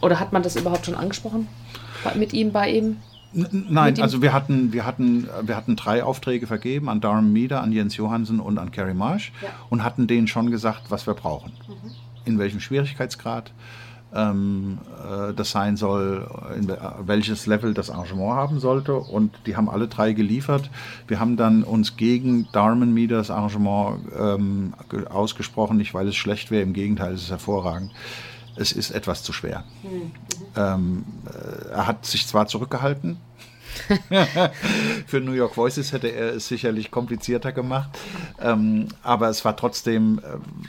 oder 0.00 0.20
hat 0.20 0.32
man 0.32 0.42
das 0.42 0.56
überhaupt 0.56 0.86
schon 0.86 0.94
angesprochen 0.94 1.48
mit 2.14 2.32
ihm, 2.32 2.52
bei 2.52 2.70
ihm? 2.70 2.98
Nein, 3.32 4.00
also 4.00 4.22
wir 4.22 4.32
hatten, 4.32 4.72
wir, 4.72 4.86
hatten, 4.86 5.28
wir 5.42 5.54
hatten 5.54 5.76
drei 5.76 6.02
Aufträge 6.02 6.46
vergeben 6.46 6.88
an 6.88 7.00
Darren 7.00 7.32
Meader, 7.32 7.62
an 7.62 7.72
Jens 7.72 7.96
Johansen 7.96 8.40
und 8.40 8.58
an 8.58 8.72
Carrie 8.72 8.94
Marsh 8.94 9.32
ja. 9.42 9.50
und 9.68 9.84
hatten 9.84 10.06
denen 10.06 10.26
schon 10.26 10.50
gesagt, 10.50 10.90
was 10.90 11.06
wir 11.06 11.14
brauchen. 11.14 11.52
Mhm 11.68 12.07
in 12.28 12.38
welchem 12.38 12.60
Schwierigkeitsgrad 12.60 13.52
ähm, 14.14 14.78
äh, 15.04 15.34
das 15.34 15.50
sein 15.50 15.76
soll, 15.76 16.28
in 16.56 16.72
welches 17.00 17.46
Level 17.46 17.74
das 17.74 17.90
Arrangement 17.90 18.34
haben 18.34 18.60
sollte. 18.60 18.94
Und 18.94 19.34
die 19.46 19.56
haben 19.56 19.68
alle 19.68 19.88
drei 19.88 20.12
geliefert. 20.12 20.70
Wir 21.06 21.20
haben 21.20 21.36
dann 21.36 21.62
uns 21.62 21.96
gegen 21.96 22.48
Darman 22.52 22.92
Meaders 22.94 23.30
Arrangement 23.30 24.00
ähm, 24.18 24.74
ausgesprochen, 25.10 25.76
nicht 25.76 25.94
weil 25.94 26.08
es 26.08 26.16
schlecht 26.16 26.50
wäre, 26.50 26.62
im 26.62 26.72
Gegenteil, 26.72 27.14
es 27.14 27.22
ist 27.22 27.30
hervorragend. 27.30 27.92
Es 28.56 28.72
ist 28.72 28.90
etwas 28.90 29.22
zu 29.22 29.32
schwer. 29.32 29.64
Mhm. 29.82 30.10
Ähm, 30.56 31.04
äh, 31.26 31.68
er 31.70 31.86
hat 31.86 32.06
sich 32.06 32.26
zwar 32.26 32.46
zurückgehalten, 32.46 33.18
Für 35.06 35.20
New 35.20 35.32
York 35.32 35.56
Voices 35.56 35.92
hätte 35.92 36.08
er 36.08 36.34
es 36.34 36.48
sicherlich 36.48 36.90
komplizierter 36.90 37.52
gemacht. 37.52 37.90
Ähm, 38.40 38.88
aber 39.02 39.28
es 39.28 39.44
war 39.44 39.56
trotzdem, 39.56 40.18
äh, 40.18 40.22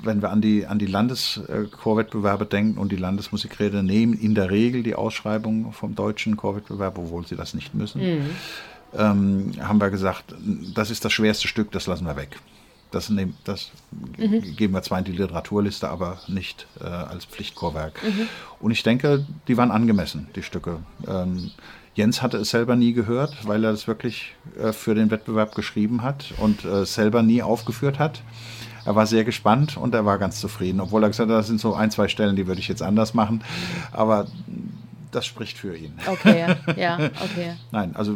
wenn 0.04 0.22
wir 0.22 0.30
an 0.32 0.42
die, 0.42 0.66
an 0.66 0.80
die 0.80 0.86
Landeschorwettbewerbe 0.86 2.46
denken 2.46 2.78
und 2.78 2.92
die 2.92 2.98
Landesmusikräte 2.98 3.84
nehmen 3.84 4.14
in 4.14 4.36
der 4.36 4.50
Regel 4.50 4.84
die 4.84 4.96
Ausschreibung 4.96 5.72
vom 5.72 5.96
deutschen 5.96 6.38
Chorwettbewerb, 6.38 6.98
obwohl 6.98 7.26
sie 7.26 7.36
das 7.36 7.54
nicht 7.54 7.74
müssen, 7.74 8.02
mhm. 8.02 8.30
ähm, 8.98 9.52
haben 9.62 9.80
wir 9.80 9.90
gesagt, 9.90 10.36
das 10.74 10.90
ist 10.90 11.06
das 11.06 11.14
schwerste 11.14 11.48
Stück, 11.48 11.72
das 11.72 11.88
lassen 11.88 12.06
wir 12.06 12.16
weg. 12.16 12.38
Das, 12.92 13.10
nehm, 13.10 13.36
das 13.44 13.72
mhm. 14.18 14.56
geben 14.56 14.74
wir 14.74 14.82
zwar 14.82 14.98
in 14.98 15.06
die 15.06 15.12
Literaturliste, 15.12 15.88
aber 15.90 16.20
nicht 16.28 16.66
äh, 16.82 16.86
als 16.86 17.26
Pflichtchorwerk. 17.26 18.02
Mhm. 18.04 18.28
Und 18.60 18.72
ich 18.72 18.82
denke, 18.82 19.26
die 19.48 19.58
waren 19.58 19.70
angemessen, 19.70 20.28
die 20.36 20.42
Stücke. 20.42 20.80
Ähm, 21.08 21.52
Jens 22.00 22.22
hatte 22.22 22.38
es 22.38 22.52
selber 22.52 22.78
nie 22.78 22.94
gehört, 22.94 23.46
weil 23.46 23.62
er 23.66 23.72
es 23.72 23.86
wirklich 23.86 24.34
äh, 24.58 24.72
für 24.72 24.96
den 24.96 25.12
Wettbewerb 25.12 25.54
geschrieben 25.54 26.02
hat 26.02 26.34
und 26.38 26.64
äh, 26.64 26.86
selber 26.86 27.24
nie 27.24 27.44
aufgeführt 27.44 28.00
hat. 28.00 28.22
Er 28.86 28.96
war 28.96 29.06
sehr 29.06 29.26
gespannt 29.26 29.76
und 29.76 29.94
er 29.94 30.06
war 30.06 30.18
ganz 30.18 30.40
zufrieden, 30.40 30.80
obwohl 30.80 31.04
er 31.04 31.10
gesagt 31.10 31.30
hat, 31.30 31.38
das 31.38 31.48
sind 31.48 31.60
so 31.60 31.74
ein, 31.74 31.92
zwei 31.92 32.08
Stellen, 32.08 32.38
die 32.38 32.48
würde 32.48 32.62
ich 32.62 32.70
jetzt 32.70 32.82
anders 32.82 33.14
machen. 33.14 33.44
Aber 33.92 34.28
das 35.12 35.26
spricht 35.26 35.58
für 35.58 35.76
ihn. 35.76 35.92
Okay, 36.08 36.46
ja, 36.78 36.96
okay. 37.22 37.56
Nein, 37.72 37.94
also 37.96 38.16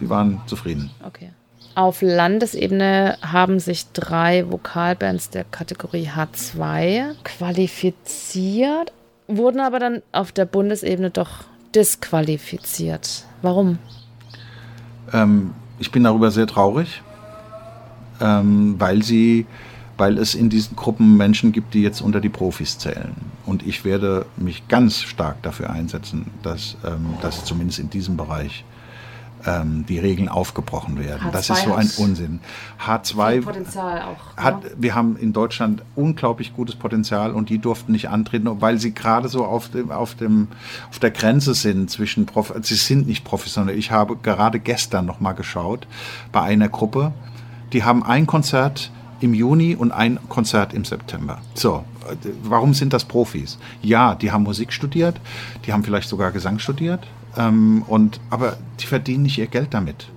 die 0.00 0.08
waren 0.08 0.40
zufrieden. 0.46 0.90
Okay. 1.06 1.30
Auf 1.74 2.00
Landesebene 2.00 3.18
haben 3.20 3.60
sich 3.60 3.92
drei 3.92 4.50
Vokalbands 4.50 5.28
der 5.28 5.44
Kategorie 5.44 6.08
H2 6.08 7.16
qualifiziert, 7.22 8.94
wurden 9.28 9.60
aber 9.60 9.78
dann 9.78 10.00
auf 10.10 10.32
der 10.32 10.46
Bundesebene 10.46 11.10
doch 11.10 11.50
disqualifiziert. 11.74 13.24
Warum? 13.42 13.78
Ähm, 15.12 15.54
ich 15.78 15.90
bin 15.90 16.04
darüber 16.04 16.30
sehr 16.30 16.46
traurig, 16.46 17.02
ähm, 18.20 18.76
weil 18.78 19.02
sie, 19.02 19.46
weil 19.96 20.18
es 20.18 20.34
in 20.34 20.50
diesen 20.50 20.76
Gruppen 20.76 21.16
Menschen 21.16 21.52
gibt, 21.52 21.74
die 21.74 21.82
jetzt 21.82 22.00
unter 22.00 22.20
die 22.20 22.28
Profis 22.28 22.78
zählen. 22.78 23.14
Und 23.46 23.66
ich 23.66 23.84
werde 23.84 24.26
mich 24.36 24.68
ganz 24.68 25.02
stark 25.02 25.42
dafür 25.42 25.70
einsetzen, 25.70 26.26
dass, 26.42 26.76
ähm, 26.84 27.14
dass 27.22 27.44
zumindest 27.44 27.78
in 27.78 27.90
diesem 27.90 28.16
Bereich 28.16 28.64
ähm, 29.46 29.84
die 29.88 29.98
Regeln 29.98 30.28
aufgebrochen 30.28 30.98
werden. 30.98 31.28
H2 31.28 31.32
das 31.32 31.50
ist 31.50 31.62
so 31.62 31.74
ein 31.74 31.90
Unsinn. 31.98 32.40
H2 32.84 33.42
Potenzial 33.42 34.02
auch, 34.02 34.36
hat, 34.36 34.64
ja. 34.64 34.70
wir 34.76 34.94
haben 34.94 35.16
in 35.16 35.32
Deutschland 35.32 35.82
unglaublich 35.96 36.54
gutes 36.54 36.76
Potenzial 36.76 37.32
und 37.32 37.48
die 37.48 37.58
durften 37.58 37.92
nicht 37.92 38.08
antreten, 38.08 38.60
weil 38.60 38.78
sie 38.78 38.92
gerade 38.92 39.28
so 39.28 39.44
auf 39.44 39.68
dem, 39.68 39.90
auf 39.90 40.14
dem, 40.14 40.48
auf 40.90 40.98
der 40.98 41.10
Grenze 41.10 41.54
sind 41.54 41.90
zwischen, 41.90 42.26
Prof 42.26 42.52
sie 42.62 42.74
sind 42.74 43.06
nicht 43.06 43.24
professionell. 43.24 43.76
Ich 43.76 43.90
habe 43.90 44.16
gerade 44.16 44.60
gestern 44.60 45.06
noch 45.06 45.20
mal 45.20 45.32
geschaut 45.32 45.86
bei 46.32 46.42
einer 46.42 46.68
Gruppe, 46.68 47.12
die 47.72 47.84
haben 47.84 48.02
ein 48.02 48.26
Konzert 48.26 48.90
im 49.20 49.34
Juni 49.34 49.76
und 49.76 49.92
ein 49.92 50.18
Konzert 50.28 50.72
im 50.72 50.84
September. 50.84 51.38
So, 51.54 51.84
warum 52.42 52.74
sind 52.74 52.92
das 52.92 53.04
Profis? 53.04 53.58
Ja, 53.82 54.14
die 54.14 54.32
haben 54.32 54.42
Musik 54.42 54.72
studiert, 54.72 55.20
die 55.66 55.72
haben 55.72 55.84
vielleicht 55.84 56.08
sogar 56.08 56.32
Gesang 56.32 56.58
studiert, 56.58 57.06
ähm, 57.36 57.82
und, 57.86 58.20
aber 58.30 58.56
die 58.80 58.86
verdienen 58.86 59.22
nicht 59.22 59.38
ihr 59.38 59.46
Geld 59.46 59.74
damit. 59.74 60.08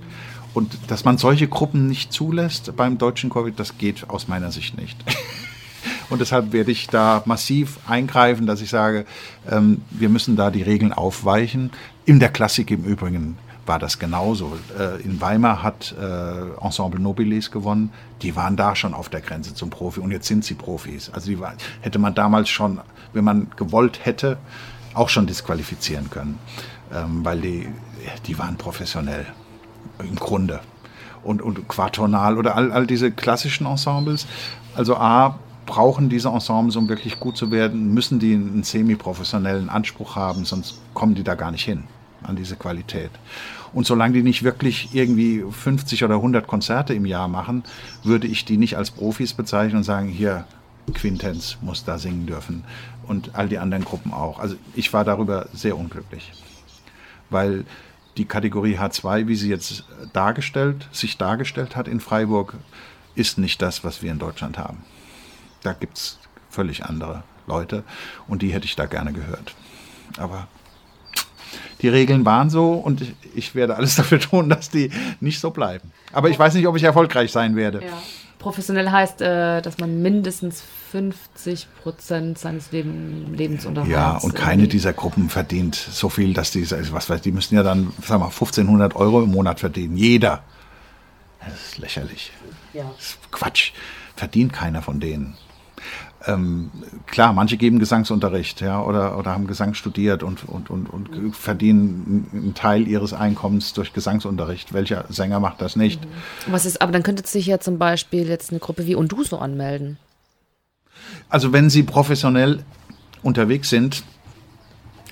Und 0.53 0.78
dass 0.88 1.03
man 1.03 1.18
solche 1.18 1.47
Gruppen 1.47 1.88
nicht 1.88 2.14
zulässt 2.14 2.76
beim 2.76 2.97
deutschen 2.97 3.30
Covid, 3.30 3.59
das 3.59 3.78
geht 3.78 4.09
aus 4.09 4.28
meiner 4.28 4.51
Sicht 4.51 4.78
nicht. 4.78 4.97
Und 6.09 6.20
deshalb 6.20 6.53
werde 6.53 6.72
ich 6.72 6.88
da 6.88 7.24
massiv 7.26 7.80
eingreifen, 7.88 8.45
dass 8.45 8.61
ich 8.61 8.70
sage, 8.70 9.05
ähm, 9.49 9.82
wir 9.89 10.09
müssen 10.09 10.36
da 10.36 10.51
die 10.51 10.61
Regeln 10.61 10.93
aufweichen. 10.93 11.72
In 12.05 12.20
der 12.20 12.30
Klassik 12.30 12.70
im 12.72 12.84
Übrigen 12.84 13.38
war 13.66 13.80
das 13.80 13.97
genauso. 13.97 14.55
Äh, 14.78 15.01
in 15.01 15.20
Weimar 15.22 15.64
hat 15.64 15.95
äh, 15.99 16.64
Ensemble 16.64 16.99
Nobiles 16.99 17.49
gewonnen. 17.49 17.91
Die 18.22 18.36
waren 18.36 18.55
da 18.55 18.76
schon 18.76 18.93
auf 18.93 19.09
der 19.09 19.22
Grenze 19.22 19.55
zum 19.55 19.70
Profi 19.70 20.01
und 20.01 20.11
jetzt 20.11 20.28
sind 20.28 20.45
sie 20.45 20.53
Profis. 20.53 21.09
Also 21.09 21.32
die 21.32 21.39
war, 21.39 21.53
hätte 21.82 21.99
man 21.99 22.14
damals 22.14 22.49
schon, 22.49 22.80
wenn 23.14 23.24
man 23.24 23.47
gewollt 23.55 24.05
hätte, 24.05 24.38
auch 24.93 25.09
schon 25.09 25.26
disqualifizieren 25.26 26.09
können 26.11 26.38
ähm, 26.94 27.26
weil 27.26 27.41
die, 27.41 27.68
die 28.28 28.38
waren 28.38 28.58
professionell 28.58 29.26
im 30.00 30.16
Grunde. 30.16 30.60
Und, 31.24 31.41
und 31.41 31.68
Quartonal 31.68 32.38
oder 32.38 32.56
all, 32.56 32.72
all 32.72 32.86
diese 32.86 33.12
klassischen 33.12 33.66
Ensembles. 33.66 34.28
Also 34.76 34.98
A, 34.98 35.39
brauchen 35.66 36.10
diese 36.10 36.30
Ensembles, 36.30 36.76
um 36.76 36.89
wirklich 36.89 37.20
gut 37.20 37.38
zu 37.38 37.50
werden, 37.50 37.94
müssen 37.94 38.20
die 38.20 38.34
einen 38.34 38.64
semi-professionellen 38.64 39.70
Anspruch 39.70 40.18
haben, 40.18 40.44
sonst 40.44 40.82
kommen 40.94 41.16
die 41.16 41.24
da 41.24 41.36
gar 41.36 41.52
nicht 41.52 41.64
hin 41.64 41.86
an 42.22 42.36
diese 42.36 42.58
Qualität. 42.58 43.12
Und 43.74 43.88
solange 43.88 44.14
die 44.14 44.24
nicht 44.24 44.44
wirklich 44.44 44.89
irgendwie 44.94 45.44
50 45.50 46.04
oder 46.04 46.16
100 46.16 46.46
Konzerte 46.46 46.94
im 46.94 47.06
Jahr 47.06 47.28
machen, 47.28 47.64
würde 48.04 48.28
ich 48.28 48.46
die 48.46 48.58
nicht 48.58 48.78
als 48.78 48.91
Profis 48.91 49.34
bezeichnen 49.34 49.78
und 49.78 49.84
sagen, 49.84 50.10
hier, 50.10 50.46
Quintenz 50.94 51.58
muss 51.62 51.86
da 51.86 51.98
singen 51.98 52.26
dürfen 52.26 52.66
und 53.08 53.32
all 53.34 53.48
die 53.48 53.58
anderen 53.58 53.86
Gruppen 53.86 54.14
auch. 54.14 54.39
Also 54.39 54.56
ich 54.76 54.91
war 54.91 55.06
darüber 55.06 55.48
sehr 55.54 55.78
unglücklich 55.78 56.32
weil 57.34 57.66
die 58.18 58.26
Kategorie 58.26 58.78
H2, 58.78 59.28
wie 59.28 59.36
sie 59.36 59.50
jetzt 59.50 59.84
dargestellt, 60.14 60.88
sich 60.92 61.18
dargestellt 61.18 61.76
hat 61.76 61.88
in 61.88 62.00
Freiburg, 62.00 62.56
ist 63.16 63.38
nicht 63.38 63.62
das, 63.62 63.84
was 63.84 64.02
wir 64.02 64.12
in 64.12 64.20
Deutschland 64.20 64.58
haben. 64.58 64.84
Da 65.62 65.74
gibt 65.74 65.98
es 65.98 66.20
völlig 66.50 66.86
andere 66.86 67.24
Leute 67.48 67.84
und 68.28 68.42
die 68.42 68.54
hätte 68.54 68.66
ich 68.66 68.76
da 68.76 68.86
gerne 68.86 69.14
gehört. 69.14 69.56
Aber 70.18 70.48
die 71.82 71.90
Regeln 71.90 72.26
waren 72.26 72.50
so 72.50 72.74
und 72.74 73.04
ich, 73.36 73.56
werde 73.56 73.76
alles 73.76 73.96
dafür 73.98 74.20
tun, 74.20 74.50
dass 74.50 74.70
die 74.70 74.92
nicht 75.20 75.40
so 75.40 75.52
bleiben. 75.52 75.92
Aber 76.12 76.30
ich 76.30 76.38
weiß 76.38 76.54
nicht, 76.54 76.68
ob 76.68 76.76
ich 76.76 76.84
erfolgreich 76.84 77.32
sein 77.32 77.56
werde. 77.56 77.84
Ja. 77.84 78.02
Professionell 78.40 78.92
heißt, 78.92 79.22
äh, 79.22 79.62
dass 79.62 79.78
man 79.78 80.02
mindestens 80.02 80.64
50 80.94 81.68
Prozent 81.82 82.38
seines 82.38 82.72
Leben, 82.72 83.34
Lebensunterhalts. 83.34 83.91
Ja, 83.91 84.18
und 84.18 84.36
keine 84.36 84.68
dieser 84.68 84.94
Gruppen 84.94 85.28
verdient 85.28 85.74
so 85.74 86.08
viel, 86.08 86.36
dass 86.36 86.52
die, 86.52 86.70
was 86.70 87.10
weiß, 87.10 87.22
die 87.22 87.32
müssen 87.32 87.56
ja 87.56 87.64
dann, 87.64 87.91
sag 88.06 88.20
mal, 88.20 88.28
1500 88.28 88.96
Euro 88.96 89.24
im 89.24 89.32
Monat 89.32 89.60
verdienen. 89.60 89.98
Jeder. 89.98 90.44
Das 91.44 91.56
ist 91.56 91.78
lächerlich. 91.80 92.32
Ja. 92.74 92.84
Das 92.96 93.06
ist 93.06 93.32
Quatsch. 93.32 93.72
Verdient 94.16 94.54
keiner 94.54 94.84
von 94.84 95.00
denen 95.00 95.36
ähm, 96.26 96.72
klar, 97.08 97.34
manche 97.34 97.58
geben 97.58 97.80
Gesangsunterricht, 97.80 98.62
ja, 98.62 98.82
oder, 98.82 99.18
oder 99.18 99.32
haben 99.32 99.46
Gesang 99.46 99.74
studiert 99.74 100.24
und, 100.24 100.48
und, 100.48 100.70
und, 100.70 100.89
und 100.89 101.36
verdienen 101.36 102.28
einen 102.32 102.54
Teil 102.54 102.88
ihres 102.88 103.12
Einkommens 103.14 103.74
durch 103.74 103.91
Gesangsunterricht. 103.91 104.72
Welcher 104.74 105.04
Sänger 105.10 105.41
macht 105.41 105.62
das 105.62 105.76
nicht? 105.76 106.06
Mhm. 106.06 106.54
Was 106.54 106.66
ist, 106.66 106.82
aber 106.82 106.94
dann 106.94 107.04
könnte 107.04 107.28
sich 107.28 107.46
ja 107.46 107.60
zum 107.60 107.78
Beispiel 107.78 108.30
jetzt 108.30 108.52
eine 108.52 108.60
Gruppe 108.60 108.86
wie 108.86 108.96
Unduso 108.96 109.38
anmelden. 109.38 109.98
Also 111.30 111.54
wenn 111.54 111.70
sie 111.70 111.84
professionell 111.84 112.64
unterwegs 113.22 113.70
sind, 113.70 114.04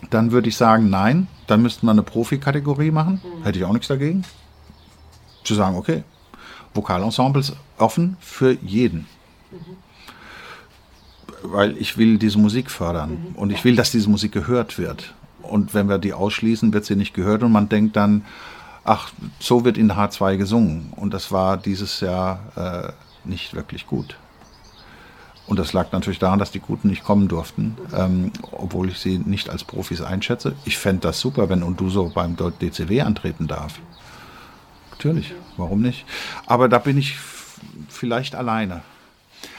dann 0.10 0.32
würde 0.32 0.50
ich 0.50 0.58
sagen, 0.58 0.90
nein, 0.90 1.28
dann 1.48 1.62
müssten 1.62 1.86
wir 1.86 1.92
eine 1.92 2.04
Profikategorie 2.04 2.92
machen. 2.92 3.22
Mhm. 3.24 3.44
Hätte 3.44 3.60
ich 3.60 3.66
auch 3.66 3.74
nichts 3.74 3.88
dagegen. 3.88 4.24
Zu 5.44 5.56
sagen, 5.56 5.76
okay, 5.76 6.04
Vokalensembles 6.74 7.54
offen 7.78 8.18
für 8.20 8.52
jeden. 8.62 9.08
Mhm 9.52 9.78
weil 11.44 11.78
ich 11.78 11.98
will 11.98 12.18
diese 12.18 12.38
Musik 12.38 12.70
fördern 12.70 13.12
mhm. 13.12 13.36
und 13.36 13.52
ich 13.52 13.64
will, 13.64 13.76
dass 13.76 13.92
diese 13.92 14.10
Musik 14.10 14.32
gehört 14.32 14.78
wird. 14.78 15.14
Und 15.42 15.74
wenn 15.74 15.90
wir 15.90 15.98
die 15.98 16.14
ausschließen, 16.14 16.74
wird 16.74 16.86
sie 16.86 16.96
nicht 16.96 17.14
gehört 17.14 17.44
und 17.44 17.52
man 17.52 17.68
denkt 17.68 17.96
dann, 17.96 18.26
ach, 18.84 19.12
so 19.40 19.66
wird 19.66 19.78
in 19.78 19.92
H2 19.92 20.38
gesungen. 20.38 20.94
Und 20.96 21.14
das 21.14 21.32
war 21.32 21.58
dieses 21.58 22.00
Jahr 22.00 22.94
äh, 23.26 23.28
nicht 23.28 23.54
wirklich 23.54 23.88
gut. 23.88 24.18
Und 25.52 25.60
das 25.60 25.74
lag 25.74 25.92
natürlich 25.92 26.18
daran, 26.18 26.40
dass 26.40 26.52
die 26.52 26.62
Guten 26.62 26.88
nicht 26.88 27.04
kommen 27.04 27.28
durften, 27.28 27.76
ähm, 27.94 28.32
obwohl 28.54 28.88
ich 28.88 29.00
sie 29.00 29.18
nicht 29.18 29.50
als 29.50 29.66
Profis 29.66 30.00
einschätze. 30.00 30.56
Ich 30.64 30.78
fände 30.78 31.02
das 31.02 31.20
super, 31.20 31.50
wenn 31.50 31.62
Unduso 31.62 32.10
beim 32.16 32.38
DCW 32.38 33.02
antreten 33.02 33.48
darf. 33.48 33.78
Natürlich, 34.92 35.34
warum 35.58 35.82
nicht? 35.82 36.06
Aber 36.46 36.70
da 36.70 36.78
bin 36.78 36.98
ich 36.98 37.18
vielleicht 37.90 38.34
alleine. 38.34 38.82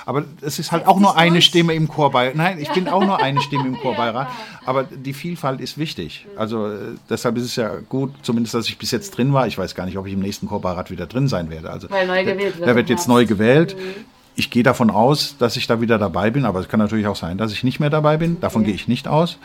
Aber 0.06 0.24
es 0.40 0.58
ist 0.58 0.72
halt 0.72 0.86
auch 0.86 0.98
nur 0.98 1.18
eine 1.18 1.42
Stimme 1.42 1.74
im 1.74 1.88
Chorbeirat. 1.88 2.36
Nein, 2.36 2.58
ich 2.58 2.70
bin 2.70 2.88
auch 2.88 3.04
nur 3.04 3.22
eine 3.22 3.42
Stimme 3.42 3.68
im 3.68 3.78
Chorbeirat. 3.78 4.28
Aber 4.64 4.84
die 4.84 5.12
Vielfalt 5.12 5.60
ist 5.60 5.76
wichtig. 5.76 6.26
Also 6.36 6.68
äh, 6.68 6.78
deshalb 7.10 7.36
ist 7.36 7.44
es 7.44 7.56
ja 7.56 7.68
gut, 7.88 8.14
zumindest, 8.22 8.54
dass 8.54 8.66
ich 8.66 8.78
bis 8.78 8.92
jetzt 8.92 9.10
drin 9.18 9.34
war. 9.34 9.46
Ich 9.46 9.58
weiß 9.58 9.74
gar 9.74 9.84
nicht, 9.84 9.98
ob 9.98 10.06
ich 10.06 10.14
im 10.14 10.20
nächsten 10.20 10.48
Chorbeirat 10.48 10.90
wieder 10.90 11.06
drin 11.06 11.28
sein 11.28 11.50
werde. 11.50 11.68
Also, 11.68 11.90
Weil 11.90 12.06
neu 12.06 12.24
gewählt 12.24 12.58
wird. 12.58 12.66
Er 12.66 12.76
wird 12.76 12.88
jetzt 12.88 13.08
neu 13.08 13.26
gewählt. 13.26 13.76
Ich 14.34 14.50
gehe 14.50 14.62
davon 14.62 14.90
aus, 14.90 15.36
dass 15.38 15.56
ich 15.56 15.66
da 15.66 15.80
wieder 15.80 15.98
dabei 15.98 16.30
bin. 16.30 16.44
Aber 16.44 16.60
es 16.60 16.68
kann 16.68 16.80
natürlich 16.80 17.06
auch 17.06 17.16
sein, 17.16 17.38
dass 17.38 17.52
ich 17.52 17.64
nicht 17.64 17.80
mehr 17.80 17.90
dabei 17.90 18.16
bin. 18.16 18.40
Davon 18.40 18.62
okay. 18.62 18.70
gehe 18.70 18.74
ich 18.74 18.88
nicht 18.88 19.08
aus. 19.08 19.38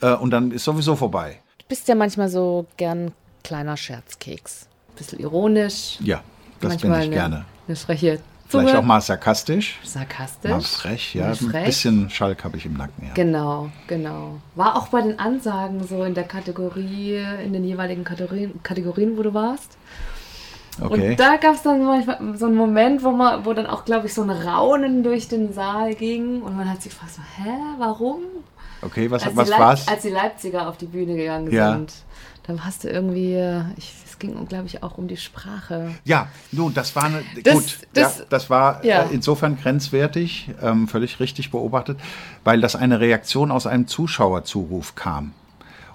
Äh, 0.00 0.14
und 0.14 0.30
dann 0.30 0.50
ist 0.50 0.64
sowieso 0.64 0.96
vorbei. 0.96 1.38
Du 1.58 1.64
bist 1.68 1.88
ja 1.88 1.94
manchmal 1.94 2.28
so 2.28 2.66
gern 2.76 3.12
kleiner 3.44 3.76
Scherzkeks. 3.76 4.66
Bisschen 4.96 5.20
ironisch. 5.20 5.98
Ja, 6.00 6.22
das 6.60 6.76
bin 6.78 6.92
ich 6.94 7.10
gerne. 7.10 7.44
Eine 7.66 7.76
freche 7.76 8.20
Vielleicht 8.50 8.74
auch 8.74 8.82
mal 8.82 9.00
sarkastisch. 9.00 9.78
Sarkastisch. 9.84 10.50
Mal 10.50 10.60
frech, 10.60 11.14
ja. 11.14 11.34
Frech. 11.34 11.54
Ein 11.54 11.64
bisschen 11.64 12.10
Schalk 12.10 12.42
habe 12.42 12.56
ich 12.56 12.66
im 12.66 12.74
Nacken, 12.74 13.06
ja. 13.06 13.14
Genau, 13.14 13.70
genau. 13.86 14.40
War 14.56 14.76
auch 14.76 14.88
bei 14.88 15.02
den 15.02 15.20
Ansagen 15.20 15.86
so 15.86 16.02
in 16.02 16.14
der 16.14 16.24
Kategorie, 16.24 17.24
in 17.44 17.52
den 17.52 17.64
jeweiligen 17.64 18.02
Kategorien, 18.02 18.60
Kategorien 18.64 19.16
wo 19.16 19.22
du 19.22 19.34
warst. 19.34 19.76
Okay. 20.80 21.10
Und 21.10 21.20
da 21.20 21.36
gab 21.36 21.54
es 21.54 21.62
dann 21.62 21.84
manchmal 21.84 22.36
so 22.36 22.46
einen 22.46 22.56
Moment, 22.56 23.02
wo, 23.02 23.10
man, 23.10 23.44
wo 23.44 23.52
dann 23.52 23.66
auch, 23.66 23.84
glaube 23.84 24.06
ich, 24.06 24.14
so 24.14 24.22
ein 24.22 24.30
Raunen 24.30 25.02
durch 25.02 25.28
den 25.28 25.52
Saal 25.52 25.94
ging 25.94 26.42
und 26.42 26.56
man 26.56 26.70
hat 26.70 26.82
sich 26.82 26.92
gefragt, 26.92 27.14
so, 27.14 27.22
hä, 27.22 27.50
warum? 27.78 28.20
Okay, 28.82 29.10
was, 29.10 29.24
was 29.36 29.50
war's? 29.50 29.88
Als 29.88 30.02
die 30.02 30.10
Leipziger 30.10 30.68
auf 30.68 30.78
die 30.78 30.86
Bühne 30.86 31.16
gegangen 31.16 31.50
ja. 31.50 31.72
sind, 31.72 31.92
dann 32.44 32.64
hast 32.64 32.84
du 32.84 32.88
irgendwie, 32.88 33.62
ich 33.76 33.92
ging, 34.20 34.46
glaube 34.46 34.66
ich, 34.66 34.84
auch 34.84 34.96
um 34.96 35.08
die 35.08 35.16
Sprache. 35.16 35.90
Ja, 36.04 36.28
nun, 36.52 36.72
das 36.72 36.94
war 36.94 37.04
eine, 37.04 37.24
das, 37.42 37.54
gut. 37.54 37.78
Das, 37.92 38.18
ja, 38.18 38.24
das 38.28 38.50
war 38.50 38.84
ja. 38.84 39.02
äh, 39.02 39.06
insofern 39.12 39.58
grenzwertig, 39.58 40.50
ähm, 40.62 40.86
völlig 40.86 41.18
richtig 41.18 41.50
beobachtet, 41.50 41.98
weil 42.44 42.60
das 42.60 42.76
eine 42.76 43.00
Reaktion 43.00 43.50
aus 43.50 43.66
einem 43.66 43.88
Zuschauerzuruf 43.88 44.94
kam. 44.94 45.32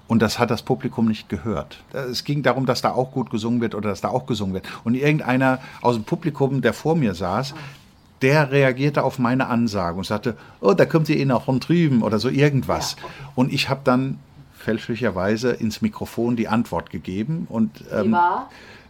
Und 0.08 0.22
das 0.22 0.38
hat 0.38 0.50
das 0.50 0.62
Publikum 0.62 1.08
nicht 1.08 1.28
gehört. 1.28 1.82
Es 1.92 2.24
ging 2.24 2.42
darum, 2.42 2.64
dass 2.64 2.80
da 2.80 2.92
auch 2.92 3.10
gut 3.10 3.30
gesungen 3.30 3.60
wird 3.60 3.74
oder 3.74 3.90
dass 3.90 4.00
da 4.00 4.08
auch 4.08 4.26
gesungen 4.26 4.54
wird. 4.54 4.66
Und 4.84 4.94
irgendeiner 4.94 5.58
aus 5.82 5.96
dem 5.96 6.04
Publikum, 6.04 6.62
der 6.62 6.72
vor 6.72 6.94
mir 6.94 7.14
saß, 7.14 7.54
der 8.22 8.50
reagierte 8.50 9.02
auf 9.02 9.18
meine 9.18 9.48
Ansage 9.48 9.98
und 9.98 10.04
sagte, 10.04 10.36
oh, 10.60 10.72
da 10.72 10.86
kommt 10.86 11.08
ihr 11.08 11.16
eh 11.16 11.24
noch 11.24 11.44
von 11.44 11.60
drüben 11.60 12.02
oder 12.02 12.18
so 12.18 12.28
irgendwas. 12.28 12.96
Und 13.34 13.52
ich 13.52 13.68
habe 13.68 13.80
dann 13.84 14.18
fälschlicherweise 14.56 15.52
ins 15.52 15.82
Mikrofon 15.82 16.36
die 16.36 16.48
Antwort 16.48 16.90
gegeben. 16.90 17.46
Und, 17.48 17.84
ähm? 17.92 18.16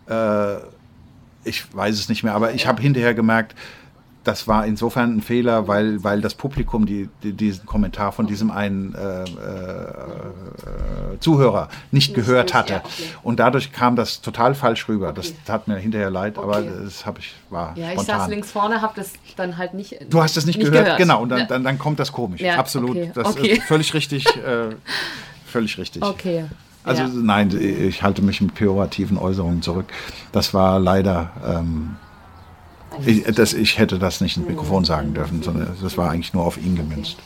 Äh, 0.09 0.57
ich 1.45 1.75
weiß 1.75 1.99
es 1.99 2.09
nicht 2.09 2.25
mehr, 2.25 2.35
aber 2.35 2.55
ich 2.55 2.67
habe 2.67 2.83
hinterher 2.83 3.15
gemerkt, 3.15 3.55
das 4.27 4.49
war 4.49 4.67
insofern 4.67 5.17
ein 5.17 5.21
Fehler, 5.23 5.69
weil, 5.69 6.03
weil 6.03 6.21
das 6.21 6.35
Publikum 6.35 6.85
die, 6.85 7.09
die 7.23 7.33
diesen 7.33 7.65
Kommentar 7.65 8.11
von 8.11 8.27
diesem 8.27 8.51
einen 8.51 8.95
äh, 8.95 9.23
äh, 9.23 9.27
Zuhörer 11.21 11.69
nicht, 11.93 12.13
gehört 12.15 12.53
hatte. 12.53 12.77
Okay. 12.77 13.05
Und 13.23 13.39
dadurch 13.39 13.73
kam 13.73 13.95
das 13.95 14.21
total 14.21 14.55
falsch 14.55 14.89
rüber. 14.89 15.11
Okay. 15.11 15.17
Das 15.17 15.33
tat 15.45 15.69
mir 15.69 15.77
hinterher 15.77 16.11
leid, 16.11 16.39
okay. 16.39 16.47
aber 16.47 16.63
das 16.63 17.07
habe 17.07 17.21
ich 17.21 17.35
war 17.51 17.77
Ja, 17.77 17.93
spontan. 17.93 18.01
ich 18.01 18.07
saß 18.07 18.29
links 18.29 18.51
vorne, 18.51 18.83
habe 18.83 18.95
das 18.97 19.13
dann 19.37 19.57
halt 19.57 19.75
nicht. 19.75 19.97
Du 20.11 20.21
hast 20.23 20.37
es 20.37 20.45
nicht, 20.45 20.59
nicht 20.59 20.67
gehört, 20.71 20.85
gehört, 20.85 20.99
genau. 20.99 21.23
Und 21.23 21.29
dann, 21.29 21.47
dann, 21.47 21.63
dann, 21.63 21.79
kommt 21.79 22.01
das 22.01 22.11
komisch. 22.11 22.41
Ja, 22.41 22.57
Absolut. 22.57 22.97
Das 23.15 23.37
ist 23.37 23.63
völlig 23.63 23.95
richtig. 23.95 24.27
Äh, 24.47 24.77
völlig 25.47 25.77
richtig. 25.79 26.03
Okay. 26.03 26.45
Also 26.85 27.03
ja. 27.03 27.09
nein, 27.13 27.51
ich 27.51 28.03
halte 28.03 28.23
mich 28.23 28.41
mit 28.41 28.55
pejorativen 28.55 29.19
Äußerungen 29.19 29.61
zurück. 29.61 29.87
Das 30.31 30.55
war 30.55 30.79
leider, 30.79 31.31
ähm, 31.45 31.97
ich, 33.05 33.25
das, 33.25 33.53
ich 33.53 33.79
hätte 33.79 33.99
das 33.99 34.21
nicht 34.21 34.37
ins 34.37 34.49
Mikrofon 34.49 34.85
sagen 34.85 35.15
dürfen, 35.15 35.43
sondern 35.43 35.77
das 35.81 35.99
war 35.99 36.11
eigentlich 36.11 36.33
nur 36.33 36.45
auf 36.45 36.57
ihn 36.57 36.77
gemünzt. 36.77 37.17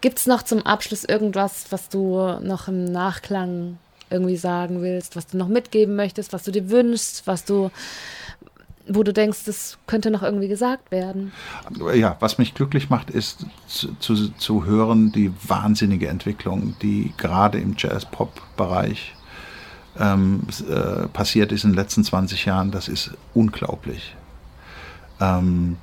Gibt 0.00 0.18
es 0.18 0.26
noch 0.26 0.42
zum 0.42 0.64
Abschluss 0.64 1.04
irgendwas, 1.04 1.66
was 1.70 1.88
du 1.88 2.38
noch 2.40 2.68
im 2.68 2.84
Nachklang 2.84 3.78
irgendwie 4.10 4.36
sagen 4.36 4.80
willst, 4.80 5.16
was 5.16 5.26
du 5.26 5.36
noch 5.36 5.48
mitgeben 5.48 5.96
möchtest, 5.96 6.32
was 6.32 6.44
du 6.44 6.52
dir 6.52 6.70
wünschst, 6.70 7.26
was 7.26 7.44
du 7.44 7.70
wo 8.90 9.02
du 9.02 9.12
denkst, 9.12 9.44
das 9.44 9.78
könnte 9.86 10.10
noch 10.10 10.22
irgendwie 10.22 10.48
gesagt 10.48 10.90
werden. 10.90 11.32
Ja, 11.94 12.16
was 12.20 12.38
mich 12.38 12.54
glücklich 12.54 12.88
macht, 12.88 13.10
ist 13.10 13.44
zu, 13.66 13.94
zu, 13.96 14.30
zu 14.30 14.64
hören, 14.64 15.12
die 15.12 15.30
wahnsinnige 15.46 16.08
Entwicklung, 16.08 16.74
die 16.80 17.12
gerade 17.18 17.58
im 17.58 17.74
Jazz-Pop-Bereich 17.76 19.14
ähm, 19.98 20.42
äh, 20.68 21.06
passiert 21.08 21.52
ist 21.52 21.64
in 21.64 21.72
den 21.72 21.76
letzten 21.76 22.02
20 22.02 22.46
Jahren. 22.46 22.70
Das 22.70 22.88
ist 22.88 23.10
unglaublich. 23.34 24.16
Ähm, 25.20 25.76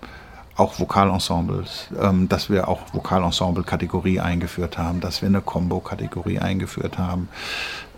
auch 0.57 0.79
Vokalensembles, 0.79 1.87
ähm, 2.01 2.29
dass 2.29 2.49
wir 2.49 2.69
auch 2.69 2.79
Vokalensemble-Kategorie 2.93 4.21
eingeführt 4.21 4.77
haben, 4.77 5.01
dass 5.01 5.21
wir 5.21 5.27
eine 5.27 5.41
Combo-Kategorie 5.41 6.39
eingeführt 6.39 6.97
haben, 6.97 7.27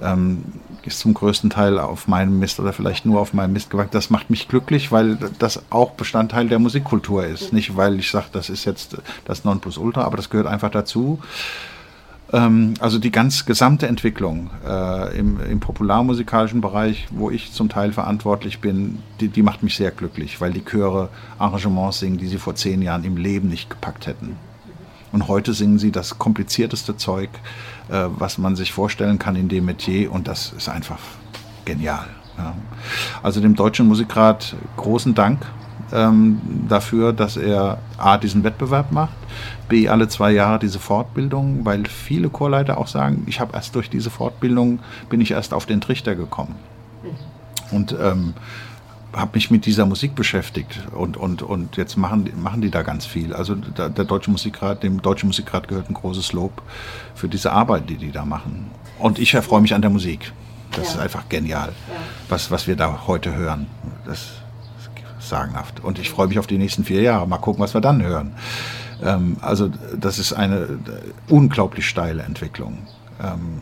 ähm, 0.01 0.43
ist 0.83 0.99
zum 0.99 1.13
größten 1.13 1.51
Teil 1.51 1.77
auf 1.77 2.07
meinem 2.07 2.39
Mist 2.39 2.59
oder 2.59 2.73
vielleicht 2.73 3.05
nur 3.05 3.21
auf 3.21 3.33
meinem 3.33 3.53
Mist 3.53 3.69
gewachsen. 3.69 3.91
Das 3.91 4.09
macht 4.09 4.31
mich 4.31 4.47
glücklich, 4.47 4.91
weil 4.91 5.17
das 5.37 5.61
auch 5.69 5.91
Bestandteil 5.91 6.47
der 6.47 6.57
Musikkultur 6.57 7.25
ist. 7.25 7.53
Nicht, 7.53 7.77
weil 7.77 7.99
ich 7.99 8.09
sage, 8.09 8.27
das 8.31 8.49
ist 8.49 8.65
jetzt 8.65 8.97
das 9.25 9.43
Nonplusultra, 9.43 10.01
aber 10.03 10.17
das 10.17 10.31
gehört 10.31 10.47
einfach 10.47 10.71
dazu. 10.71 11.19
Ähm, 12.33 12.73
also 12.79 12.99
die 12.99 13.11
ganz 13.11 13.45
gesamte 13.45 13.87
Entwicklung 13.87 14.49
äh, 14.67 15.17
im, 15.17 15.39
im, 15.39 15.59
popularmusikalischen 15.59 16.59
Bereich, 16.59 17.07
wo 17.11 17.29
ich 17.29 17.53
zum 17.53 17.69
Teil 17.69 17.93
verantwortlich 17.93 18.59
bin, 18.59 18.99
die, 19.21 19.29
die 19.29 19.41
macht 19.41 19.63
mich 19.63 19.75
sehr 19.77 19.91
glücklich, 19.91 20.41
weil 20.41 20.51
die 20.51 20.63
Chöre 20.63 21.09
Arrangements 21.39 21.99
singen, 21.99 22.17
die 22.17 22.27
sie 22.27 22.37
vor 22.37 22.55
zehn 22.55 22.81
Jahren 22.81 23.05
im 23.05 23.15
Leben 23.17 23.47
nicht 23.47 23.69
gepackt 23.69 24.07
hätten. 24.07 24.35
Und 25.13 25.29
heute 25.29 25.53
singen 25.53 25.79
sie 25.79 25.91
das 25.91 26.19
komplizierteste 26.19 26.97
Zeug, 26.97 27.29
äh, 27.89 28.05
was 28.17 28.37
man 28.37 28.55
sich 28.57 28.73
vorstellen 28.73 29.19
kann 29.19 29.37
in 29.37 29.47
dem 29.47 29.65
Metier 29.65 30.11
und 30.11 30.27
das 30.27 30.53
ist 30.57 30.67
einfach 30.67 30.99
genial. 31.63 32.07
Ja. 32.37 32.55
Also 33.23 33.41
dem 33.41 33.55
Deutschen 33.55 33.87
Musikrat 33.87 34.55
großen 34.75 35.15
Dank 35.15 35.45
ähm, 35.91 36.41
dafür, 36.67 37.13
dass 37.13 37.37
er 37.37 37.79
A, 37.97 38.17
diesen 38.17 38.43
Wettbewerb 38.43 38.91
macht, 38.91 39.15
B, 39.69 39.89
alle 39.89 40.07
zwei 40.07 40.31
Jahre 40.31 40.59
diese 40.59 40.79
Fortbildung, 40.79 41.65
weil 41.65 41.85
viele 41.85 42.29
Chorleiter 42.29 42.77
auch 42.77 42.87
sagen, 42.87 43.23
ich 43.27 43.39
habe 43.39 43.53
erst 43.53 43.75
durch 43.75 43.89
diese 43.89 44.09
Fortbildung, 44.09 44.79
bin 45.09 45.21
ich 45.21 45.31
erst 45.31 45.53
auf 45.53 45.65
den 45.65 45.81
Trichter 45.81 46.15
gekommen. 46.15 46.55
Und 47.71 47.95
ähm, 47.99 48.33
habe 49.13 49.31
mich 49.33 49.49
mit 49.51 49.65
dieser 49.65 49.85
Musik 49.85 50.15
beschäftigt 50.15 50.79
und, 50.91 51.17
und, 51.17 51.41
und 51.41 51.77
jetzt 51.77 51.97
machen, 51.97 52.29
machen 52.41 52.61
die 52.61 52.69
da 52.69 52.83
ganz 52.83 53.05
viel. 53.05 53.33
Also 53.33 53.55
der, 53.55 53.89
der 53.89 54.05
Deutsche 54.05 54.29
Musikrat, 54.29 54.83
dem 54.83 55.01
Deutschen 55.01 55.27
Musikrat 55.27 55.67
gehört 55.67 55.89
ein 55.89 55.93
großes 55.93 56.33
Lob 56.33 56.61
für 57.15 57.27
diese 57.27 57.51
Arbeit, 57.51 57.89
die 57.89 57.97
die 57.97 58.11
da 58.11 58.25
machen. 58.25 58.69
Und 58.99 59.19
ich 59.19 59.33
erfreue 59.33 59.61
mich 59.61 59.73
an 59.73 59.81
der 59.81 59.89
Musik. 59.89 60.31
Das 60.71 60.87
ja. 60.87 60.93
ist 60.93 60.99
einfach 60.99 61.29
genial, 61.29 61.69
ja. 61.69 61.95
was, 62.29 62.51
was 62.51 62.67
wir 62.67 62.75
da 62.75 63.07
heute 63.07 63.33
hören. 63.35 63.67
Das 64.05 64.33
sagenhaft. 65.29 65.83
Und 65.83 65.99
ich 65.99 66.09
freue 66.09 66.27
mich 66.27 66.39
auf 66.39 66.47
die 66.47 66.57
nächsten 66.57 66.83
vier 66.83 67.01
Jahre. 67.01 67.27
Mal 67.27 67.37
gucken, 67.37 67.61
was 67.61 67.73
wir 67.73 67.81
dann 67.81 68.01
hören. 68.03 68.33
Ähm, 69.03 69.37
also 69.41 69.69
das 69.99 70.19
ist 70.19 70.33
eine 70.33 70.79
unglaublich 71.29 71.87
steile 71.87 72.23
Entwicklung. 72.23 72.79
Ähm, 73.21 73.61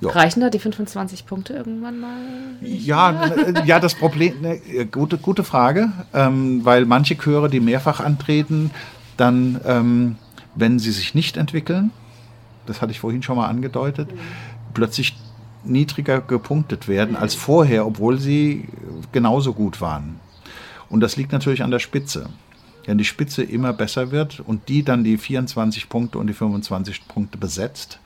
ja. 0.00 0.10
Reichen 0.10 0.40
da 0.40 0.50
die 0.50 0.58
25 0.58 1.26
Punkte 1.26 1.54
irgendwann 1.54 1.98
mal? 1.98 2.16
Ja, 2.60 3.24
äh, 3.26 3.66
ja, 3.66 3.80
das 3.80 3.94
Problem, 3.94 4.40
ne, 4.42 4.60
gute, 4.90 5.18
gute 5.18 5.44
Frage, 5.44 5.92
ähm, 6.12 6.64
weil 6.64 6.84
manche 6.84 7.16
Chöre, 7.16 7.48
die 7.48 7.60
mehrfach 7.60 8.00
antreten, 8.00 8.70
dann, 9.16 9.60
ähm, 9.64 10.16
wenn 10.54 10.78
sie 10.78 10.92
sich 10.92 11.14
nicht 11.14 11.36
entwickeln, 11.36 11.90
das 12.66 12.82
hatte 12.82 12.92
ich 12.92 13.00
vorhin 13.00 13.22
schon 13.22 13.36
mal 13.36 13.48
angedeutet, 13.48 14.12
mhm. 14.12 14.18
plötzlich 14.74 15.16
niedriger 15.64 16.20
gepunktet 16.20 16.88
werden 16.88 17.16
als 17.16 17.34
vorher, 17.34 17.86
obwohl 17.86 18.18
sie 18.18 18.68
genauso 19.12 19.54
gut 19.54 19.80
waren. 19.80 20.20
Und 20.94 21.00
das 21.00 21.16
liegt 21.16 21.32
natürlich 21.32 21.64
an 21.64 21.72
der 21.72 21.80
Spitze. 21.80 22.28
Wenn 22.84 22.98
die 22.98 23.04
Spitze 23.04 23.42
immer 23.42 23.72
besser 23.72 24.12
wird 24.12 24.38
und 24.38 24.68
die 24.68 24.84
dann 24.84 25.02
die 25.02 25.18
24 25.18 25.88
Punkte 25.88 26.18
und 26.18 26.28
die 26.28 26.34
25 26.34 27.08
Punkte 27.08 27.36
besetzt, 27.36 27.98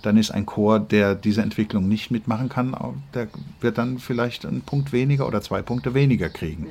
dann 0.00 0.16
ist 0.16 0.30
ein 0.30 0.46
Chor, 0.46 0.80
der 0.80 1.14
diese 1.14 1.42
Entwicklung 1.42 1.86
nicht 1.86 2.10
mitmachen 2.10 2.48
kann, 2.48 2.74
der 3.12 3.28
wird 3.60 3.76
dann 3.76 3.98
vielleicht 3.98 4.46
einen 4.46 4.62
Punkt 4.62 4.90
weniger 4.90 5.26
oder 5.26 5.42
zwei 5.42 5.60
Punkte 5.60 5.92
weniger 5.92 6.30
kriegen. 6.30 6.68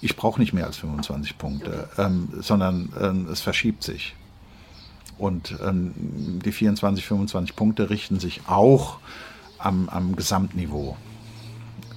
Ich 0.00 0.14
brauche 0.14 0.40
nicht 0.40 0.52
mehr 0.52 0.66
als 0.66 0.76
25 0.76 1.38
Punkte, 1.38 1.88
ähm, 1.98 2.28
sondern 2.38 2.92
ähm, 3.00 3.26
es 3.32 3.40
verschiebt 3.40 3.82
sich. 3.82 4.14
Und 5.18 5.56
ähm, 5.66 5.92
die 6.44 6.52
24, 6.52 7.04
25 7.04 7.56
Punkte 7.56 7.90
richten 7.90 8.20
sich 8.20 8.42
auch 8.46 8.98
am, 9.58 9.88
am 9.88 10.14
Gesamtniveau. 10.14 10.96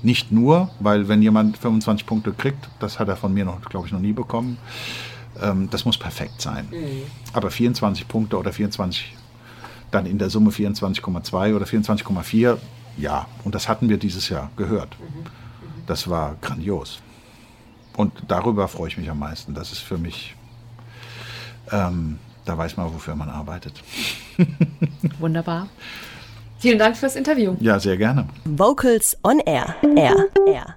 Nicht 0.04 0.32
nur, 0.32 0.70
weil 0.80 1.08
wenn 1.08 1.22
jemand 1.22 1.58
25 1.58 2.06
Punkte 2.06 2.32
kriegt, 2.32 2.70
das 2.80 3.00
hat 3.00 3.08
er 3.08 3.16
von 3.16 3.34
mir 3.34 3.46
noch, 3.46 3.62
glaube 3.62 3.88
ich, 3.88 3.94
noch 3.94 4.00
nie 4.00 4.14
bekommen, 4.14 4.58
ähm, 5.42 5.70
das 5.70 5.86
muss 5.86 5.98
perfekt 5.98 6.42
sein. 6.42 6.68
Mhm. 6.72 7.04
Aber 7.34 7.50
24 7.50 8.08
Punkte 8.08 8.38
oder 8.38 8.54
24, 8.54 9.16
dann 9.92 10.06
in 10.06 10.18
der 10.18 10.30
Summe 10.30 10.52
24,2 10.52 11.56
oder 11.56 11.66
24,4, 11.66 12.58
ja, 12.98 13.28
und 13.44 13.56
das 13.56 13.68
hatten 13.68 13.90
wir 13.90 13.98
dieses 13.98 14.30
Jahr 14.30 14.52
gehört. 14.56 14.98
Mhm. 15.00 15.06
Mhm. 15.06 15.86
Das 15.88 16.10
war 16.10 16.36
grandios. 16.42 17.00
Und 17.96 18.14
darüber 18.28 18.68
freue 18.68 18.90
ich 18.90 18.98
mich 18.98 19.10
am 19.10 19.20
meisten. 19.20 19.56
Das 19.56 19.72
ist 19.72 19.80
für 19.80 19.98
mich, 19.98 20.36
ähm, 21.72 22.20
da 22.46 22.56
weiß 22.56 22.78
man, 22.78 22.94
wofür 22.94 23.16
man 23.16 23.30
arbeitet. 23.30 23.84
Wunderbar. 25.20 25.68
Vielen 26.60 26.80
Dank 26.80 26.98
fürs 26.98 27.16
Interview. 27.16 27.56
Ja, 27.60 27.80
sehr 27.80 27.98
gerne. 27.98 28.28
Vocals 28.46 29.18
on 29.24 29.40
Air. 29.42 29.76
Air. 29.96 30.28
Air. 30.48 30.77